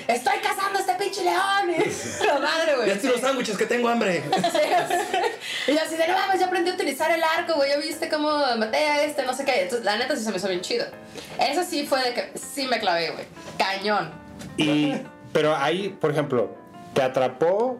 estoy 0.07 0.37
cazando 0.39 0.77
a 0.79 0.81
este 0.81 0.93
pinche 0.95 1.23
león! 1.23 1.69
Y- 1.69 2.25
La 2.25 2.39
madre, 2.39 2.75
güey. 2.75 2.87
Ya 2.87 2.93
estoy 2.95 3.09
los 3.11 3.21
sándwiches 3.21 3.57
que 3.57 3.65
tengo 3.65 3.89
hambre. 3.89 4.23
Sí. 4.51 5.71
Y 5.71 5.73
yo 5.75 5.81
así 5.81 5.95
de, 5.95 6.07
no 6.07 6.13
mames, 6.13 6.39
ya 6.39 6.47
aprendí 6.47 6.71
a 6.71 6.73
utilizar 6.73 7.11
el 7.11 7.23
arco, 7.23 7.55
güey, 7.55 7.69
ya 7.71 7.77
viste 7.77 8.09
cómo 8.09 8.29
maté 8.57 8.77
a 8.77 9.03
este, 9.03 9.23
no 9.23 9.33
sé 9.33 9.45
qué. 9.45 9.63
Entonces, 9.63 9.85
la 9.85 9.97
neta 9.97 10.15
sí 10.15 10.23
se 10.23 10.31
me 10.31 10.37
hizo 10.37 10.47
bien 10.47 10.61
chido. 10.61 10.85
Eso 11.39 11.63
sí 11.63 11.85
fue 11.85 12.01
de 12.03 12.13
que 12.13 12.31
sí 12.37 12.67
me 12.67 12.79
clavé, 12.79 13.11
güey. 13.11 13.25
Cañón. 13.57 14.11
Y, 14.57 14.95
pero 15.33 15.55
ahí, 15.55 15.89
por 15.89 16.11
ejemplo, 16.11 16.55
¿te 16.93 17.01
atrapó 17.01 17.79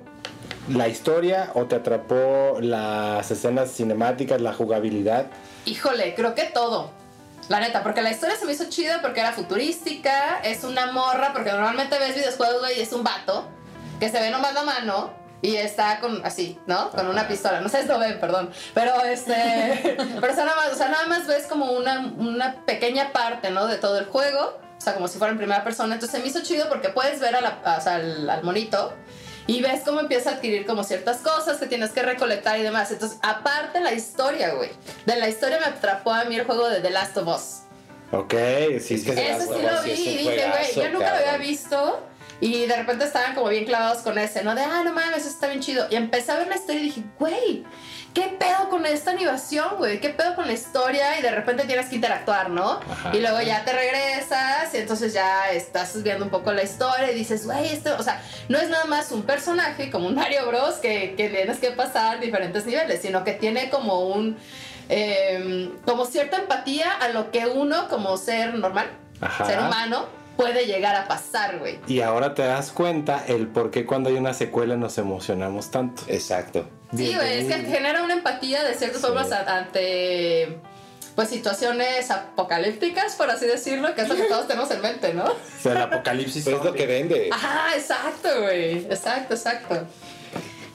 la 0.70 0.88
historia 0.88 1.51
o 1.53 1.66
te 1.66 1.76
atrapó 1.76 2.57
las 2.59 3.30
escenas 3.32 3.72
cinemáticas, 3.72 4.41
la 4.41 4.53
jugabilidad? 4.53 5.28
Híjole, 5.66 6.16
creo 6.16 6.34
que 6.36 6.43
todo. 6.45 6.91
La 7.49 7.59
neta, 7.59 7.84
porque 7.84 8.01
la 8.01 8.09
historia 8.11 8.36
se 8.36 8.45
me 8.45 8.53
hizo 8.53 8.66
chida 8.70 9.01
porque 9.01 9.20
era 9.20 9.32
futurística, 9.32 10.39
es 10.43 10.63
una 10.63 10.91
morra, 10.91 11.32
porque 11.34 11.51
normalmente 11.51 11.99
ves 11.99 12.16
videojuegos, 12.16 12.59
güey, 12.59 12.80
y 12.80 12.82
es 12.82 12.91
un 12.91 13.03
vato 13.03 13.47
que 13.99 14.09
se 14.09 14.20
ve 14.20 14.32
nomás 14.32 14.53
la 14.55 14.63
mano 14.63 15.13
y 15.43 15.55
está 15.57 15.99
con 15.99 16.26
así, 16.26 16.57
¿no? 16.66 16.89
Con 16.89 17.07
una 17.07 17.28
pistola. 17.28 17.61
No 17.61 17.70
sé 17.70 17.84
si 17.84 17.88
lo 17.88 17.99
ven, 17.99 18.20
perdón. 18.20 18.49
Pero 18.74 18.99
este. 19.03 19.95
pero 20.20 20.34
o 20.34 20.36
sea, 20.36 20.45
nada 20.45 20.57
más, 20.57 20.74
o 20.74 20.76
sea, 20.76 20.89
nada 20.89 21.05
más 21.05 21.28
ves 21.28 21.45
como 21.45 21.72
una, 21.74 21.99
una 22.18 22.66
pequeña 22.66 23.11
parte, 23.13 23.51
¿no? 23.51 23.68
De 23.68 23.78
todo 23.78 23.99
el 23.99 24.05
juego. 24.05 24.57
O 24.78 24.82
sea, 24.82 24.95
como 24.95 25.07
si 25.07 25.20
fuera 25.20 25.32
en 25.32 25.38
primera 25.38 25.63
persona. 25.63 25.93
Entonces 25.93 26.18
se 26.18 26.22
me 26.24 26.28
hizo 26.30 26.41
chido 26.41 26.68
porque 26.68 26.89
puedes 26.89 27.20
ver 27.20 27.36
a 27.36 27.41
la- 27.41 27.59
a- 27.63 27.78
o 27.78 27.82
sea, 27.82 27.95
al, 27.95 28.28
al 28.28 28.43
monito 28.43 28.91
y 29.47 29.61
ves 29.61 29.81
cómo 29.85 29.99
empieza 29.99 30.31
a 30.31 30.33
adquirir 30.35 30.65
como 30.65 30.83
ciertas 30.83 31.17
cosas 31.17 31.57
que 31.57 31.67
tienes 31.67 31.91
que 31.91 32.01
recolectar 32.01 32.59
y 32.59 32.63
demás. 32.63 32.91
Entonces, 32.91 33.19
aparte 33.21 33.79
la 33.79 33.93
historia, 33.93 34.53
güey. 34.53 34.69
De 35.05 35.15
la 35.17 35.29
historia 35.29 35.59
me 35.59 35.65
atrapó 35.65 36.13
a 36.13 36.25
mí 36.25 36.35
el 36.35 36.45
juego 36.45 36.67
de 36.69 36.81
The 36.81 36.89
Last 36.89 37.17
of 37.17 37.27
Us. 37.27 37.61
Ok, 38.11 38.33
sí, 38.81 38.95
Es 38.95 39.03
que 39.03 39.13
sí. 39.13 39.19
Ese 39.19 39.41
sí 39.41 39.61
lo 39.61 39.83
vi 39.83 39.91
y 39.91 40.17
dije, 40.17 40.49
güey, 40.49 40.75
yo 40.75 40.91
nunca 40.93 41.05
lo 41.11 41.11
cabrón. 41.11 41.29
había 41.29 41.37
visto. 41.37 42.07
Y 42.41 42.65
de 42.65 42.75
repente 42.75 43.05
estaban 43.05 43.33
como 43.33 43.47
bien 43.47 43.65
clavados 43.65 43.99
con 43.99 44.17
ese, 44.17 44.43
¿no? 44.43 44.55
De, 44.55 44.61
ah, 44.61 44.81
no 44.83 44.91
mames, 44.93 45.19
eso 45.19 45.29
está 45.29 45.47
bien 45.47 45.61
chido. 45.61 45.87
Y 45.89 45.95
empecé 45.95 46.31
a 46.33 46.37
ver 46.37 46.47
la 46.47 46.55
historia 46.55 46.81
y 46.81 46.85
dije, 46.85 47.03
güey, 47.17 47.63
¿qué 48.16 48.36
pedo 48.39 48.70
con 48.70 48.86
esta 48.88 49.11
animación, 49.11 49.76
güey? 49.78 49.99
¿Qué 50.01 50.09
pedo 50.09 50.34
con 50.36 50.47
la 50.47 50.53
historia? 50.53 51.20
Y 51.20 51.22
de 51.22 51.30
repente 51.30 51.66
tienes 51.66 51.88
que 51.88 51.95
interactuar, 51.95 52.49
¿no? 52.49 52.80
Y 53.13 53.20
luego 53.20 53.39
ya 53.41 53.63
te 53.63 53.74
regresas 53.74 54.74
y 54.74 54.78
entonces 54.78 55.13
ya 55.13 55.51
estás 55.51 56.01
viendo 56.01 56.26
un 56.26 56.32
poco 56.32 56.51
la 56.53 56.63
historia 56.63 57.11
y 57.11 57.16
dices, 57.16 57.45
güey, 57.45 57.68
esto, 57.72 57.95
o 57.99 58.01
sea, 58.03 58.20
no 58.49 58.57
es 58.57 58.70
nada 58.70 58.86
más 58.86 59.11
un 59.11 59.22
personaje 59.24 59.91
como 59.91 60.07
un 60.07 60.16
Mario 60.16 60.47
Bros. 60.47 60.76
que, 60.76 61.13
que 61.16 61.30
tienes 61.30 61.59
que 61.59 61.70
pasar 61.72 62.20
diferentes 62.20 62.66
niveles, 62.66 63.01
sino 63.01 63.24
que 63.24 63.34
tiene 63.34 63.70
como 63.70 63.99
un. 64.07 64.38
eh, 64.89 65.70
como 65.86 66.05
cierta 66.05 66.38
empatía 66.38 66.91
a 66.93 67.09
lo 67.09 67.32
que 67.32 67.45
uno, 67.47 67.88
como 67.89 68.18
ser 68.18 68.53
normal, 68.55 68.88
Ajá. 69.22 69.45
ser 69.45 69.59
humano, 69.59 70.05
puede 70.38 70.65
llegar 70.65 70.95
a 70.95 71.07
pasar, 71.07 71.59
güey. 71.59 71.79
Y 71.88 72.01
ahora 72.01 72.33
te 72.33 72.43
das 72.43 72.71
cuenta 72.71 73.23
el 73.27 73.47
por 73.47 73.71
qué 73.71 73.86
cuando 73.86 74.09
hay 74.09 74.15
una 74.15 74.33
secuela 74.33 74.75
nos 74.75 74.97
emocionamos 74.97 75.71
tanto. 75.71 76.03
Exacto. 76.07 76.67
Sí, 76.95 77.13
güey, 77.15 77.39
es 77.39 77.53
que 77.53 77.61
genera 77.63 78.03
una 78.03 78.13
empatía 78.13 78.63
de 78.63 78.73
ciertas 78.73 79.01
formas 79.01 79.31
a- 79.31 79.57
ante 79.57 80.57
pues 81.15 81.29
situaciones 81.29 82.11
apocalípticas, 82.11 83.15
por 83.15 83.29
así 83.29 83.45
decirlo, 83.45 83.95
que 83.95 84.01
es 84.01 84.09
lo 84.09 84.15
que 84.15 84.23
todos 84.23 84.47
tenemos 84.47 84.69
en 84.71 84.81
mente, 84.81 85.13
¿no? 85.13 85.23
O 85.23 85.36
sea, 85.61 85.71
el 85.71 85.77
apocalipsis. 85.77 86.45
Es 86.45 86.63
lo 86.63 86.73
que 86.73 86.86
vende. 86.86 87.29
Ajá, 87.31 87.73
exacto, 87.75 88.27
güey. 88.41 88.79
Exacto, 88.86 89.33
exacto. 89.33 89.77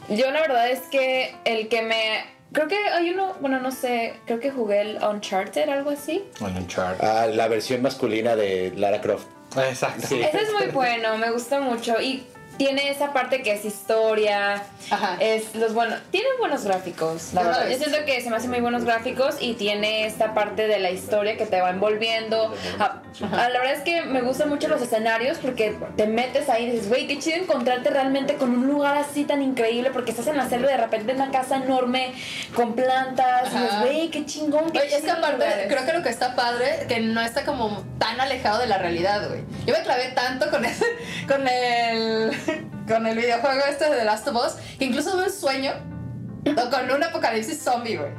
Yo 0.09 0.31
la 0.31 0.41
verdad 0.41 0.71
es 0.71 0.81
que 0.91 1.35
el 1.45 1.69
que 1.69 1.83
me... 1.83 2.25
Creo 2.53 2.67
que 2.67 2.77
hay 2.89 3.11
uno, 3.11 3.35
bueno, 3.41 3.61
no 3.61 3.71
sé, 3.71 4.15
creo 4.27 4.41
que 4.41 4.51
jugué 4.51 4.81
el 4.81 4.99
Uncharted, 5.05 5.69
algo 5.69 5.91
así. 5.91 6.25
Bueno, 6.41 6.59
Uncharted. 6.59 7.07
Ah, 7.07 7.27
la 7.27 7.47
versión 7.47 7.81
masculina 7.83 8.35
de 8.35 8.73
Lara 8.77 9.01
Croft. 9.01 9.27
Exacto. 9.57 10.07
Sí. 10.07 10.21
Ese 10.21 10.43
es 10.43 10.53
muy 10.53 10.67
bueno, 10.69 11.17
me 11.19 11.31
gusta 11.31 11.61
mucho 11.61 12.01
y 12.01 12.23
tiene 12.61 12.91
esa 12.91 13.15
parte 13.15 13.41
que 13.41 13.55
es 13.55 13.65
historia, 13.65 14.63
Ajá. 14.91 15.17
es 15.19 15.55
los 15.55 15.73
buenos, 15.73 15.99
tiene 16.11 16.29
buenos 16.39 16.63
gráficos, 16.63 17.33
la 17.33 17.43
verdad. 17.43 17.71
Yo 17.71 17.79
siento 17.79 18.05
que 18.05 18.21
se 18.21 18.29
me 18.29 18.37
hacen 18.37 18.51
muy 18.51 18.61
buenos 18.61 18.85
gráficos 18.85 19.37
y 19.41 19.55
tiene 19.55 20.05
esta 20.05 20.35
parte 20.35 20.67
de 20.67 20.79
la 20.79 20.91
historia 20.91 21.39
que 21.39 21.47
te 21.47 21.59
va 21.59 21.71
envolviendo. 21.71 22.55
Ah, 22.79 23.01
la 23.33 23.61
verdad 23.61 23.73
es 23.73 23.81
que 23.81 24.03
me 24.03 24.21
gustan 24.21 24.51
mucho 24.51 24.69
los 24.69 24.83
escenarios 24.83 25.39
porque 25.39 25.75
te 25.97 26.07
metes 26.07 26.51
ahí 26.51 26.67
y 26.67 26.71
dices, 26.73 26.91
güey, 26.91 27.07
qué 27.07 27.19
chido 27.19 27.39
encontrarte 27.39 27.89
realmente 27.89 28.35
con 28.35 28.51
un 28.51 28.67
lugar 28.67 28.99
así 28.99 29.25
tan 29.25 29.41
increíble 29.41 29.91
porque 29.91 30.11
estás 30.11 30.27
en 30.27 30.37
la 30.37 30.47
selva 30.47 30.69
y 30.69 30.73
de 30.73 30.77
repente 30.77 31.13
en 31.13 31.21
una 31.23 31.31
casa 31.31 31.57
enorme 31.57 32.13
con 32.55 32.75
plantas 32.75 33.55
y 33.55 33.57
dices, 33.57 33.81
güey, 33.81 34.11
qué 34.11 34.27
chingón, 34.27 34.71
qué 34.71 34.81
Oye, 34.81 34.97
es 34.97 35.03
que 35.03 35.11
aparte, 35.11 35.37
lugares". 35.37 35.67
creo 35.67 35.87
que 35.87 35.93
lo 35.95 36.03
que 36.03 36.11
está 36.11 36.37
padre, 36.37 36.85
que 36.89 37.01
no 37.01 37.23
está 37.23 37.47
como 37.47 37.83
tan 37.99 38.21
alejado 38.21 38.59
de 38.61 38.67
la 38.67 38.77
realidad, 38.77 39.29
güey. 39.29 39.41
Yo 39.65 39.75
me 39.75 39.83
clavé 39.83 40.09
tanto 40.15 40.51
con 40.51 40.65
ese, 40.65 40.85
con 41.27 41.49
el, 41.49 42.31
con 42.89 43.07
el 43.07 43.17
videojuego 43.17 43.61
este 43.69 43.91
de 43.91 43.97
The 43.97 44.05
Last 44.05 44.29
of 44.29 44.37
Us, 44.37 44.53
que 44.79 44.85
incluso 44.87 45.13
tuve 45.13 45.25
un 45.25 45.33
sueño 45.33 45.73
O 46.45 46.71
con 46.71 46.91
un 46.91 47.03
apocalipsis 47.03 47.63
zombie, 47.63 47.97
güey. 47.97 48.11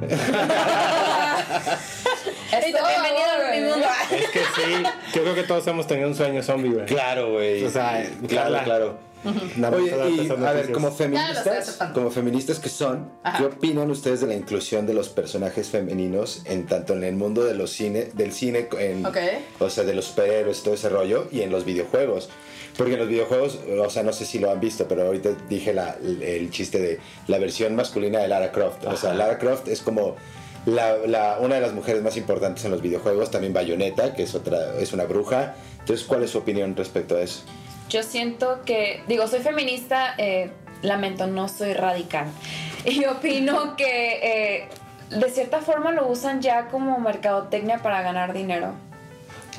Ey, 2.52 2.72
bienvenido 2.72 3.30
a 3.34 3.50
mi 3.54 3.60
mundo. 3.62 3.86
Es 4.12 4.30
que 4.30 4.40
sí, 4.40 4.82
yo 5.14 5.22
creo 5.22 5.34
que 5.34 5.42
todos 5.42 5.66
hemos 5.66 5.86
tenido 5.86 6.08
un 6.08 6.14
sueño 6.14 6.42
zombie, 6.42 6.70
güey. 6.70 6.86
Claro, 6.86 7.32
güey. 7.32 7.64
O 7.64 7.70
sea, 7.70 8.04
claro, 8.28 8.50
claro. 8.50 8.64
claro. 8.64 9.12
Nada 9.56 9.76
más 9.76 9.80
Oye, 9.80 10.24
y 10.26 10.30
a 10.30 10.52
ver, 10.52 10.72
como 10.72 10.90
feministas, 10.90 11.46
aceptando. 11.46 11.94
como 11.94 12.10
feministas 12.10 12.58
que 12.58 12.68
son, 12.68 13.12
Ajá. 13.22 13.38
¿qué 13.38 13.44
opinan 13.44 13.88
ustedes 13.90 14.20
de 14.20 14.26
la 14.26 14.34
inclusión 14.34 14.84
de 14.86 14.94
los 14.94 15.08
personajes 15.10 15.68
femeninos 15.68 16.42
en 16.44 16.66
tanto 16.66 16.94
en 16.94 17.04
el 17.04 17.14
mundo 17.14 17.44
de 17.44 17.54
los 17.54 17.70
cine, 17.70 18.08
del 18.14 18.32
cine, 18.32 18.68
en, 18.78 19.06
Ok. 19.06 19.18
o 19.60 19.70
sea, 19.70 19.84
de 19.84 19.94
los 19.94 20.06
superhéroes, 20.06 20.62
todo 20.64 20.74
ese 20.74 20.88
rollo, 20.88 21.28
y 21.30 21.42
en 21.42 21.50
los 21.52 21.64
videojuegos? 21.64 22.30
Porque 22.76 22.94
en 22.94 23.00
los 23.00 23.08
videojuegos, 23.08 23.58
o 23.78 23.90
sea, 23.90 24.02
no 24.02 24.12
sé 24.12 24.24
si 24.24 24.38
lo 24.38 24.50
han 24.50 24.58
visto, 24.60 24.86
pero 24.88 25.02
ahorita 25.06 25.30
dije 25.48 25.74
la- 25.74 25.96
el 26.22 26.50
chiste 26.50 26.80
de 26.80 27.00
la 27.26 27.38
versión 27.38 27.74
masculina 27.76 28.20
de 28.20 28.28
Lara 28.28 28.50
Croft. 28.52 28.84
O 28.86 28.96
sea, 28.96 29.12
Lara 29.14 29.38
Croft 29.38 29.68
es 29.68 29.82
como 29.82 30.16
la, 30.64 30.96
la- 31.06 31.38
una 31.40 31.56
de 31.56 31.60
las 31.60 31.72
mujeres 31.74 32.02
más 32.02 32.16
importantes 32.16 32.64
en 32.64 32.70
los 32.70 32.80
videojuegos, 32.80 33.30
también 33.30 33.52
Bayonetta, 33.52 34.14
que 34.14 34.22
es 34.22 34.34
otra, 34.34 34.78
es 34.78 34.92
una 34.92 35.04
bruja. 35.04 35.54
Entonces, 35.80 36.06
¿cuál 36.06 36.22
es 36.22 36.30
su 36.30 36.38
opinión 36.38 36.74
respecto 36.76 37.16
a 37.16 37.20
eso? 37.20 37.42
Yo 37.90 38.02
siento 38.02 38.62
que, 38.64 39.02
digo, 39.06 39.26
soy 39.28 39.40
feminista, 39.40 40.14
eh, 40.16 40.50
lamento, 40.82 41.26
no 41.26 41.48
soy 41.48 41.74
radical. 41.74 42.26
Y 42.84 43.04
opino 43.04 43.76
que 43.76 44.64
eh, 44.64 44.68
de 45.10 45.30
cierta 45.30 45.60
forma 45.60 45.92
lo 45.92 46.08
usan 46.08 46.40
ya 46.40 46.66
como 46.68 46.98
mercadotecnia 46.98 47.78
para 47.78 48.02
ganar 48.02 48.32
dinero. 48.32 48.72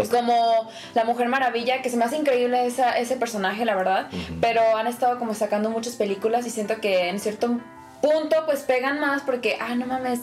Como 0.09 0.69
la 0.93 1.03
Mujer 1.03 1.27
Maravilla, 1.27 1.81
que 1.81 1.89
se 1.89 1.97
me 1.97 2.05
hace 2.05 2.17
increíble 2.17 2.65
esa, 2.65 2.97
ese 2.97 3.15
personaje, 3.15 3.65
la 3.65 3.75
verdad. 3.75 4.07
Pero 4.41 4.61
han 4.75 4.87
estado 4.87 5.19
como 5.19 5.33
sacando 5.33 5.69
muchas 5.69 5.95
películas 5.95 6.45
y 6.45 6.49
siento 6.49 6.81
que 6.81 7.09
en 7.09 7.19
cierto 7.19 7.59
punto 8.01 8.35
pues 8.45 8.61
pegan 8.61 8.99
más 8.99 9.21
porque, 9.21 9.57
ah, 9.61 9.75
no 9.75 9.85
mames, 9.85 10.21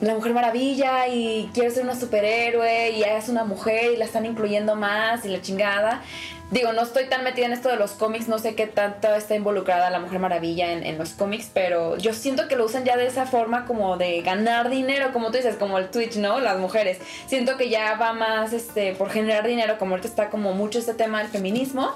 la 0.00 0.14
Mujer 0.14 0.32
Maravilla 0.32 1.08
y 1.08 1.50
quiere 1.52 1.70
ser 1.70 1.84
una 1.84 1.94
superhéroe 1.94 2.90
y 2.90 3.02
es 3.02 3.28
una 3.28 3.44
mujer 3.44 3.92
y 3.92 3.96
la 3.96 4.06
están 4.06 4.24
incluyendo 4.24 4.74
más 4.76 5.24
y 5.24 5.28
la 5.28 5.42
chingada. 5.42 6.02
Digo, 6.50 6.72
no 6.72 6.82
estoy 6.82 7.04
tan 7.04 7.22
metida 7.22 7.46
en 7.46 7.52
esto 7.52 7.68
de 7.68 7.76
los 7.76 7.92
cómics, 7.92 8.26
no 8.26 8.40
sé 8.40 8.56
qué 8.56 8.66
tanto 8.66 9.14
está 9.14 9.36
involucrada 9.36 9.88
la 9.88 10.00
Mujer 10.00 10.18
Maravilla 10.18 10.72
en, 10.72 10.84
en 10.84 10.98
los 10.98 11.10
cómics, 11.10 11.48
pero 11.54 11.96
yo 11.96 12.12
siento 12.12 12.48
que 12.48 12.56
lo 12.56 12.64
usan 12.64 12.84
ya 12.84 12.96
de 12.96 13.06
esa 13.06 13.24
forma 13.24 13.66
como 13.66 13.96
de 13.98 14.20
ganar 14.22 14.68
dinero, 14.68 15.12
como 15.12 15.30
tú 15.30 15.36
dices, 15.36 15.54
como 15.54 15.78
el 15.78 15.90
Twitch, 15.90 16.16
¿no? 16.16 16.40
Las 16.40 16.58
mujeres. 16.58 16.98
Siento 17.28 17.56
que 17.56 17.68
ya 17.68 17.94
va 17.94 18.14
más 18.14 18.52
este, 18.52 18.94
por 18.94 19.10
generar 19.10 19.46
dinero, 19.46 19.78
como 19.78 19.92
ahorita 19.92 20.08
está 20.08 20.28
como 20.28 20.52
mucho 20.52 20.80
este 20.80 20.94
tema 20.94 21.20
del 21.20 21.28
feminismo, 21.28 21.92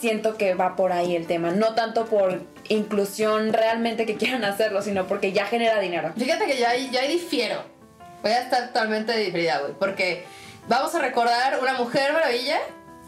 siento 0.00 0.36
que 0.36 0.54
va 0.54 0.76
por 0.76 0.92
ahí 0.92 1.14
el 1.14 1.26
tema, 1.26 1.50
no 1.50 1.74
tanto 1.74 2.06
por 2.06 2.40
inclusión 2.68 3.52
realmente 3.52 4.06
que 4.06 4.16
quieran 4.16 4.44
hacerlo, 4.44 4.82
sino 4.82 5.06
porque 5.06 5.32
ya 5.32 5.46
genera 5.46 5.78
dinero. 5.80 6.12
Fíjate 6.16 6.46
que 6.46 6.58
ya, 6.58 6.74
ya 6.76 7.02
difiero. 7.02 7.62
Voy 8.22 8.32
a 8.32 8.42
estar 8.42 8.68
totalmente 8.68 9.16
diferida, 9.16 9.58
güey. 9.60 9.72
Porque 9.78 10.24
vamos 10.68 10.94
a 10.94 11.00
recordar 11.00 11.58
una 11.60 11.74
mujer 11.74 12.12
maravilla 12.12 12.58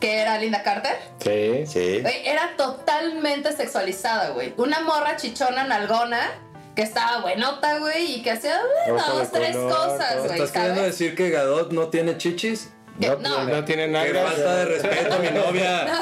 que 0.01 0.19
era 0.19 0.39
Linda 0.39 0.63
Carter. 0.63 0.97
Sí. 1.19 1.67
Sí. 1.67 2.01
Güey, 2.03 2.27
era 2.27 2.57
totalmente 2.57 3.53
sexualizada, 3.53 4.31
güey. 4.31 4.53
Una 4.57 4.81
morra 4.81 5.17
chichona, 5.17 5.65
nalgona, 5.65 6.31
que 6.75 6.83
estaba 6.83 7.21
buenota, 7.21 7.79
güey, 7.79 8.17
y 8.17 8.23
que 8.23 8.33
hacía 8.33 8.59
dos, 8.89 9.31
tres 9.31 9.55
color, 9.55 9.73
cosas, 9.73 10.19
güey, 10.19 10.33
¿Estás 10.33 10.53
queriendo 10.53 10.83
decir 10.83 11.15
que 11.15 11.31
Gadot 11.31 11.73
no 11.73 11.89
tiene 11.89 12.17
chichis? 12.17 12.71
No, 12.99 13.17
no, 13.17 13.45
no, 13.45 13.65
tiene 13.65 13.87
Qué 13.87 14.13
nada. 14.13 14.31
falta 14.31 14.57
de 14.57 14.65
respeto 14.67 15.15
a 15.15 15.19
mi 15.19 15.31
novia. 15.31 15.87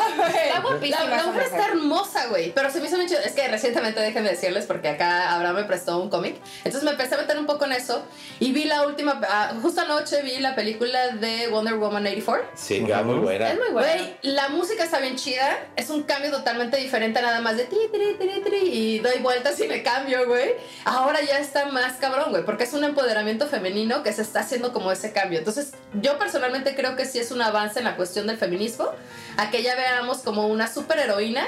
Está 0.45 0.61
guapísima 0.61 1.05
La, 1.05 1.25
mujer 1.25 1.43
está 1.45 1.67
hermosa, 1.69 2.27
güey. 2.27 2.53
Pero 2.53 2.71
se 2.71 2.81
me 2.81 2.87
hizo 2.87 2.97
muy 2.97 3.07
chido. 3.07 3.21
Es 3.21 3.33
que 3.33 3.47
recientemente 3.49 4.01
déjenme 4.01 4.31
decirles, 4.31 4.67
porque 4.67 4.89
acá 4.89 5.35
Abraham 5.35 5.57
me 5.57 5.65
prestó 5.65 5.99
un 5.99 6.11
cómic. 6.11 6.37
Entonces 6.59 6.83
me 6.83 6.91
empecé 6.91 7.15
a 7.15 7.19
meter 7.19 7.39
un 7.39 7.47
poco 7.47 7.65
en 7.65 7.73
eso. 7.73 8.05
Y 8.41 8.53
vi 8.53 8.65
la 8.65 8.87
última. 8.87 9.21
ah, 9.29 9.53
justo 9.63 9.81
anoche 9.83 10.23
vi 10.23 10.39
la 10.39 10.55
película 10.55 11.09
de 11.09 11.49
Wonder 11.49 11.75
Woman 11.75 12.05
84. 12.07 12.47
Sí, 12.55 12.85
ah, 12.93 13.03
muy 13.03 13.19
buena. 13.19 13.51
Es 13.53 13.59
muy 13.59 13.71
buena. 13.71 13.93
Güey, 13.93 14.17
la 14.23 14.49
música 14.49 14.85
está 14.85 14.99
bien 14.99 15.17
chida. 15.17 15.59
Es 15.77 15.91
un 15.91 16.03
cambio 16.03 16.31
totalmente 16.31 16.77
diferente, 16.77 17.23
nada 17.23 17.41
más 17.41 17.57
de 17.57 17.65
tri, 17.65 17.89
tri, 17.93 18.15
tri, 18.15 18.41
tri, 18.43 18.57
y 18.57 18.99
doy 18.99 19.19
vueltas 19.21 19.59
y 19.61 19.69
me 19.69 19.83
cambio, 19.83 20.27
güey. 20.27 20.55
Ahora 20.85 21.21
ya 21.23 21.39
está 21.39 21.67
más 21.67 21.95
cabrón, 21.95 22.31
güey, 22.31 22.45
porque 22.45 22.65
es 22.65 22.73
un 22.73 22.85
empoderamiento 22.85 23.47
femenino 23.47 24.03
que 24.03 24.13
se 24.13 24.23
está 24.23 24.41
haciendo 24.41 24.73
como 24.73 24.91
ese 24.91 25.13
cambio. 25.13 25.39
Entonces, 25.39 25.73
yo 25.95 26.19
personalmente 26.19 26.75
creo 26.81 26.97
que 26.97 27.05
sí 27.05 27.19
es 27.19 27.31
un 27.31 27.43
avance 27.43 27.79
en 27.79 27.85
la 27.85 27.97
cuestión 27.97 28.27
del 28.27 28.37
feminismo. 28.39 28.89
A 29.37 29.51
que 29.51 29.63
ya 29.63 29.75
veamos 29.77 30.19
como 30.19 30.47
una 30.49 30.67
superheroína 30.73 31.47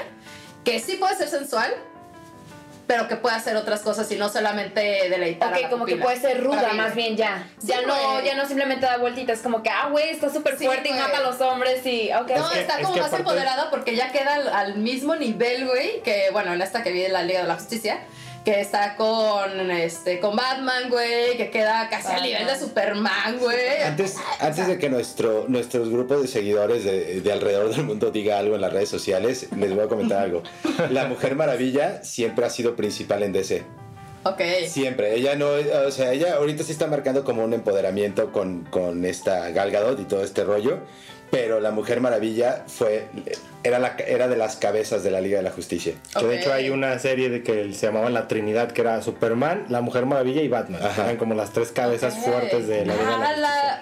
que 0.63 0.79
sí 0.79 0.95
puede 0.95 1.15
ser 1.15 1.27
sensual. 1.29 1.73
Pero 2.85 3.07
que 3.07 3.15
puede 3.15 3.33
hacer 3.37 3.55
otras 3.55 3.79
cosas 3.79 4.11
y 4.11 4.17
no 4.17 4.27
solamente 4.27 4.81
deleitar. 5.09 5.53
a 5.53 5.55
Ok, 5.55 5.61
la 5.63 5.69
como 5.69 5.85
que 5.85 5.93
pupila. 5.93 6.03
puede 6.05 6.19
ser 6.19 6.43
ruda 6.43 6.73
más 6.73 6.93
bien 6.95 7.15
ya. 7.15 7.47
Sí, 7.57 7.67
ya 7.67 7.81
no, 7.83 7.95
güey. 7.95 8.25
ya 8.25 8.35
no 8.35 8.45
simplemente 8.45 8.85
da 8.85 8.97
vueltitas, 8.97 9.39
como 9.39 9.63
que, 9.63 9.69
ah, 9.69 9.87
güey, 9.89 10.09
está 10.09 10.29
súper 10.29 10.57
Sí, 10.57 10.65
fuerte 10.65 10.89
y 10.89 10.91
güey. 10.91 11.01
mata 11.01 11.19
a 11.19 11.21
los 11.21 11.39
hombres 11.39 11.85
y. 11.85 12.11
Ok. 12.11 12.31
No, 12.35 12.49
que- 12.49 12.59
está 12.59 12.79
es 12.79 12.83
como 12.83 12.95
que 12.95 13.01
más 13.01 13.13
empoderada 13.13 13.69
porque 13.69 13.95
ya 13.95 14.11
queda 14.11 14.33
al, 14.35 14.49
al 14.49 14.75
mismo 14.75 15.15
nivel, 15.15 15.65
güey, 15.65 16.01
que 16.03 16.27
bueno, 16.33 16.51
en 16.53 16.61
esta 16.61 16.83
que 16.83 16.91
vi 16.91 16.99
de 16.99 17.07
la 17.09 17.23
Liga 17.23 17.41
de 17.43 17.47
la 17.47 17.55
Justicia, 17.55 17.99
que 18.43 18.59
está 18.59 18.95
con 18.95 19.71
este 19.71 20.19
con 20.19 20.35
Batman, 20.35 20.89
güey, 20.89 21.37
que 21.37 21.49
queda 21.49 21.87
casi 21.89 22.07
al 22.07 22.13
Batman. 22.13 22.29
nivel 22.29 22.47
de 22.47 22.59
Superman, 22.59 23.39
güey. 23.39 23.83
Antes, 23.85 24.17
antes 24.39 24.67
de 24.67 24.77
que 24.77 24.89
nuestro, 24.89 25.45
nuestros 25.47 25.89
grupos 25.89 26.21
de 26.21 26.27
seguidores 26.27 26.83
de, 26.83 27.21
de 27.21 27.31
alrededor 27.31 27.73
del 27.73 27.85
mundo 27.85 28.11
diga 28.11 28.39
algo 28.39 28.55
en 28.55 28.61
las 28.61 28.73
redes 28.73 28.89
sociales, 28.89 29.47
les 29.55 29.73
voy 29.73 29.85
a 29.85 29.87
comentar 29.87 30.19
algo. 30.19 30.43
La 30.89 31.05
Mujer 31.05 31.35
Maravilla 31.35 32.03
siempre 32.03 32.45
ha 32.45 32.49
sido 32.49 32.75
principal 32.75 33.23
en 33.23 33.31
DC. 33.31 33.63
Ok. 34.23 34.41
Siempre. 34.67 35.15
Ella 35.15 35.35
no, 35.35 35.47
o 35.85 35.91
sea, 35.91 36.13
ella 36.13 36.35
ahorita 36.35 36.63
sí 36.63 36.71
está 36.71 36.87
marcando 36.87 37.23
como 37.23 37.43
un 37.43 37.53
empoderamiento 37.53 38.31
con, 38.31 38.63
con 38.63 39.05
esta 39.05 39.49
Gal 39.51 39.71
Gadot 39.71 39.99
y 39.99 40.05
todo 40.05 40.23
este 40.23 40.43
rollo. 40.43 40.79
Pero 41.33 41.59
la 41.59 41.71
Mujer 41.71 41.99
Maravilla 41.99 42.63
fue, 42.67 43.07
era, 43.63 43.79
la, 43.79 43.95
era 44.07 44.27
de 44.27 44.37
las 44.37 44.55
cabezas 44.55 45.03
de 45.03 45.09
la 45.09 45.19
Liga 45.19 45.37
de 45.37 45.43
la 45.43 45.49
Justicia. 45.51 45.95
Que 46.17 46.25
de 46.27 46.39
hecho 46.39 46.53
hay 46.53 46.69
una 46.69 46.97
serie 46.99 47.29
de 47.29 47.41
que 47.41 47.73
se 47.73 47.87
llamaba 47.87 48.09
La 48.11 48.27
Trinidad, 48.27 48.71
que 48.71 48.81
era 48.81 49.01
Superman, 49.01 49.65
La 49.69 49.81
Mujer 49.81 50.05
Maravilla 50.05 50.43
y 50.43 50.47
Batman. 50.47 50.85
Ajá. 50.85 51.05
Eran 51.05 51.17
como 51.17 51.33
las 51.33 51.51
tres 51.51 51.71
cabezas 51.71 52.13
Ok. 52.17 52.23
fuertes 52.23 52.67
de 52.67 52.85
la 52.85 52.93
Liga 52.93 53.05
de 53.11 53.17
la 53.17 53.25
Justicia. 53.25 53.81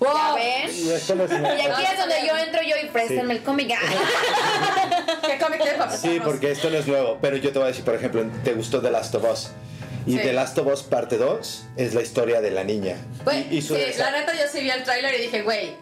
¿Ya 0.00 0.08
¡Wow! 0.12 0.34
ven? 0.36 0.70
Y 0.74 0.90
esto 0.90 1.14
les- 1.14 1.30
Y 1.30 1.34
aquí 1.34 1.84
es 1.92 1.98
donde 1.98 2.14
yo 2.26 2.36
entro 2.36 2.60
yo 2.62 2.76
y 2.82 2.86
préstenme 2.90 3.34
el 3.34 3.42
cómic. 3.42 3.68
¿Qué 5.26 5.38
cómic 5.38 5.76
papá? 5.78 5.96
Sí, 5.96 6.20
porque 6.24 6.50
esto 6.50 6.70
no 6.70 6.76
es 6.78 6.86
nuevo. 6.86 7.18
Pero 7.20 7.36
yo 7.36 7.52
te 7.52 7.58
voy 7.58 7.64
a 7.66 7.68
decir, 7.68 7.84
por 7.84 7.94
ejemplo, 7.94 8.24
¿te 8.44 8.52
gustó 8.54 8.80
The 8.80 8.90
Last 8.90 9.14
of 9.14 9.24
Us? 9.30 9.50
Y 10.06 10.12
Sí. 10.12 10.18
The 10.22 10.32
Last 10.32 10.56
of 10.58 10.66
Us 10.66 10.82
parte 10.82 11.18
2 11.18 11.66
es 11.76 11.94
la 11.94 12.00
historia 12.02 12.40
de 12.40 12.50
la 12.50 12.64
niña. 12.64 12.96
Güey, 13.24 13.46
y, 13.50 13.58
y 13.58 13.62
su 13.62 13.74
sí, 13.74 13.82
la 13.98 14.10
neta 14.10 14.32
yo 14.34 14.44
sí 14.50 14.60
vi 14.60 14.70
el 14.70 14.82
tráiler 14.82 15.14
y 15.14 15.22
dije, 15.22 15.42
güey, 15.42 15.74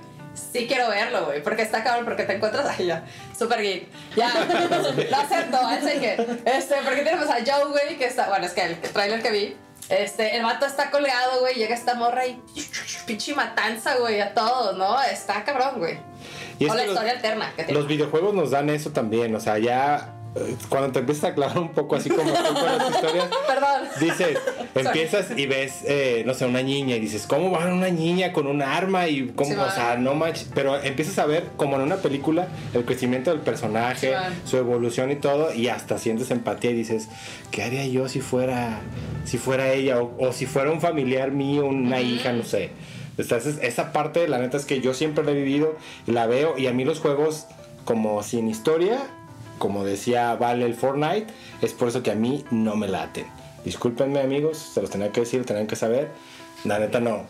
sí 0.53 0.67
quiero 0.67 0.89
verlo, 0.89 1.27
güey, 1.27 1.43
porque 1.43 1.63
está 1.63 1.83
cabrón, 1.85 2.05
porque 2.05 2.25
te 2.25 2.35
encuentras 2.35 2.67
ahí 2.67 2.87
ya, 2.87 3.05
super 3.39 3.61
geek. 3.61 3.89
Ya, 4.17 4.33
lo 5.11 5.17
acepto, 5.17 5.57
así 5.59 5.99
que, 6.01 6.13
este, 6.45 6.75
porque 6.85 7.03
tenemos 7.03 7.29
a 7.29 7.37
Joe, 7.45 7.71
güey, 7.71 7.97
que 7.99 8.07
está, 8.07 8.29
bueno, 8.29 8.47
es 8.47 8.53
que 8.53 8.63
el 8.63 8.81
tráiler 8.81 9.23
que 9.23 9.31
vi, 9.31 9.57
este, 9.89 10.37
el 10.37 10.43
vato 10.45 10.67
está 10.67 10.91
colgado, 10.91 11.41
güey, 11.41 11.55
llega 11.55 11.75
esta 11.75 11.95
morra 11.95 12.27
y 12.27 12.41
pinche 13.07 13.35
matanza, 13.35 13.97
güey, 13.97 14.21
a 14.21 14.35
todos, 14.35 14.77
¿no? 14.77 15.01
Está 15.03 15.45
cabrón, 15.45 15.79
güey. 15.79 15.99
O 16.61 16.75
la 16.75 16.83
los- 16.83 16.87
historia 16.93 17.13
alterna 17.13 17.53
que 17.57 17.65
tiene. 17.65 17.73
Los 17.79 17.87
videojuegos 17.89 18.35
nos 18.35 18.51
dan 18.51 18.69
eso 18.69 18.91
también, 18.91 19.35
o 19.35 19.41
sea, 19.41 19.59
ya 19.59 20.15
cuando 20.69 20.93
te 20.93 20.99
empiezas 21.01 21.25
a 21.31 21.35
clavar 21.35 21.59
un 21.59 21.71
poco 21.71 21.97
así 21.97 22.11
como 22.11 22.31
tú 22.31 22.55
con 22.55 22.65
las 22.65 22.91
historias, 22.91 23.29
Perdón. 23.49 23.89
dices, 24.01 24.39
empiezas 24.75 25.27
y 25.37 25.47
ves, 25.47 25.83
eh, 25.85 26.23
no 26.27 26.35
sé, 26.35 26.45
una 26.47 26.63
niña 26.63 26.97
y 26.97 27.01
dices, 27.01 27.27
¿cómo 27.27 27.51
va 27.51 27.67
una 27.67 27.89
niña 27.89 28.33
con 28.33 28.47
un 28.47 28.63
arma? 28.63 29.09
Y 29.09 29.29
cómo, 29.35 29.51
Sí, 29.51 29.57
o 29.57 29.71
sea, 29.71 29.97
no 29.97 30.15
manches, 30.15 30.49
pero 30.55 30.81
empiezas 30.83 31.19
a 31.19 31.27
ver 31.27 31.45
como 31.57 31.77
en 31.77 31.83
una 31.83 31.97
película 31.97 32.49
el 32.75 32.85
crecimiento 32.85 33.31
del 33.31 33.41
personaje, 33.41 34.09
Sí, 34.15 34.51
su 34.51 34.57
evolución 34.59 35.11
y 35.11 35.17
todo, 35.17 35.53
y 35.53 35.69
hasta 35.69 35.99
sientes 35.99 36.31
empatía 36.31 36.71
y 36.71 36.75
dices, 36.75 37.09
¿qué 37.51 37.63
haría 37.63 37.87
yo 37.87 38.09
si 38.09 38.21
fuera, 38.21 38.81
si 39.25 39.39
fuera 39.39 39.73
ella? 39.73 40.01
O, 40.01 40.15
o 40.19 40.33
si 40.33 40.47
fuera 40.47 40.71
un 40.71 40.81
familiar 40.81 41.33
mío, 41.33 41.67
una 41.67 42.01
hija, 42.01 42.33
no 42.33 42.45
sé. 42.45 42.71
Entonces, 43.17 43.59
esa 43.63 43.93
parte, 43.93 44.29
la 44.29 44.39
neta 44.39 44.57
es 44.57 44.65
que 44.65 44.81
yo 44.81 44.95
siempre 44.95 45.25
la 45.25 45.33
he 45.33 45.35
vivido, 45.35 45.77
la 46.07 46.27
veo, 46.27 46.57
y 46.57 46.69
a 46.69 46.73
mí 46.73 46.85
los 46.85 47.01
juegos 47.01 47.47
como 47.85 48.23
sin 48.23 48.49
historia, 48.49 48.99
como 49.59 49.85
decía 49.85 50.35
Vale 50.37 50.65
el 50.65 50.75
Fortnite, 50.75 51.27
es 51.61 51.73
por 51.73 51.89
eso 51.89 52.03
que 52.03 52.11
a 52.11 52.15
mí 52.15 52.45
no 52.51 52.77
me 52.77 52.89
laten. 52.89 53.27
Discúlpenme 53.65 54.21
amigos, 54.21 54.59
se 54.59 54.81
los 54.81 54.91
tenía 54.91 55.13
que 55.13 55.21
decir, 55.21 55.45
tenían 55.45 55.67
que 55.67 55.77
saber. 55.77 56.09
La 56.65 56.79
neta 56.79 57.01
no. 57.01 57.27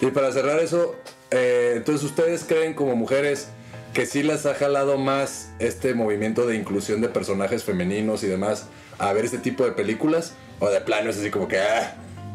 Y 0.00 0.06
para 0.06 0.32
cerrar 0.32 0.60
eso, 0.60 0.94
eh, 1.30 1.74
entonces 1.76 2.04
ustedes 2.04 2.44
creen 2.44 2.74
como 2.74 2.94
mujeres 2.94 3.48
que 3.92 4.06
sí 4.06 4.22
las 4.22 4.46
ha 4.46 4.54
jalado 4.54 4.98
más 4.98 5.50
este 5.58 5.94
movimiento 5.94 6.46
de 6.46 6.56
inclusión 6.56 7.00
de 7.00 7.08
personajes 7.08 7.64
femeninos 7.64 8.22
y 8.22 8.26
demás 8.26 8.66
a 8.98 9.12
ver 9.12 9.24
este 9.24 9.38
tipo 9.38 9.64
de 9.64 9.72
películas 9.72 10.34
o 10.60 10.68
de 10.68 10.80
plano 10.80 11.10
es 11.10 11.18
así 11.18 11.30
como 11.30 11.48
que 11.48 11.58
ah, 11.58 11.94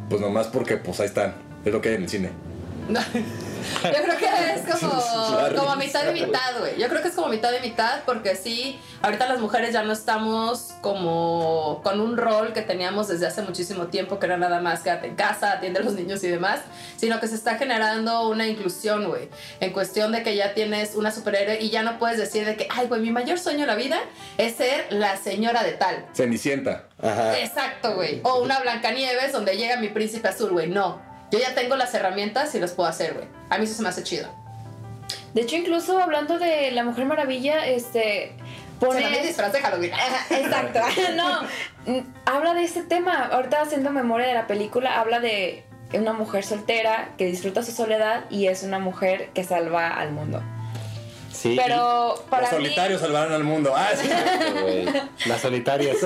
pues 0.09 0.19
nomás 0.21 0.47
porque 0.47 0.77
pues 0.77 0.99
ahí 0.99 1.05
están, 1.05 1.35
es 1.63 1.71
lo 1.71 1.81
que 1.81 1.89
hay 1.89 1.95
en 1.95 2.03
el 2.03 2.09
cine. 2.09 2.29
Yo 2.89 4.03
creo 4.03 4.17
que 4.17 4.25
es 4.25 4.79
como, 4.79 5.01
como 5.55 5.75
mitad 5.75 6.09
y 6.09 6.13
mitad, 6.13 6.59
güey. 6.59 6.79
Yo 6.79 6.87
creo 6.89 7.01
que 7.01 7.07
es 7.07 7.15
como 7.15 7.27
mitad 7.29 7.51
y 7.53 7.61
mitad 7.61 8.01
porque 8.05 8.35
sí, 8.35 8.79
ahorita 9.01 9.27
las 9.27 9.39
mujeres 9.39 9.73
ya 9.73 9.83
no 9.83 9.93
estamos 9.93 10.73
como 10.81 11.81
con 11.83 11.99
un 11.99 12.17
rol 12.17 12.53
que 12.53 12.61
teníamos 12.61 13.07
desde 13.07 13.27
hace 13.27 13.41
muchísimo 13.41 13.87
tiempo, 13.87 14.19
que 14.19 14.25
era 14.25 14.37
nada 14.37 14.59
más 14.59 14.81
quédate 14.81 15.07
en 15.07 15.15
casa, 15.15 15.53
atiende 15.53 15.79
a 15.79 15.83
los 15.83 15.93
niños 15.93 16.23
y 16.23 16.27
demás, 16.27 16.61
sino 16.97 17.19
que 17.19 17.27
se 17.27 17.35
está 17.35 17.55
generando 17.55 18.27
una 18.27 18.47
inclusión, 18.47 19.07
güey. 19.07 19.29
En 19.59 19.71
cuestión 19.71 20.11
de 20.11 20.23
que 20.23 20.35
ya 20.35 20.53
tienes 20.53 20.95
una 20.95 21.11
superhéroe 21.11 21.61
y 21.61 21.69
ya 21.69 21.83
no 21.83 21.99
puedes 21.99 22.17
decir 22.17 22.45
de 22.45 22.55
que, 22.55 22.67
ay, 22.69 22.87
güey, 22.87 23.01
mi 23.01 23.11
mayor 23.11 23.39
sueño 23.39 23.61
en 23.61 23.67
la 23.67 23.75
vida 23.75 23.99
es 24.37 24.55
ser 24.55 24.87
la 24.91 25.17
señora 25.17 25.63
de 25.63 25.73
tal. 25.73 26.05
Cenicienta. 26.13 26.87
Ajá. 27.01 27.39
Exacto, 27.39 27.95
güey. 27.95 28.21
O 28.23 28.41
una 28.41 28.59
Blancanieves 28.59 29.31
donde 29.31 29.57
llega 29.57 29.77
mi 29.77 29.89
príncipe 29.89 30.27
azul, 30.27 30.51
güey. 30.51 30.67
No. 30.67 31.12
Yo 31.33 31.39
ya 31.39 31.55
tengo 31.55 31.75
las 31.75 31.91
herramientas 31.95 32.53
y 32.53 32.59
las 32.59 32.73
puedo 32.73 32.87
hacer, 32.87 33.15
güey. 33.15 33.25
A 33.49 33.57
mí 33.57 33.63
eso 33.63 33.73
se 33.73 33.81
me 33.81 33.89
hace 33.89 34.03
chido. 34.03 34.29
De 35.33 35.41
hecho, 35.41 35.55
incluso 35.55 35.97
hablando 35.97 36.37
de 36.37 36.69
la 36.69 36.83
Mujer 36.83 37.05
Maravilla, 37.05 37.65
este. 37.65 38.35
Se 38.79 38.85
Pone. 38.85 38.99
me 38.99 39.07
hace 39.07 39.27
disfraz 39.27 39.51
de 39.51 39.59
Halloween. 39.59 39.91
Exacto, 40.29 40.79
no, 41.15 42.03
habla 42.27 42.53
de 42.53 42.63
este 42.63 42.83
tema. 42.83 43.29
Ahorita 43.31 43.63
haciendo 43.63 43.89
memoria 43.89 44.27
de 44.27 44.35
la 44.35 44.45
película, 44.45 44.99
habla 44.99 45.19
de 45.21 45.65
una 45.93 46.13
mujer 46.13 46.43
soltera 46.43 47.09
que 47.17 47.25
disfruta 47.25 47.63
su 47.63 47.71
soledad 47.71 48.25
y 48.29 48.45
es 48.45 48.61
una 48.61 48.77
mujer 48.77 49.29
que 49.33 49.43
salva 49.43 49.87
al 49.87 50.11
mundo. 50.11 50.43
Sí. 51.31 51.57
Pero 51.59 52.23
para 52.29 52.43
Los 52.43 52.59
mí, 52.59 52.65
solitarios 52.65 53.01
salvarán 53.01 53.33
al 53.33 53.43
mundo. 53.43 53.73
Ah, 53.75 53.89
sí. 53.95 54.07
Las 55.25 55.41
solitarias. 55.41 55.97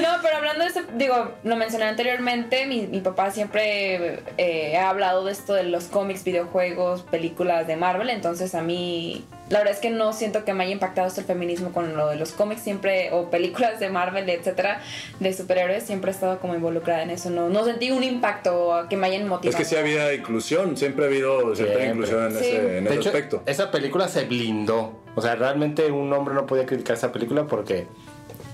No, 0.00 0.08
pero 0.22 0.36
hablando 0.36 0.64
de 0.64 0.70
eso, 0.70 0.80
digo, 0.96 1.32
lo 1.44 1.56
mencioné 1.56 1.84
anteriormente, 1.86 2.66
mi, 2.66 2.86
mi 2.86 3.00
papá 3.00 3.30
siempre 3.30 4.20
eh, 4.38 4.76
ha 4.76 4.90
hablado 4.90 5.24
de 5.24 5.32
esto 5.32 5.54
de 5.54 5.64
los 5.64 5.84
cómics, 5.84 6.24
videojuegos, 6.24 7.02
películas 7.02 7.66
de 7.66 7.76
Marvel, 7.76 8.10
entonces 8.10 8.54
a 8.54 8.62
mí 8.62 9.24
la 9.48 9.58
verdad 9.58 9.74
es 9.74 9.80
que 9.80 9.90
no 9.90 10.12
siento 10.12 10.44
que 10.44 10.54
me 10.54 10.62
haya 10.62 10.72
impactado 10.72 11.08
esto 11.08 11.20
el 11.22 11.26
feminismo 11.26 11.72
con 11.72 11.96
lo 11.96 12.08
de 12.08 12.14
los 12.16 12.30
cómics 12.32 12.62
siempre, 12.62 13.10
o 13.12 13.30
películas 13.30 13.80
de 13.80 13.88
Marvel, 13.88 14.28
etcétera, 14.30 14.80
de 15.18 15.32
superhéroes, 15.32 15.82
siempre 15.82 16.10
he 16.12 16.14
estado 16.14 16.38
como 16.38 16.54
involucrada 16.54 17.02
en 17.02 17.10
eso, 17.10 17.30
no, 17.30 17.48
no 17.48 17.64
sentí 17.64 17.90
un 17.90 18.04
impacto 18.04 18.86
que 18.88 18.96
me 18.96 19.08
hayan 19.08 19.22
Es 19.22 19.28
motivado. 19.28 19.58
que 19.58 19.64
sí 19.64 19.74
había 19.76 20.12
inclusión, 20.14 20.76
siempre 20.76 21.04
ha 21.06 21.08
habido 21.08 21.54
cierta 21.56 21.74
Siempre. 21.80 21.88
inclusión 21.90 22.24
en 22.26 22.30
Sí. 22.32 22.44
ese, 22.44 22.78
en 22.78 22.84
De 22.84 22.90
ese 22.90 23.00
hecho, 23.00 23.08
aspecto. 23.08 23.42
esa 23.46 23.70
película 23.70 24.06
se 24.08 24.24
blindó. 24.24 24.92
O 25.16 25.20
sea, 25.20 25.34
realmente 25.34 25.90
un 25.90 26.12
hombre 26.12 26.34
no 26.34 26.46
podía 26.46 26.64
criticar 26.66 26.96
esa 26.96 27.10
película 27.10 27.44
porque, 27.48 27.88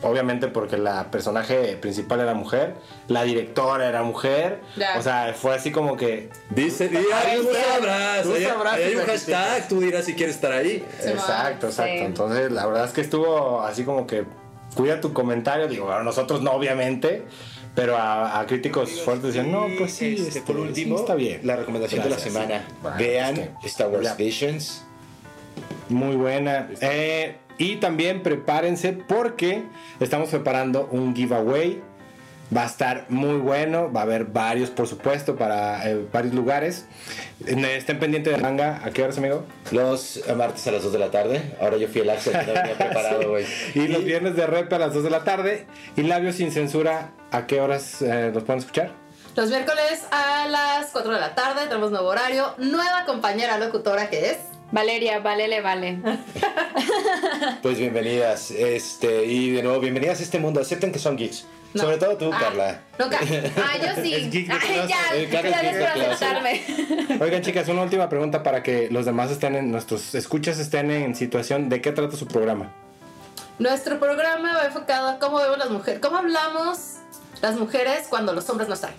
obviamente, 0.03 0.49
porque 0.49 0.77
la 0.77 1.11
personaje 1.11 1.77
principal 1.77 2.21
era 2.21 2.35
mujer, 2.35 2.75
la 3.09 3.23
directora 3.25 3.89
era 3.89 4.03
mujer. 4.03 4.61
Ya. 4.77 4.99
O 4.99 5.03
sea, 5.03 5.35
fue 5.39 5.55
así 5.55 5.71
como 5.71 5.97
que. 5.97 6.29
Dice, 6.51 6.89
tú 6.89 6.99
sabrás, 6.99 8.23
Tú 8.23 8.37
sabrás 8.37 8.75
hay 8.75 8.91
si 8.91 8.97
un 8.97 9.05
hashtag, 9.07 9.69
tú 9.69 9.81
dirás 9.81 10.05
si 10.05 10.15
quieres 10.15 10.37
estar 10.37 10.53
ahí. 10.53 10.85
Sí, 11.01 11.09
exacto, 11.11 11.67
exacto. 11.69 11.93
sí. 11.93 11.99
Entonces, 11.99 12.53
la 12.53 12.67
verdad 12.67 12.85
es 12.87 12.93
que 12.93 13.01
estuvo 13.01 13.63
así 13.63 13.85
como 13.85 14.07
que. 14.07 14.25
Cuida 14.75 15.01
tu 15.01 15.13
comentario. 15.13 15.69
Digo, 15.69 15.91
a 15.91 16.03
nosotros 16.03 16.43
no, 16.43 16.53
obviamente. 16.53 17.25
Pero 17.75 17.95
a, 17.99 18.41
a 18.41 18.47
críticos 18.47 19.03
fuertes 19.03 19.35
decían, 19.35 19.53
no, 19.53 19.67
pues 19.77 19.93
sí, 19.93 20.15
Este, 20.17 20.29
este, 20.29 20.41
por 20.41 20.57
sí, 20.57 20.63
último, 20.63 20.97
está 20.97 21.15
bien. 21.15 21.41
la 21.45 21.57
recomendación 21.57 22.03
Gracias, 22.03 22.25
de 22.25 22.31
la 22.31 22.47
semana. 22.47 22.65
sí. 22.67 22.75
Bueno, 22.81 22.97
Vean 22.97 23.37
es 23.37 23.49
que- 23.61 23.67
Star 23.67 23.89
Wars 23.89 24.03
ya. 24.05 24.15
Visions. 24.15 24.83
Muy 25.91 26.17
buena. 26.17 26.69
Eh, 26.81 27.37
y 27.59 27.77
también 27.77 28.23
prepárense 28.23 28.93
porque 28.93 29.65
estamos 30.01 30.29
preparando 30.29 30.89
un 30.91 31.15
giveaway. 31.15 31.83
Va 32.57 32.63
a 32.63 32.67
estar 32.67 33.07
muy 33.09 33.39
bueno. 33.39 33.93
Va 33.93 34.01
a 34.01 34.03
haber 34.05 34.27
varios, 34.27 34.71
por 34.71 34.87
supuesto, 34.87 35.35
para 35.35 35.91
eh, 35.91 36.07
varios 36.13 36.33
lugares. 36.33 36.87
Estén 37.45 37.99
pendientes 37.99 38.37
de 38.37 38.41
manga. 38.41 38.81
¿A 38.85 38.91
qué 38.91 39.03
horas, 39.03 39.19
amigo? 39.19 39.45
Los 39.73 40.23
martes 40.37 40.65
a 40.69 40.71
las 40.71 40.85
2 40.85 40.93
de 40.93 40.99
la 40.99 41.11
tarde. 41.11 41.57
Ahora 41.61 41.77
yo 41.77 41.89
fui 41.89 42.03
el 42.03 42.11
Axel 42.11 42.35
que 42.39 42.47
no 42.47 42.53
venía 42.53 42.75
preparado, 42.79 43.31
güey. 43.31 43.45
Y 43.75 43.89
los 43.89 44.05
viernes 44.05 44.37
de 44.37 44.47
rep 44.47 44.73
a 44.73 44.79
las 44.79 44.95
2 44.95 45.03
de 45.03 45.11
la 45.11 45.25
tarde. 45.25 45.67
Y 45.97 46.03
labios 46.03 46.37
sin 46.37 46.53
censura. 46.53 47.11
¿A 47.33 47.47
qué 47.47 47.61
horas 47.61 48.01
eh, 48.03 48.31
los 48.33 48.45
pueden 48.45 48.61
escuchar? 48.61 48.93
Los 49.35 49.51
miércoles 49.51 50.05
a 50.13 50.47
las 50.47 50.87
4 50.93 51.13
de 51.13 51.21
la 51.21 51.35
tarde 51.35 51.67
tenemos 51.67 51.91
nuevo 51.91 52.07
horario. 52.07 52.55
Nueva 52.59 53.05
compañera 53.07 53.59
locutora 53.59 54.09
que 54.09 54.31
es. 54.31 54.39
Valeria, 54.73 55.21
vale, 55.21 55.49
le 55.49 55.61
vale. 55.63 55.99
Pues 57.63 57.79
bienvenidas. 57.79 58.51
Este, 58.51 59.25
y 59.25 59.51
de 59.53 59.63
nuevo, 59.63 59.81
bienvenidas 59.81 60.21
a 60.21 60.23
este 60.23 60.39
mundo. 60.39 60.61
Acepten 60.61 60.93
que 60.93 60.99
son 60.99 61.17
geeks. 61.17 61.47
No. 61.75 61.83
Sobre 61.83 61.99
todo 61.99 62.17
tú, 62.17 62.31
Ah, 62.33 62.39
Carla. 62.41 62.81
Nunca. 62.99 63.19
Ah, 63.59 63.77
yo 63.79 64.03
sí. 64.03 64.15
Es 64.15 64.31
geek 64.31 64.47
de 64.49 64.53
Ay, 64.55 64.89
ya, 64.89 65.31
Carla 65.31 65.61
es 65.61 65.77
geek 65.79 65.95
de 65.95 66.07
aceptarme. 66.07 66.63
Oigan, 67.21 67.43
chicas, 67.43 67.69
una 67.69 67.83
última 67.83 68.09
pregunta 68.09 68.43
para 68.43 68.63
que 68.63 68.89
los 68.91 69.05
demás 69.07 69.31
estén 69.31 69.55
en. 69.57 69.71
Nuestros 69.71 70.15
escuchas 70.15 70.59
estén 70.59 70.91
en 70.91 71.15
situación. 71.15 71.69
¿De 71.69 71.81
qué 71.81 71.93
trata 71.93 72.17
su 72.17 72.27
programa? 72.27 72.73
Nuestro 73.59 73.99
programa 73.99 74.55
va 74.59 74.67
enfocado 74.67 75.09
a 75.09 75.19
cómo 75.19 75.39
vemos 75.39 75.59
las 75.59 75.71
mujeres. 75.71 76.01
¿Cómo 76.01 76.17
hablamos 76.19 76.79
las 77.41 77.57
mujeres 77.57 78.07
cuando 78.09 78.33
los 78.33 78.49
hombres 78.51 78.69
no 78.69 78.75
están? 78.75 78.93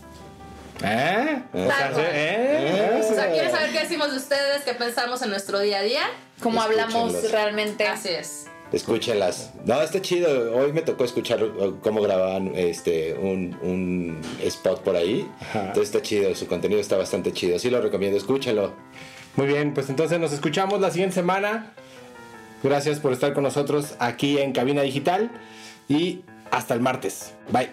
¿Eh? 0.84 1.42
O 1.54 1.68
sea. 1.68 1.92
¿eh? 1.98 3.02
O 3.10 3.14
sea, 3.14 3.32
¿quieren 3.32 3.52
saber 3.52 3.72
qué 3.72 3.80
decimos 3.80 4.12
de 4.12 4.18
ustedes? 4.18 4.64
¿Qué 4.64 4.74
pensamos 4.74 5.22
en 5.22 5.30
nuestro 5.30 5.60
día 5.60 5.80
a 5.80 5.82
día? 5.82 6.04
Como 6.42 6.62
hablamos 6.62 7.32
realmente. 7.32 7.88
Así 7.88 8.10
es. 8.10 8.48
Escúchenlas. 8.72 9.52
No, 9.66 9.82
está 9.82 10.02
chido. 10.02 10.56
Hoy 10.56 10.74
me 10.74 10.82
tocó 10.82 11.06
escuchar 11.06 11.42
uh, 11.42 11.80
cómo 11.82 12.02
grababan 12.02 12.52
este 12.56 13.14
un, 13.14 13.58
un 13.62 14.22
spot 14.44 14.84
por 14.84 14.96
ahí. 14.96 15.30
Ajá. 15.40 15.60
Entonces 15.68 15.96
está 15.96 16.02
chido, 16.02 16.36
su 16.36 16.48
contenido 16.48 16.82
está 16.82 16.98
bastante 16.98 17.32
chido. 17.32 17.58
Sí 17.60 17.70
lo 17.70 17.82
recomiendo, 17.82 18.18
escúchenlo. 18.18 18.74
Muy 19.38 19.48
bien, 19.48 19.74
pues 19.74 19.90
entonces 19.90 20.20
nos 20.20 20.34
escuchamos 20.34 20.82
la 20.82 20.92
siguiente 20.92 21.16
semana. 21.16 21.72
Gracias 22.62 23.00
por 23.00 23.14
estar 23.14 23.34
con 23.34 23.44
nosotros 23.44 23.94
aquí 24.00 24.40
en 24.40 24.52
Cabina 24.52 24.82
Digital 24.82 25.32
y 25.88 26.24
hasta 26.52 26.74
el 26.74 26.82
martes. 26.82 27.34
Bye. 27.50 27.70